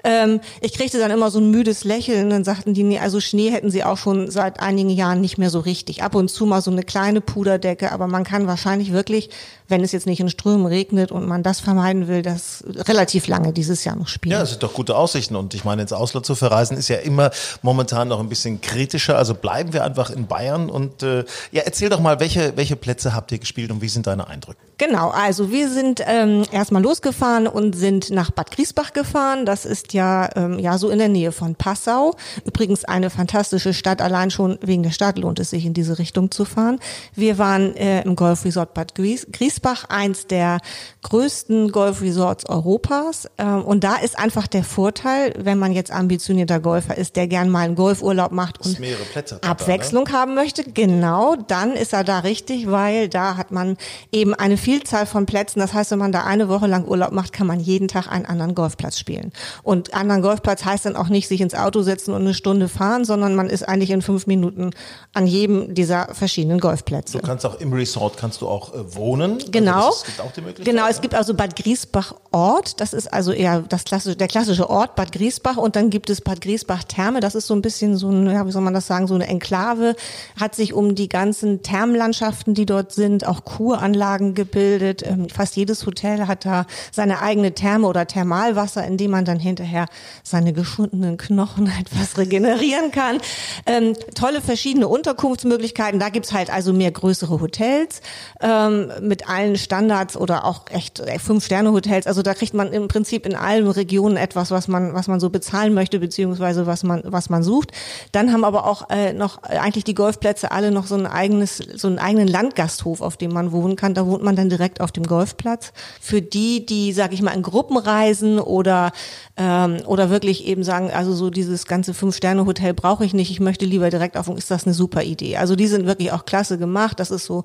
Ähm, 0.04 0.41
ich 0.62 0.74
kriegte 0.74 0.99
dann 0.99 1.12
immer 1.12 1.32
so 1.32 1.39
ein 1.39 1.52
müdes 1.52 1.84
Lächeln 1.84 2.26
und 2.26 2.30
dann 2.32 2.43
sagten 2.43 2.74
die, 2.74 2.84
nee, 2.84 2.99
also 2.99 3.20
Schnee 3.20 3.52
hätten 3.52 3.70
sie 3.70 3.84
auch 3.84 3.97
schon 3.97 4.30
seit 4.32 4.60
einigen 4.60 4.89
Jahren 4.89 5.22
nicht 5.22 5.38
mehr 5.38 5.49
so 5.49 5.60
richtig. 5.60 6.04
Ab 6.04 6.16
und 6.16 6.30
zu 6.30 6.45
mal 6.45 6.62
so 6.62 6.72
eine 6.72 6.84
kleine 6.84 7.22
Puderdecke, 7.22 7.91
aber 7.91 8.08
man 8.08 8.24
kann 8.24 8.47
wahrscheinlich 8.47 8.91
wirklich, 8.91 9.30
wenn 9.68 9.84
es 9.84 9.91
jetzt 9.91 10.06
nicht 10.06 10.20
in 10.20 10.30
Strömen 10.30 10.66
regnet 10.66 11.12
und 11.12 11.28
man 11.28 11.43
das 11.43 11.60
vermeiden 11.60 12.08
will, 12.08 12.22
das 12.22 12.64
relativ 12.68 13.28
lange 13.28 13.54
dieses 13.54 13.84
Jahr 13.84 13.95
noch 13.95 14.08
spielen. 14.08 14.34
Ja, 14.34 14.41
es 14.41 14.52
sind 14.52 14.64
doch 14.64 14.74
gute 14.74 14.95
Aussichten. 14.95 15.36
Und 15.36 15.54
ich 15.54 15.64
meine, 15.64 15.82
ins 15.82 15.93
Ausland 15.93 16.26
zu 16.26 16.36
verreisen 16.36 16.78
ist 16.78 16.88
ja 16.88 16.97
immer 16.97 17.32
momentan 17.62 18.08
noch 18.08 18.20
ein 18.20 18.30
bisschen 18.30 18.62
kritischer. 18.62 19.18
Also 19.18 19.34
bleiben 19.34 19.74
wir 19.74 19.84
einfach 19.84 20.10
in 20.10 20.28
Bayern. 20.28 20.70
Und 20.70 21.04
äh, 21.04 21.26
ja, 21.52 21.62
erzähl 21.64 21.89
doch 21.89 21.99
mal, 21.99 22.20
welche, 22.20 22.58
welche 22.58 22.76
Plätze 22.76 23.14
habt 23.14 23.32
ihr 23.32 23.39
gespielt 23.39 23.72
und 23.72 23.82
wie 23.82 23.89
sind 23.89 24.08
deine 24.08 24.28
Eindrücke? 24.28 24.60
Genau, 24.82 25.09
also 25.09 25.51
wir 25.51 25.69
sind 25.69 26.01
ähm, 26.07 26.41
erstmal 26.51 26.82
losgefahren 26.82 27.45
und 27.45 27.75
sind 27.75 28.09
nach 28.09 28.32
Bad 28.32 28.49
Griesbach 28.49 28.93
gefahren. 28.93 29.45
Das 29.45 29.63
ist 29.63 29.93
ja, 29.93 30.27
ähm, 30.36 30.57
ja 30.57 30.79
so 30.79 30.89
in 30.89 30.97
der 30.97 31.07
Nähe 31.07 31.32
von 31.32 31.53
Passau. 31.53 32.15
Übrigens 32.45 32.84
eine 32.84 33.11
fantastische 33.11 33.75
Stadt. 33.75 34.01
Allein 34.01 34.32
schon 34.32 34.57
wegen 34.59 34.82
der 34.82 34.89
Stadt 34.89 35.19
lohnt 35.19 35.39
es 35.39 35.51
sich 35.51 35.67
in 35.67 35.75
diese 35.75 35.99
Richtung 35.99 36.32
zu 36.32 36.45
fahren. 36.45 36.79
Wir 37.13 37.38
waren 37.38 37.75
äh, 37.75 38.01
im 38.01 38.15
Golfresort 38.15 38.73
Bad 38.73 38.95
Gries 38.95 39.27
Griesbach, 39.32 39.86
eins 39.89 40.25
der 40.25 40.57
größten 41.03 41.71
Golfresorts 41.71 42.49
Europas. 42.49 43.29
Ähm, 43.38 43.63
und 43.63 43.84
da 43.84 43.97
ist 43.97 44.17
einfach 44.17 44.47
der 44.47 44.63
Vorteil, 44.63 45.36
wenn 45.38 45.59
man 45.59 45.73
jetzt 45.73 45.91
ambitionierter 45.91 46.59
Golfer 46.59 46.97
ist, 46.97 47.17
der 47.17 47.27
gern 47.27 47.51
mal 47.51 47.65
einen 47.65 47.75
Golfurlaub 47.75 48.32
macht 48.32 48.59
und 48.65 48.79
da, 48.79 49.38
Abwechslung 49.47 50.11
haben 50.11 50.34
möchte, 50.34 50.63
genau, 50.63 51.36
dann 51.36 51.73
ist 51.73 51.93
er 51.93 52.03
da 52.03 52.17
richtig, 52.21 52.71
weil 52.71 53.09
da 53.09 53.38
hat 53.38 53.51
man 53.51 53.77
eben 54.11 54.34
eine 54.34 54.57
Vielzahl 54.72 55.05
von 55.05 55.26
Plätzen. 55.26 55.59
Das 55.59 55.74
heißt, 55.74 55.91
wenn 55.91 55.99
man 55.99 56.13
da 56.13 56.24
eine 56.24 56.47
Woche 56.47 56.65
lang 56.65 56.86
Urlaub 56.88 57.11
macht, 57.11 57.34
kann 57.34 57.45
man 57.45 57.59
jeden 57.59 57.89
Tag 57.89 58.07
einen 58.07 58.26
anderen 58.26 58.55
Golfplatz 58.55 58.97
spielen. 58.97 59.34
Und 59.63 59.93
anderen 59.93 60.22
Golfplatz 60.22 60.63
heißt 60.63 60.86
dann 60.86 60.95
auch 60.95 61.09
nicht 61.09 61.28
sich 61.28 61.41
ins 61.41 61.53
Auto 61.53 61.82
setzen 61.82 62.13
und 62.13 62.22
eine 62.22 62.34
Stunde 62.34 62.69
fahren, 62.69 63.03
sondern 63.03 63.36
man 63.36 63.49
ist 63.49 63.67
eigentlich 63.67 63.89
in 63.89 64.01
fünf 64.01 64.28
Minuten 64.28 64.69
an 65.13 65.28
jedem 65.28 65.76
dieser 65.76 66.15
verschiedenen 66.15 66.61
Golfplätze. 66.61 67.17
Du 67.17 67.28
kannst 67.28 67.45
auch 67.45 67.59
im 67.59 67.74
Resort 67.74 68.15
kannst 68.15 68.39
du 68.39 68.47
auch 68.47 68.74
äh, 68.74 68.95
wohnen. 68.95 69.39
Genau. 69.51 69.88
Also 69.88 69.89
das, 69.89 69.97
es 69.97 70.05
gibt 70.05 70.22
auch 70.22 70.32
die 70.32 70.41
Möglichkeit. 70.41 70.74
Genau, 70.74 70.88
es 70.88 71.01
gibt 71.01 71.15
also 71.15 71.34
Bad 71.34 71.57
Griesbach 71.57 72.13
Ort, 72.32 72.80
das 72.80 72.93
ist 72.93 73.11
also 73.11 73.34
eher 73.34 73.63
das 73.67 73.84
klassische, 73.84 74.15
der 74.15 74.30
klassische 74.30 74.69
Ort 74.69 74.95
Bad 74.95 75.11
Griesbach 75.11 75.57
und 75.57 75.76
dann 75.76 75.89
gibt 75.89 76.09
es 76.09 76.22
Bad 76.22 76.39
Griesbach 76.39 76.86
Therme, 76.86 77.19
das 77.19 77.36
ist 77.36 77.47
so 77.47 77.53
ein 77.53 77.61
bisschen 77.61 77.97
so 77.97 78.09
ein, 78.09 78.26
ja, 78.28 78.47
wie 78.47 78.51
soll 78.53 78.61
man 78.61 78.74
das 78.74 78.88
sagen, 78.88 79.05
so 79.07 79.15
eine 79.15 79.28
Enklave, 79.28 79.97
hat 80.39 80.55
sich 80.55 80.74
um 80.74 80.95
die 80.95 81.09
ganzen 81.09 81.61
Thermenlandschaften, 81.61 82.53
die 82.53 82.65
dort 82.65 82.93
sind, 82.93 83.28
auch 83.28 83.43
Kuranlagen 83.43 84.34
gebildet. 84.34 84.61
Ähm, 84.62 85.30
fast 85.30 85.55
jedes 85.55 85.86
Hotel 85.86 86.28
hat 86.28 86.45
da 86.45 86.66
seine 86.91 87.22
eigene 87.22 87.53
Therme 87.53 87.88
oder 87.88 88.07
Thermalwasser, 88.07 88.86
in 88.86 88.97
dem 88.97 89.12
man 89.12 89.26
dann 89.26 89.39
hinterher 89.39 89.88
seine 90.24 90.53
geschundenen 90.53 91.18
Knochen 91.18 91.72
etwas 91.80 92.18
regenerieren 92.18 92.91
kann. 92.91 93.20
Ähm, 93.66 93.95
tolle 94.16 94.41
verschiedene 94.41 94.88
Unterkunftsmöglichkeiten, 94.88 95.99
da 95.99 96.09
gibt's 96.09 96.34
halt 96.34 96.49
also 96.49 96.74
mehr 96.74 96.91
größere 96.91 97.39
Hotels 97.39 98.01
ähm, 98.41 98.91
mit 99.01 99.28
allen 99.28 99.55
Standards 99.57 100.16
oder 100.16 100.45
auch 100.45 100.66
echt 100.72 100.99
äh, 100.99 101.20
Fünf-Sterne-Hotels. 101.20 102.07
Also 102.07 102.22
da 102.22 102.34
kriegt 102.34 102.53
man 102.53 102.72
im 102.74 102.88
Prinzip 102.88 103.26
in 103.26 103.36
allen 103.36 103.68
Regionen 103.68 104.18
etwas, 104.18 104.51
was 104.51 104.68
man, 104.68 104.93
was 104.93 105.07
man 105.07 105.20
so 105.20 105.30
bezahlen 105.30 105.74
möchte, 105.74 105.99
beziehungsweise 105.99 106.68
was 106.68 106.84
man, 106.84 107.01
was 107.05 107.30
man 107.30 107.43
sucht. 107.43 107.72
Dann 108.12 108.32
haben 108.32 108.43
aber 108.43 108.66
auch 108.66 108.89
äh, 108.89 109.14
noch 109.14 109.43
äh, 109.43 109.57
eigentlich 109.57 109.84
die 109.84 109.95
Golfplätze 109.95 110.51
alle 110.51 110.72
noch 110.72 110.88
so 110.88 110.95
ein 110.95 111.07
eigenes, 111.07 111.57
so 111.57 111.88
einen 111.88 111.99
eigenen 111.99 112.28
Landgasthof, 112.28 113.01
auf 113.01 113.18
dem 113.18 113.34
man 113.34 113.51
wohnen 113.51 113.76
kann. 113.76 113.93
Da 113.93 114.05
wohnt 114.05 114.24
man 114.24 114.36
dann 114.42 114.50
direkt 114.50 114.82
auf 114.82 114.92
dem 114.92 115.04
Golfplatz. 115.04 115.74
Für 116.00 116.22
die, 116.22 116.66
die, 116.66 116.94
sag 116.94 117.14
ich 117.14 117.22
mal, 117.22 117.32
in 117.32 117.42
Gruppen 117.42 117.78
reisen 117.78 118.39
oder 118.39 118.92
ähm, 119.38 119.78
oder 119.86 120.10
wirklich 120.10 120.46
eben 120.46 120.64
sagen, 120.64 120.92
also 120.92 121.14
so 121.14 121.30
dieses 121.30 121.66
ganze 121.66 121.94
Fünf-Sterne-Hotel 121.94 122.74
brauche 122.74 123.06
ich 123.06 123.14
nicht, 123.14 123.32
ich 123.32 123.39
möchte 123.39 123.66
lieber 123.66 123.89
direkt 123.89 124.18
auf, 124.18 124.28
ist 124.30 124.52
das 124.52 124.66
eine 124.66 124.74
super 124.74 125.04
Idee. 125.04 125.38
Also 125.38 125.56
die 125.56 125.68
sind 125.68 125.86
wirklich 125.86 126.12
auch 126.12 126.26
klasse 126.26 126.58
gemacht. 126.58 127.00
Das 127.00 127.12
ist 127.12 127.26
so 127.26 127.44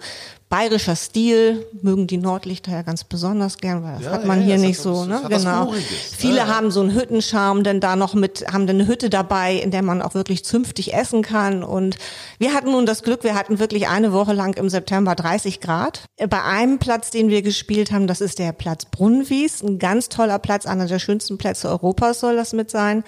bayerischer 0.48 0.94
Stil, 0.94 1.66
mögen 1.82 2.06
die 2.06 2.18
Nordlichter 2.18 2.70
ja 2.70 2.82
ganz 2.82 3.02
besonders 3.02 3.58
gern, 3.58 3.82
weil 3.82 3.96
das 3.96 4.04
Ja, 4.04 4.12
hat 4.12 4.24
man 4.24 4.40
ja, 4.40 4.46
hier 4.54 4.58
nicht 4.58 4.78
so, 4.78 5.04
das 5.04 5.22
ne? 5.22 5.28
was 5.28 5.42
Genau. 5.42 5.72
Viele 6.16 6.36
Ja, 6.36 6.46
haben 6.46 6.70
so 6.70 6.80
einen 6.80 6.94
Hüttencharme, 6.94 7.64
denn 7.64 7.80
da 7.80 7.96
noch 7.96 8.14
mit, 8.14 8.44
haben 8.52 8.66
dann 8.68 8.76
eine 8.76 8.86
Hütte 8.86 9.10
dabei, 9.10 9.54
in 9.54 9.72
der 9.72 9.82
man 9.82 10.02
auch 10.02 10.14
wirklich 10.14 10.44
zünftig 10.44 10.94
essen 10.94 11.22
kann. 11.22 11.64
Und 11.64 11.96
wir 12.38 12.54
hatten 12.54 12.70
nun 12.70 12.86
das 12.86 13.02
Glück, 13.02 13.24
wir 13.24 13.34
hatten 13.34 13.58
wirklich 13.58 13.88
eine 13.88 14.12
Woche 14.12 14.32
lang 14.34 14.56
im 14.56 14.68
September 14.68 15.16
30 15.16 15.60
Grad. 15.60 16.04
Bei 16.28 16.42
einem 16.44 16.78
Platz, 16.78 17.10
den 17.10 17.28
wir 17.28 17.42
gespielt 17.42 17.90
haben, 17.90 18.06
das 18.06 18.20
ist 18.20 18.38
der 18.38 18.52
Platz 18.52 18.84
Brunnenwies, 18.84 19.62
ein 19.62 19.80
ganz 19.80 20.08
toller 20.08 20.38
Platz, 20.38 20.64
einer 20.64 20.86
der 20.86 21.00
schönsten 21.00 21.38
Plätze 21.38 21.68
Europas 21.68 22.20
soll 22.20 22.36
das 22.36 22.52
mit 22.52 22.70
sein. 22.70 23.02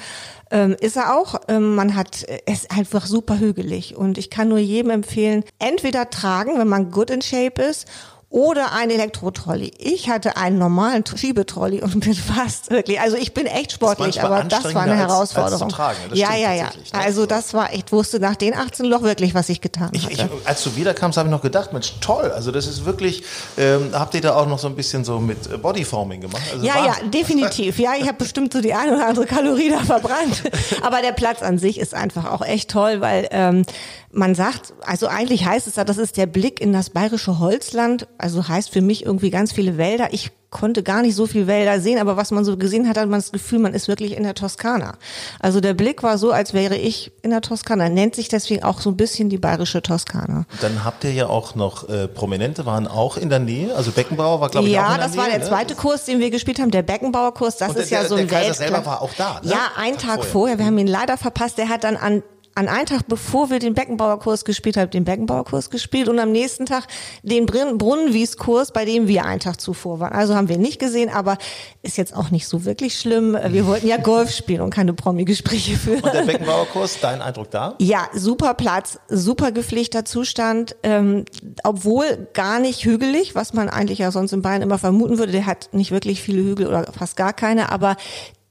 Ähm, 0.51 0.77
ist 0.81 0.97
er 0.97 1.17
auch. 1.17 1.41
Ähm, 1.49 1.75
man 1.75 1.95
hat, 1.95 2.25
es 2.47 2.61
ist 2.65 2.71
einfach 2.71 3.07
super 3.07 3.39
hügelig. 3.39 3.97
Und 3.97 4.19
ich 4.19 4.31
kann 4.31 4.49
nur 4.49 4.59
jedem 4.59 4.91
empfehlen, 4.91 5.45
entweder 5.59 6.11
tragen, 6.11 6.59
wenn 6.59 6.69
man 6.69 6.91
good 6.91 7.11
in 7.11 7.23
shape 7.23 7.63
ist, 7.63 7.87
oder 8.31 8.73
ein 8.73 8.91
Elektrotrolley. 8.91 9.73
Ich 9.79 10.11
hatte 10.11 10.37
einen 10.37 10.59
normalen 10.59 11.03
Schiebetrolley 11.07 11.81
und 11.83 12.01
bin 12.01 12.13
fast 12.15 12.71
wirklich, 12.71 13.01
also 13.01 13.17
ich 13.17 13.33
bin 13.33 13.47
echt 13.47 13.73
sportlich, 13.73 14.17
manchmal 14.17 14.41
aber 14.41 14.49
das 14.51 14.75
war 14.75 14.83
eine 14.83 14.93
als- 14.93 15.01
als 15.03 15.35
Herausforderung. 15.35 15.69
tragen, 15.71 15.97
das 16.11 16.19
ja, 16.19 16.35
ja, 16.37 16.53
ja. 16.53 16.65
ne? 16.65 16.71
Also 16.93 17.25
das 17.25 17.55
war, 17.55 17.73
ich 17.73 17.91
wusste 17.91 18.21
nach 18.21 18.37
den 18.37 18.55
18 18.55 18.85
Loch 18.85 19.01
wirklich, 19.03 19.35
was 19.35 19.49
ich 19.49 19.63
getan 19.63 19.89
Ich, 19.93 20.11
ich, 20.11 20.21
hatte. 20.23 20.31
als 20.45 20.63
du 20.63 20.77
wiederkamst, 20.77 21.17
habe 21.17 21.29
ich 21.29 21.31
noch 21.31 21.41
gedacht, 21.41 21.73
Mensch, 21.73 21.95
toll. 22.01 22.31
Also 22.35 22.51
das 22.53 22.67
ist 22.67 22.85
wirklich, 22.85 23.23
ähm, 23.57 23.91
habt 23.95 24.15
ihr 24.15 24.21
da 24.21 24.35
auch 24.37 24.47
noch 24.47 24.59
so 24.59 24.69
ein 24.69 24.77
bisschen 24.77 25.05
so 25.05 25.19
mit 25.21 25.51
äh, 25.51 25.57
Bodyforming 25.57 26.21
gemacht? 26.21 26.43
Also 26.53 26.67
ja, 26.67 26.85
ja, 26.85 26.97
definitiv. 27.09 27.79
Ja, 27.79 27.93
ich 27.99 28.03
habe 28.07 28.19
bestimmt 28.19 28.53
so 28.53 28.61
die 28.61 28.75
eine 28.75 28.95
oder 28.95 29.07
andere 29.09 29.25
Kalorie 29.25 29.71
da 29.71 29.79
verbrannt. 29.79 30.43
Aber 30.83 31.01
der 31.01 31.13
Platz 31.13 31.43
an 31.43 31.57
sich 31.59 31.79
ist 31.81 31.95
einfach 31.95 32.31
auch 32.31 32.43
echt 32.43 32.71
toll, 32.71 33.01
weil 33.01 33.27
ähm, 33.31 33.65
man 34.11 34.35
sagt, 34.35 34.73
also 34.85 35.07
eigentlich 35.07 35.45
heißt 35.47 35.67
es 35.67 35.77
ja, 35.77 35.85
das 35.85 35.99
ist 35.99 36.17
der 36.17 36.27
Blick 36.27 36.61
in 36.61 36.73
das 36.73 36.91
bayerische 36.91 37.39
Holzland. 37.39 38.07
Also 38.19 38.49
heißt 38.49 38.71
für 38.71 38.81
mich 38.83 39.07
irgendwie 39.07 39.31
ganz 39.31 39.53
viele 39.53 39.79
Wälder. 39.79 40.09
Ich 40.13 40.31
konnte 40.51 40.83
gar 40.83 41.03
nicht 41.03 41.15
so 41.15 41.27
viel 41.27 41.47
Wälder 41.47 41.79
sehen, 41.79 41.99
aber 41.99 42.17
was 42.17 42.31
man 42.31 42.43
so 42.45 42.57
gesehen 42.57 42.89
hat, 42.89 42.97
hat 42.97 43.09
man 43.09 43.19
das 43.21 43.33
Gefühl, 43.33 43.59
man 43.59 43.75
ist 43.75 43.87
wirklich 43.87 44.17
in 44.17 44.23
der 44.25 44.35
Toskana. 44.35 44.95
Also 45.41 45.61
der 45.61 45.75
Blick 45.75 46.03
war 46.03 46.17
so, 46.19 46.33
als 46.33 46.55
wäre 46.55 46.75
ich 46.77 47.13
in 47.23 47.31
der 47.31 47.43
Toskana. 47.43 47.89
Nennt 47.91 48.15
sich 48.15 48.29
deswegen 48.29 48.63
auch 48.65 48.81
so 48.81 48.91
ein 48.91 48.97
bisschen 48.97 49.29
die 49.29 49.37
bayerische 49.39 49.83
Toskana. 49.83 50.47
Dann 50.63 50.85
habt 50.85 51.05
ihr 51.05 51.13
ja 51.13 51.27
auch 51.29 51.55
noch 51.55 51.89
äh, 51.89 52.09
Prominente, 52.09 52.65
waren 52.67 52.89
auch 52.89 53.19
in 53.19 53.29
der 53.29 53.41
Nähe. 53.41 53.75
Also 53.75 53.91
Beckenbauer 53.93 54.41
war, 54.41 54.49
glaube 54.49 54.69
ich, 54.69 54.79
auch 54.79 54.83
Ja, 54.83 54.95
in 54.95 54.99
der 55.01 55.07
das 55.09 55.17
war 55.17 55.25
Nähe, 55.25 55.33
der 55.35 55.41
ne? 55.45 55.49
zweite 55.49 55.75
Kurs, 55.75 56.05
den 56.07 56.19
wir 56.19 56.31
gespielt 56.31 56.59
haben, 56.61 56.71
der 56.71 56.83
Beckenbauer-Kurs. 56.83 57.59
Das 57.59 57.71
Und 57.71 57.79
ist 57.79 57.91
der- 57.91 58.03
ja 58.03 58.09
so 58.09 58.17
der 58.17 58.25
ein 58.25 58.29
Kaiser 58.31 58.53
Weltkla- 58.53 58.57
selber 58.57 58.87
war 58.87 59.03
auch 59.03 59.13
da, 59.19 59.41
ne? 59.45 59.51
Ja, 59.51 59.59
einen 59.77 59.97
Tag 59.99 60.07
Tag 60.09 60.15
vorher. 60.25 60.33
vorher. 60.33 60.59
Wir 60.59 60.65
haben 60.67 60.79
ihn 60.79 60.87
leider 60.87 61.19
verpasst. 61.19 61.59
Der 61.59 61.69
hat 61.69 61.85
dann 61.85 61.97
an 61.97 62.23
an 62.59 62.67
einem 62.67 62.87
Tag, 62.87 63.07
bevor 63.07 63.51
wir 63.51 63.61
den 63.61 63.75
Beckenbauerkurs 63.75 64.45
gespielt 64.45 64.77
haben, 64.77 64.91
den 64.91 65.05
Beckenbauerkurs 65.05 65.71
gespielt 65.71 66.09
und 66.09 66.19
am 66.19 66.33
nächsten 66.33 66.67
Tag 66.67 66.89
den 67.23 67.47
Brun- 67.47 67.79
Brunnenwieskurs, 67.79 68.73
bei 68.73 68.85
dem 68.85 69.07
wir 69.07 69.25
einen 69.25 69.39
Tag 69.39 69.61
zuvor 69.61 70.01
waren. 70.01 70.13
Also 70.13 70.35
haben 70.35 70.49
wir 70.49 70.59
nicht 70.59 70.81
gesehen, 70.81 71.09
aber 71.09 71.39
ist 71.83 71.97
jetzt 71.97 72.17
auch 72.17 72.33
nicht 72.33 72.49
so 72.49 72.65
wirklich 72.65 72.99
schlimm. 72.99 73.39
Wir 73.51 73.65
wollten 73.67 73.87
ja 73.87 73.97
Golf 73.97 74.33
spielen 74.33 74.63
und 74.63 74.71
keine 74.71 74.93
Promi-Gespräche 74.93 75.77
führen. 75.77 76.01
Und 76.01 76.13
der 76.13 76.23
Beckenbauer-Kurs, 76.23 76.99
dein 77.01 77.23
Eindruck 77.23 77.53
da? 77.53 77.77
Ja, 77.79 78.09
super 78.13 78.55
Platz, 78.55 78.99
super 79.09 79.53
gepflegter 79.53 80.05
Zustand, 80.05 80.75
ähm, 80.83 81.27
obwohl 81.63 82.27
gar 82.35 82.59
nicht 82.59 82.85
hügelig, 82.85 83.37
was 83.37 83.53
man 83.53 83.69
eigentlich 83.69 84.01
ja 84.01 84.11
sonst 84.11 84.33
in 84.33 84.43
Bayern 84.43 84.63
immer 84.63 84.79
vermuten 84.79 85.19
würde. 85.19 85.31
Der 85.31 85.47
hat 85.47 85.69
nicht 85.71 85.93
wirklich 85.93 86.21
viele 86.21 86.43
Hügel 86.43 86.67
oder 86.67 86.93
fast 86.93 87.17
gar 87.17 87.33
keine, 87.33 87.71
aber 87.71 87.97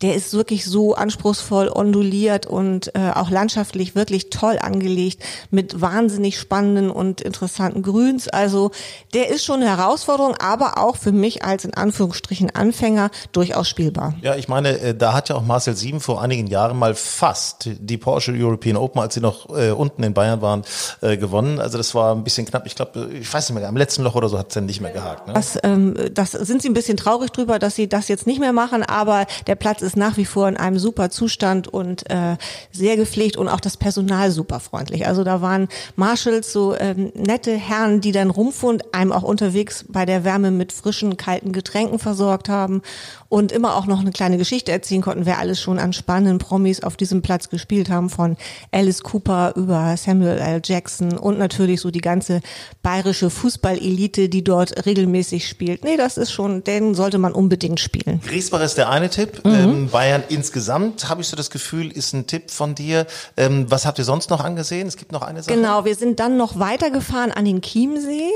der 0.02 0.16
ist 0.16 0.34
wirklich 0.34 0.66
so 0.66 0.94
anspruchsvoll 0.94 1.70
onduliert 1.70 2.46
und 2.46 2.94
äh, 2.96 3.12
auch 3.16 3.32
landschaftlich 3.32 3.96
wirklich 3.96 4.30
toll 4.30 4.60
angelegt 4.62 5.24
mit 5.50 5.82
wahnsinnig 5.82 6.40
spannenden 6.40 6.92
und 6.92 7.22
interessanten 7.22 7.82
Grüns. 7.82 8.28
Also 8.28 8.72
der 9.14 9.30
ist 9.30 9.44
schon 9.44 9.62
eine 9.62 9.76
Herausforderung, 9.76 10.36
aber 10.40 10.78
auch 10.78 10.98
für 10.98 11.12
mich 11.12 11.44
als 11.44 11.66
in 11.66 11.74
Anführungsstrichen 11.74 12.52
Anfänger 12.52 13.10
durchaus 13.32 13.68
spielbar. 13.68 14.14
Ja, 14.22 14.36
ich 14.36 14.48
meine, 14.48 14.80
äh, 14.80 14.96
da 14.96 15.14
hat 15.14 15.30
ja 15.30 15.36
auch 15.36 15.44
Marcel 15.44 15.76
Sieben 15.76 16.00
vor 16.00 16.22
einigen 16.22 16.48
Jahren 16.48 16.78
mal 16.78 16.94
fast 16.94 17.70
die 17.80 17.98
Porsche 17.98 18.34
European 18.34 18.78
Open, 18.78 19.02
als 19.02 19.16
sie 19.16 19.22
noch 19.22 19.50
äh, 19.50 19.72
unten 19.72 20.04
in 20.04 20.14
Bayern 20.14 20.42
waren, 20.42 20.64
äh, 21.02 21.18
gewonnen. 21.18 21.60
Also 21.60 21.78
das 21.78 21.96
war 21.96 22.14
ein 22.14 22.24
bisschen 22.24 22.46
knapp. 22.46 22.68
Ich 22.68 22.76
glaube, 22.76 23.10
ich 23.20 23.34
weiß 23.34 23.50
nicht 23.50 23.60
mehr, 23.60 23.68
am 23.68 23.78
letzten 23.78 24.04
Loch 24.04 24.14
oder 24.14 24.30
so 24.30 24.38
hat 24.38 24.50
es 24.50 24.54
dann 24.54 24.68
nicht 24.68 24.82
mehr 24.82 24.92
gehakt. 24.92 25.28
Ne? 25.28 25.34
Das, 25.34 25.58
ähm, 25.64 25.96
das 26.14 26.32
sind 26.32 26.62
sie 26.62 26.70
ein 26.70 26.74
bisschen 26.76 26.98
traurig 26.98 27.32
drüber, 27.32 27.58
dass 27.58 27.76
sie 27.76 27.90
das 27.90 28.08
jetzt 28.10 28.28
nicht 28.28 28.40
mehr 28.40 28.54
machen, 28.54 28.84
aber 28.84 29.26
der 29.48 29.56
Platz 29.56 29.82
ist 29.82 29.87
nach 29.96 30.18
wie 30.18 30.26
vor 30.26 30.48
in 30.48 30.58
einem 30.58 30.80
super 30.80 31.10
Zustand 31.10 31.68
und 31.68 32.10
äh, 32.10 32.38
sehr 32.72 32.98
gepflegt 32.98 33.38
und 33.38 33.48
auch 33.48 33.60
das 33.60 33.78
Personal 33.78 34.32
super 34.32 34.60
freundlich. 34.60 35.08
Also 35.08 35.24
da 35.24 35.42
waren 35.42 35.68
Marshalls 35.96 36.52
so 36.52 36.76
ähm, 36.76 37.12
nette 37.16 37.52
Herren, 37.56 38.02
die 38.02 38.12
dann 38.12 38.30
rumfuhren, 38.30 38.82
einem 38.92 39.12
auch 39.12 39.24
unterwegs 39.24 39.86
bei 39.88 40.06
der 40.06 40.24
Wärme 40.24 40.52
mit 40.52 40.72
frischen, 40.72 41.18
kalten 41.18 41.52
Getränken 41.52 42.00
versorgt 42.00 42.50
haben 42.50 42.82
und 43.30 43.52
immer 43.52 43.76
auch 43.76 43.86
noch 43.86 44.00
eine 44.00 44.12
kleine 44.12 44.38
Geschichte 44.38 44.72
erzählen 44.72 45.02
konnten, 45.02 45.26
wer 45.26 45.40
alles 45.40 45.62
schon 45.62 45.80
an 45.80 45.94
spannenden 45.94 46.38
Promis 46.38 46.82
auf 46.82 46.96
diesem 46.98 47.22
Platz 47.22 47.50
gespielt 47.50 47.90
haben, 47.90 48.10
von 48.10 48.38
Alice 48.72 49.04
Cooper 49.04 49.54
über 49.56 49.96
Samuel 49.98 50.38
L. 50.38 50.62
Jackson 50.64 51.18
und 51.18 51.38
natürlich 51.38 51.82
so 51.82 51.92
die 51.92 52.02
ganze 52.02 52.42
bayerische 52.84 53.30
Fußballelite, 53.30 54.30
die 54.30 54.44
dort 54.44 54.86
regelmäßig 54.86 55.48
spielt. 55.48 55.84
Nee, 55.84 55.98
das 55.98 56.18
ist 56.18 56.32
schon, 56.32 56.64
den 56.64 56.96
sollte 56.96 57.18
man 57.18 57.34
unbedingt 57.34 57.80
spielen. 57.80 58.22
Griesbach 58.26 58.62
ist 58.62 58.78
der 58.78 58.90
eine 58.90 59.10
Tipp. 59.10 59.44
Mhm. 59.44 59.52
Ähm, 59.52 59.90
Bayern 59.90 60.24
insgesamt, 60.30 61.10
habe 61.10 61.22
ich 61.22 61.28
so 61.28 61.36
das 61.36 61.50
Gefühl, 61.50 61.92
ist 61.92 62.14
ein 62.14 62.28
Tipp 62.28 62.52
von 62.52 62.76
dir. 62.76 63.08
Ähm, 63.36 63.66
was 63.70 63.86
habt 63.86 64.00
ihr 64.00 64.06
sonst 64.06 64.30
noch 64.30 64.44
angesehen? 64.44 64.88
Es 64.88 64.98
gibt 64.98 65.12
noch 65.12 65.22
eine 65.22 65.44
Sache. 65.44 65.56
Genau, 65.56 65.86
wir 65.86 65.96
sind 65.96 66.20
dann 66.20 66.38
noch 66.38 66.60
weitergefahren 66.60 67.32
an 67.32 67.46
den 67.46 67.62
Chiemsee 67.62 68.30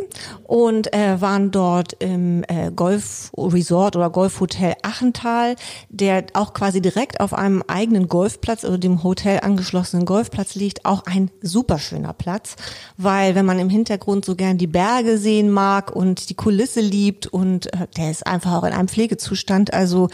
und 0.44 0.94
äh, 0.94 1.22
waren 1.22 1.52
dort 1.52 1.94
im 2.00 2.44
äh, 2.48 2.72
Golf 2.76 3.32
Resort 3.38 3.96
oder 3.96 4.10
Golfhotel 4.10 4.76
Achental, 4.84 5.56
der 5.90 6.26
auch 6.34 6.54
quasi 6.54 6.82
direkt 6.82 7.20
auf 7.20 7.34
einem 7.34 7.64
eigenen 7.68 8.08
Golfplatz 8.08 8.64
oder 8.64 8.78
dem 8.78 9.04
Hotel 9.04 9.40
angeschlossenen 9.42 10.06
Golfplatz 10.06 10.56
liegt. 10.56 10.86
Auch 10.86 11.06
ein 11.06 11.32
super 11.42 11.80
schöner 11.80 12.14
Platz, 12.14 12.56
weil 12.98 13.36
wenn 13.36 13.46
man 13.46 13.60
im 13.60 13.70
Hintergrund 13.70 14.26
so 14.26 14.36
gern 14.36 14.58
die 14.58 14.68
Berge 14.68 15.18
sehen 15.18 15.50
mag 15.50 15.96
und 15.96 16.30
die 16.30 16.36
Kulisse 16.36 16.82
liebt 16.82 17.28
und 17.28 17.74
äh, 17.74 17.88
der 17.98 18.12
ist 18.12 18.26
einfach 18.26 18.54
auch 18.54 18.64
in 18.64 18.74
einem 18.74 18.88
Pflegezustand, 18.88 19.74
also 19.74 20.10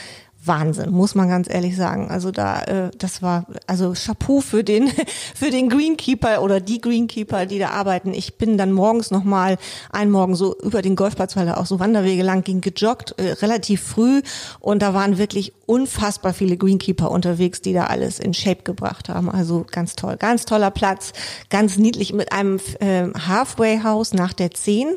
Wahnsinn, 0.47 0.91
muss 0.91 1.15
man 1.15 1.29
ganz 1.29 1.49
ehrlich 1.49 1.75
sagen. 1.75 2.09
Also 2.09 2.31
da, 2.31 2.61
äh, 2.63 2.91
das 2.97 3.21
war 3.21 3.45
also 3.67 3.93
Chapeau 3.93 4.41
für 4.41 4.63
den 4.63 4.89
für 5.35 5.49
den 5.49 5.69
Greenkeeper 5.69 6.41
oder 6.41 6.59
die 6.59 6.81
Greenkeeper, 6.81 7.45
die 7.45 7.59
da 7.59 7.69
arbeiten. 7.69 8.13
Ich 8.13 8.35
bin 8.35 8.57
dann 8.57 8.71
morgens 8.71 9.11
noch 9.11 9.23
mal 9.23 9.57
einen 9.91 10.11
Morgen 10.11 10.35
so 10.35 10.57
über 10.59 10.81
den 10.81 10.95
Golfplatz, 10.95 11.35
weil 11.35 11.45
da 11.45 11.55
auch 11.57 11.65
so 11.65 11.79
Wanderwege 11.79 12.23
lang 12.23 12.43
ging, 12.43 12.61
gejoggt, 12.61 13.15
äh, 13.17 13.33
relativ 13.33 13.81
früh 13.81 14.21
und 14.59 14.81
da 14.81 14.93
waren 14.93 15.17
wirklich 15.17 15.53
unfassbar 15.65 16.33
viele 16.33 16.57
Greenkeeper 16.57 17.11
unterwegs, 17.11 17.61
die 17.61 17.73
da 17.73 17.85
alles 17.85 18.19
in 18.19 18.33
Shape 18.33 18.63
gebracht 18.63 19.09
haben. 19.09 19.29
Also 19.29 19.65
ganz 19.69 19.95
toll, 19.95 20.15
ganz 20.17 20.45
toller 20.45 20.71
Platz, 20.71 21.11
ganz 21.49 21.77
niedlich 21.77 22.13
mit 22.13 22.31
einem 22.31 22.59
äh, 22.79 23.07
Halfway 23.27 23.81
House 23.83 24.13
nach 24.13 24.33
der 24.33 24.51
10, 24.51 24.95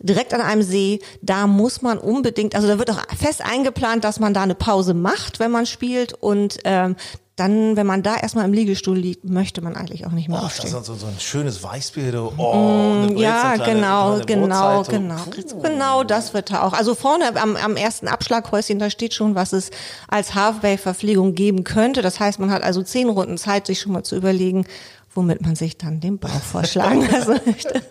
direkt 0.00 0.32
an 0.32 0.40
einem 0.40 0.62
See. 0.62 1.00
Da 1.22 1.46
muss 1.46 1.82
man 1.82 1.98
unbedingt, 1.98 2.54
also 2.54 2.68
da 2.68 2.78
wird 2.78 2.90
auch 2.90 3.00
fest 3.16 3.42
eingeplant, 3.44 4.04
dass 4.04 4.20
man 4.20 4.32
da 4.32 4.42
eine 4.42 4.54
Pause 4.54 4.91
macht, 4.94 5.40
wenn 5.40 5.50
man 5.50 5.66
spielt 5.66 6.12
und 6.14 6.58
ähm, 6.64 6.96
dann, 7.36 7.76
wenn 7.76 7.86
man 7.86 8.02
da 8.02 8.16
erstmal 8.16 8.44
im 8.44 8.52
Liegestuhl 8.52 8.96
liegt, 8.96 9.24
möchte 9.24 9.62
man 9.62 9.74
eigentlich 9.74 10.06
auch 10.06 10.12
nicht 10.12 10.28
mehr 10.28 10.38
oh, 10.40 10.44
aufstehen. 10.44 10.70
Das 10.70 10.82
ist 10.82 10.86
so, 10.86 10.94
so 10.94 11.06
ein 11.06 11.18
schönes 11.18 11.62
Weißbier. 11.62 12.30
Oh, 12.36 13.06
mm, 13.08 13.16
ja, 13.16 13.54
kleine, 13.54 13.74
genau, 13.74 14.20
genau, 14.26 14.82
genau. 14.82 15.16
Genau 15.62 16.04
das 16.04 16.34
wird 16.34 16.50
da 16.50 16.62
auch. 16.62 16.74
Also 16.74 16.94
vorne 16.94 17.34
am, 17.40 17.56
am 17.56 17.76
ersten 17.76 18.06
Abschlaghäuschen, 18.06 18.78
da 18.78 18.90
steht 18.90 19.14
schon, 19.14 19.34
was 19.34 19.54
es 19.54 19.70
als 20.08 20.34
Halfway-Verpflegung 20.34 21.34
geben 21.34 21.64
könnte. 21.64 22.02
Das 22.02 22.20
heißt, 22.20 22.38
man 22.38 22.50
hat 22.50 22.62
also 22.62 22.82
zehn 22.82 23.08
Runden 23.08 23.38
Zeit, 23.38 23.66
sich 23.66 23.80
schon 23.80 23.92
mal 23.92 24.04
zu 24.04 24.14
überlegen, 24.14 24.66
womit 25.14 25.42
man 25.42 25.54
sich 25.54 25.76
dann 25.76 26.00
den 26.00 26.18
Bauch 26.18 26.30
vorschlagen 26.30 27.06
lassen 27.10 27.40
möchte. 27.46 27.82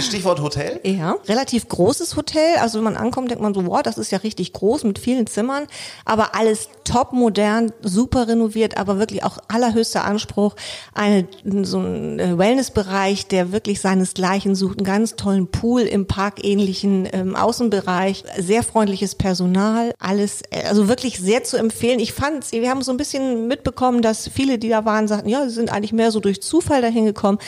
Stichwort 0.00 0.40
Hotel? 0.40 0.80
Ja, 0.84 1.16
relativ 1.26 1.68
großes 1.68 2.16
Hotel. 2.16 2.56
Also 2.60 2.78
wenn 2.78 2.84
man 2.84 2.96
ankommt, 2.96 3.30
denkt 3.30 3.42
man 3.42 3.54
so, 3.54 3.64
wow, 3.66 3.82
das 3.82 3.98
ist 3.98 4.10
ja 4.10 4.18
richtig 4.18 4.52
groß 4.52 4.84
mit 4.84 4.98
vielen 4.98 5.26
Zimmern, 5.26 5.66
aber 6.04 6.34
alles 6.34 6.68
top 6.84 7.12
modern, 7.12 7.72
super 7.82 8.28
renoviert, 8.28 8.76
aber 8.76 8.98
wirklich 8.98 9.24
auch 9.24 9.38
allerhöchster 9.48 10.04
Anspruch. 10.04 10.54
Eine, 10.94 11.26
so 11.62 11.78
ein 11.78 12.18
äh, 12.18 12.38
Wellnessbereich, 12.38 13.26
der 13.28 13.52
wirklich 13.52 13.80
seinesgleichen 13.80 14.54
sucht, 14.54 14.78
einen 14.78 14.86
ganz 14.86 15.16
tollen 15.16 15.48
Pool 15.48 15.82
im 15.82 16.06
parkähnlichen 16.06 17.08
ähm, 17.12 17.36
Außenbereich, 17.36 18.24
sehr 18.38 18.62
freundliches 18.62 19.14
Personal, 19.14 19.92
alles, 19.98 20.42
äh, 20.50 20.64
also 20.66 20.88
wirklich 20.88 21.18
sehr 21.18 21.44
zu 21.44 21.56
empfehlen. 21.56 22.00
Ich 22.00 22.12
fand, 22.12 22.50
wir 22.52 22.70
haben 22.70 22.82
so 22.82 22.92
ein 22.92 22.96
bisschen 22.96 23.48
mitbekommen, 23.48 24.02
dass 24.02 24.28
viele, 24.28 24.58
die 24.58 24.68
da 24.68 24.84
waren, 24.84 25.08
sagten, 25.08 25.28
ja, 25.28 25.44
sie 25.48 25.54
sind 25.54 25.72
eigentlich 25.72 25.92
mehr 25.92 26.10
so 26.10 26.20
durch 26.20 26.42
Zufall 26.42 26.55
dahin 26.60 27.04
gekommen. 27.04 27.38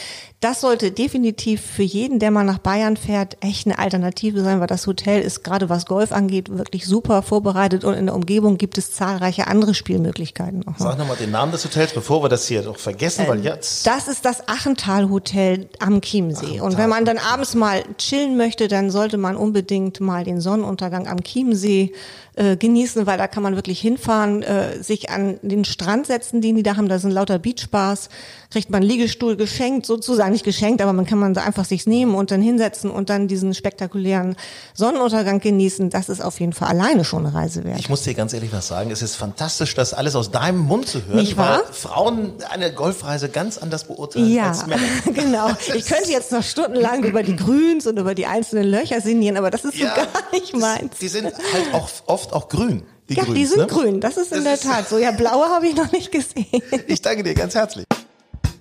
Das 0.41 0.61
sollte 0.61 0.93
definitiv 0.93 1.61
für 1.61 1.83
jeden, 1.83 2.21
der 2.21 2.31
mal 2.31 2.45
nach 2.45 2.59
Bayern 2.59 2.97
fährt, 2.97 3.37
echt 3.41 3.67
eine 3.67 3.79
Alternative 3.79 4.41
sein, 4.43 4.61
weil 4.61 4.69
das 4.69 4.87
Hotel 4.87 5.21
ist 5.21 5.43
gerade 5.43 5.69
was 5.69 5.87
Golf 5.87 6.13
angeht 6.13 6.57
wirklich 6.57 6.87
super 6.87 7.23
vorbereitet 7.23 7.85
und 7.85 7.95
in 7.95 8.07
der 8.07 8.15
Umgebung 8.15 8.57
gibt 8.57 8.79
es 8.79 8.93
zahlreiche 8.93 9.49
andere 9.49 9.75
Spielmöglichkeiten. 9.75 10.65
Auch 10.69 10.79
Sag 10.79 10.97
nochmal 10.97 11.17
den 11.17 11.33
Namen 11.33 11.51
des 11.51 11.65
Hotels, 11.65 11.93
bevor 11.93 12.23
wir 12.23 12.29
das 12.29 12.47
hier 12.47 12.63
doch 12.63 12.79
vergessen, 12.79 13.25
weil 13.27 13.41
äh, 13.41 13.49
jetzt. 13.49 13.87
Das 13.87 14.07
ist 14.07 14.25
das 14.25 14.47
Achental 14.49 15.11
Hotel 15.11 15.69
am 15.81 16.01
Chiemsee. 16.01 16.47
Achental. 16.47 16.67
Und 16.67 16.79
wenn 16.79 16.89
man 16.89 17.05
dann 17.05 17.19
abends 17.19 17.57
mal 17.57 17.83
chillen 17.99 18.37
möchte, 18.37 18.69
dann 18.69 18.91
sollte 18.91 19.19
man 19.19 19.35
unbedingt 19.37 19.99
mal 20.01 20.23
den 20.23 20.41
Sonnenuntergang 20.41 21.09
am 21.09 21.23
Chiemsee 21.25 21.93
äh, 22.39 22.57
genießen, 22.57 23.07
weil 23.07 23.19
da 23.19 23.27
kann 23.27 23.43
man 23.43 23.57
wirklich 23.57 23.81
hinfahren, 23.81 24.43
äh, 24.43 24.81
sich 24.81 25.11
an 25.11 25.41
den 25.43 25.65
Strand 25.65 26.07
setzen, 26.07 26.41
den 26.41 26.55
die 26.55 26.63
da 26.63 26.77
haben. 26.77 26.89
Da 26.89 26.99
sind 27.01 27.11
lauter 27.11 27.39
Beachbars, 27.41 28.11
kriegt 28.51 28.71
man 28.71 28.83
Liegestuhl 28.83 29.37
geschenkt, 29.37 29.87
sozusagen 29.87 30.33
nicht 30.33 30.45
geschenkt, 30.45 30.81
aber 30.81 30.93
man 30.93 31.05
kann 31.05 31.19
man 31.19 31.35
da 31.35 31.43
einfach 31.43 31.65
sich's 31.65 31.87
nehmen 31.87 32.15
und 32.15 32.31
dann 32.31 32.41
hinsetzen 32.41 32.91
und 32.91 33.11
dann 33.11 33.27
diesen 33.27 33.55
spektakulären 33.55 34.37
Sonnenuntergang 34.73 35.41
genießen. 35.41 35.91
Das 35.91 36.09
ist 36.09 36.21
auf 36.21 36.39
jeden 36.39 36.53
Fall 36.53 36.69
alleine 36.69 37.05
schon 37.05 37.27
eine 37.27 37.35
Reise 37.35 37.65
wert. 37.65 37.81
Ich 37.81 37.89
muss 37.89 38.03
dir 38.03 38.15
ganz 38.15 38.33
ehrlich 38.33 38.53
was 38.53 38.69
sagen, 38.69 38.91
es 38.93 39.03
ist 39.03 39.17
fantastisch, 39.17 39.75
das 39.75 39.93
alles 39.93 40.15
aus 40.15 40.31
deinem 40.31 40.61
Mund 40.61 40.87
zu 40.87 41.05
hören, 41.07 41.17
nicht 41.17 41.37
wahr? 41.37 41.63
Frauen 41.73 42.35
eine 42.51 42.73
Golfreise 42.73 43.29
ganz 43.29 43.59
anders 43.59 43.85
beurteilen 43.85 44.31
ja, 44.31 44.51
als 44.51 44.67
Männer. 44.67 44.83
genau. 45.13 45.51
Ich 45.75 45.87
könnte 45.87 46.13
jetzt 46.13 46.31
noch 46.31 46.45
stundenlang 46.45 47.03
über 47.03 47.23
die 47.23 47.35
Grüns 47.37 47.87
und 47.87 47.99
über 47.99 48.15
die 48.15 48.27
einzelnen 48.27 48.69
Löcher 48.71 49.01
sinnieren, 49.01 49.37
aber 49.37 49.51
das 49.51 49.65
ist 49.65 49.77
ja, 49.77 49.89
so 49.89 49.95
gar 49.97 50.31
nicht 50.33 50.57
meins. 50.57 50.99
Die 51.01 51.09
sind 51.09 51.27
halt 51.27 51.75
auch 51.75 51.89
oft 52.07 52.28
auch 52.33 52.49
grün. 52.49 52.83
Die 53.09 53.15
ja, 53.15 53.25
Grüns, 53.25 53.39
die 53.39 53.47
sind 53.47 53.61
ne? 53.61 53.67
grün. 53.67 54.01
Das 54.01 54.17
ist 54.17 54.33
in 54.33 54.45
das 54.45 54.61
der 54.61 54.71
Tat 54.71 54.89
so. 54.89 54.99
Ja, 54.99 55.13
blaue 55.13 55.47
habe 55.47 55.67
ich 55.67 55.75
noch 55.75 55.91
nicht 55.93 56.13
gesehen. 56.13 56.63
Ich 56.87 57.01
danke 57.01 57.23
dir 57.23 57.35
ganz 57.35 57.55
herzlich. 57.55 57.87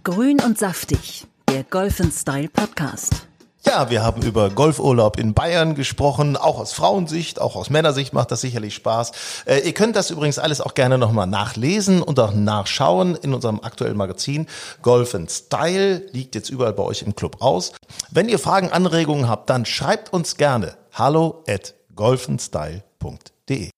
Grün 0.04 0.40
und 0.42 0.58
saftig, 0.58 1.26
der 1.50 1.64
Golf 1.64 2.02
Style 2.12 2.48
Podcast. 2.48 3.28
Ja, 3.68 3.90
wir 3.90 4.02
haben 4.02 4.22
über 4.22 4.50
Golfurlaub 4.50 5.20
in 5.20 5.34
Bayern 5.34 5.76
gesprochen, 5.76 6.38
auch 6.38 6.58
aus 6.58 6.72
Frauensicht, 6.72 7.42
auch 7.42 7.58
aus 7.58 7.70
Männersicht 7.70 8.14
macht 8.14 8.32
das 8.32 8.40
sicherlich 8.40 8.74
Spaß. 8.76 9.12
Äh, 9.46 9.60
ihr 9.66 9.74
könnt 9.74 9.98
das 9.98 10.10
übrigens 10.10 10.40
alles 10.40 10.62
auch 10.62 10.74
gerne 10.74 10.98
nochmal 10.98 11.28
nachlesen 11.28 12.02
und 12.02 12.18
auch 12.22 12.34
nachschauen 12.34 13.16
in 13.16 13.34
unserem 13.34 13.60
aktuellen 13.60 13.98
Magazin. 13.98 14.48
Golf 14.82 15.18
Style 15.28 16.06
liegt 16.14 16.36
jetzt 16.36 16.50
überall 16.50 16.72
bei 16.72 16.84
euch 16.84 17.02
im 17.02 17.18
Club 17.18 17.42
aus. 17.42 17.74
Wenn 18.10 18.30
ihr 18.30 18.40
Fragen, 18.40 18.72
Anregungen 18.72 19.28
habt, 19.28 19.50
dann 19.50 19.66
schreibt 19.66 20.14
uns 20.14 20.38
gerne 20.38 20.78
hallo 20.94 21.44
at 21.50 21.74
golfenstyle.de. 23.48 23.77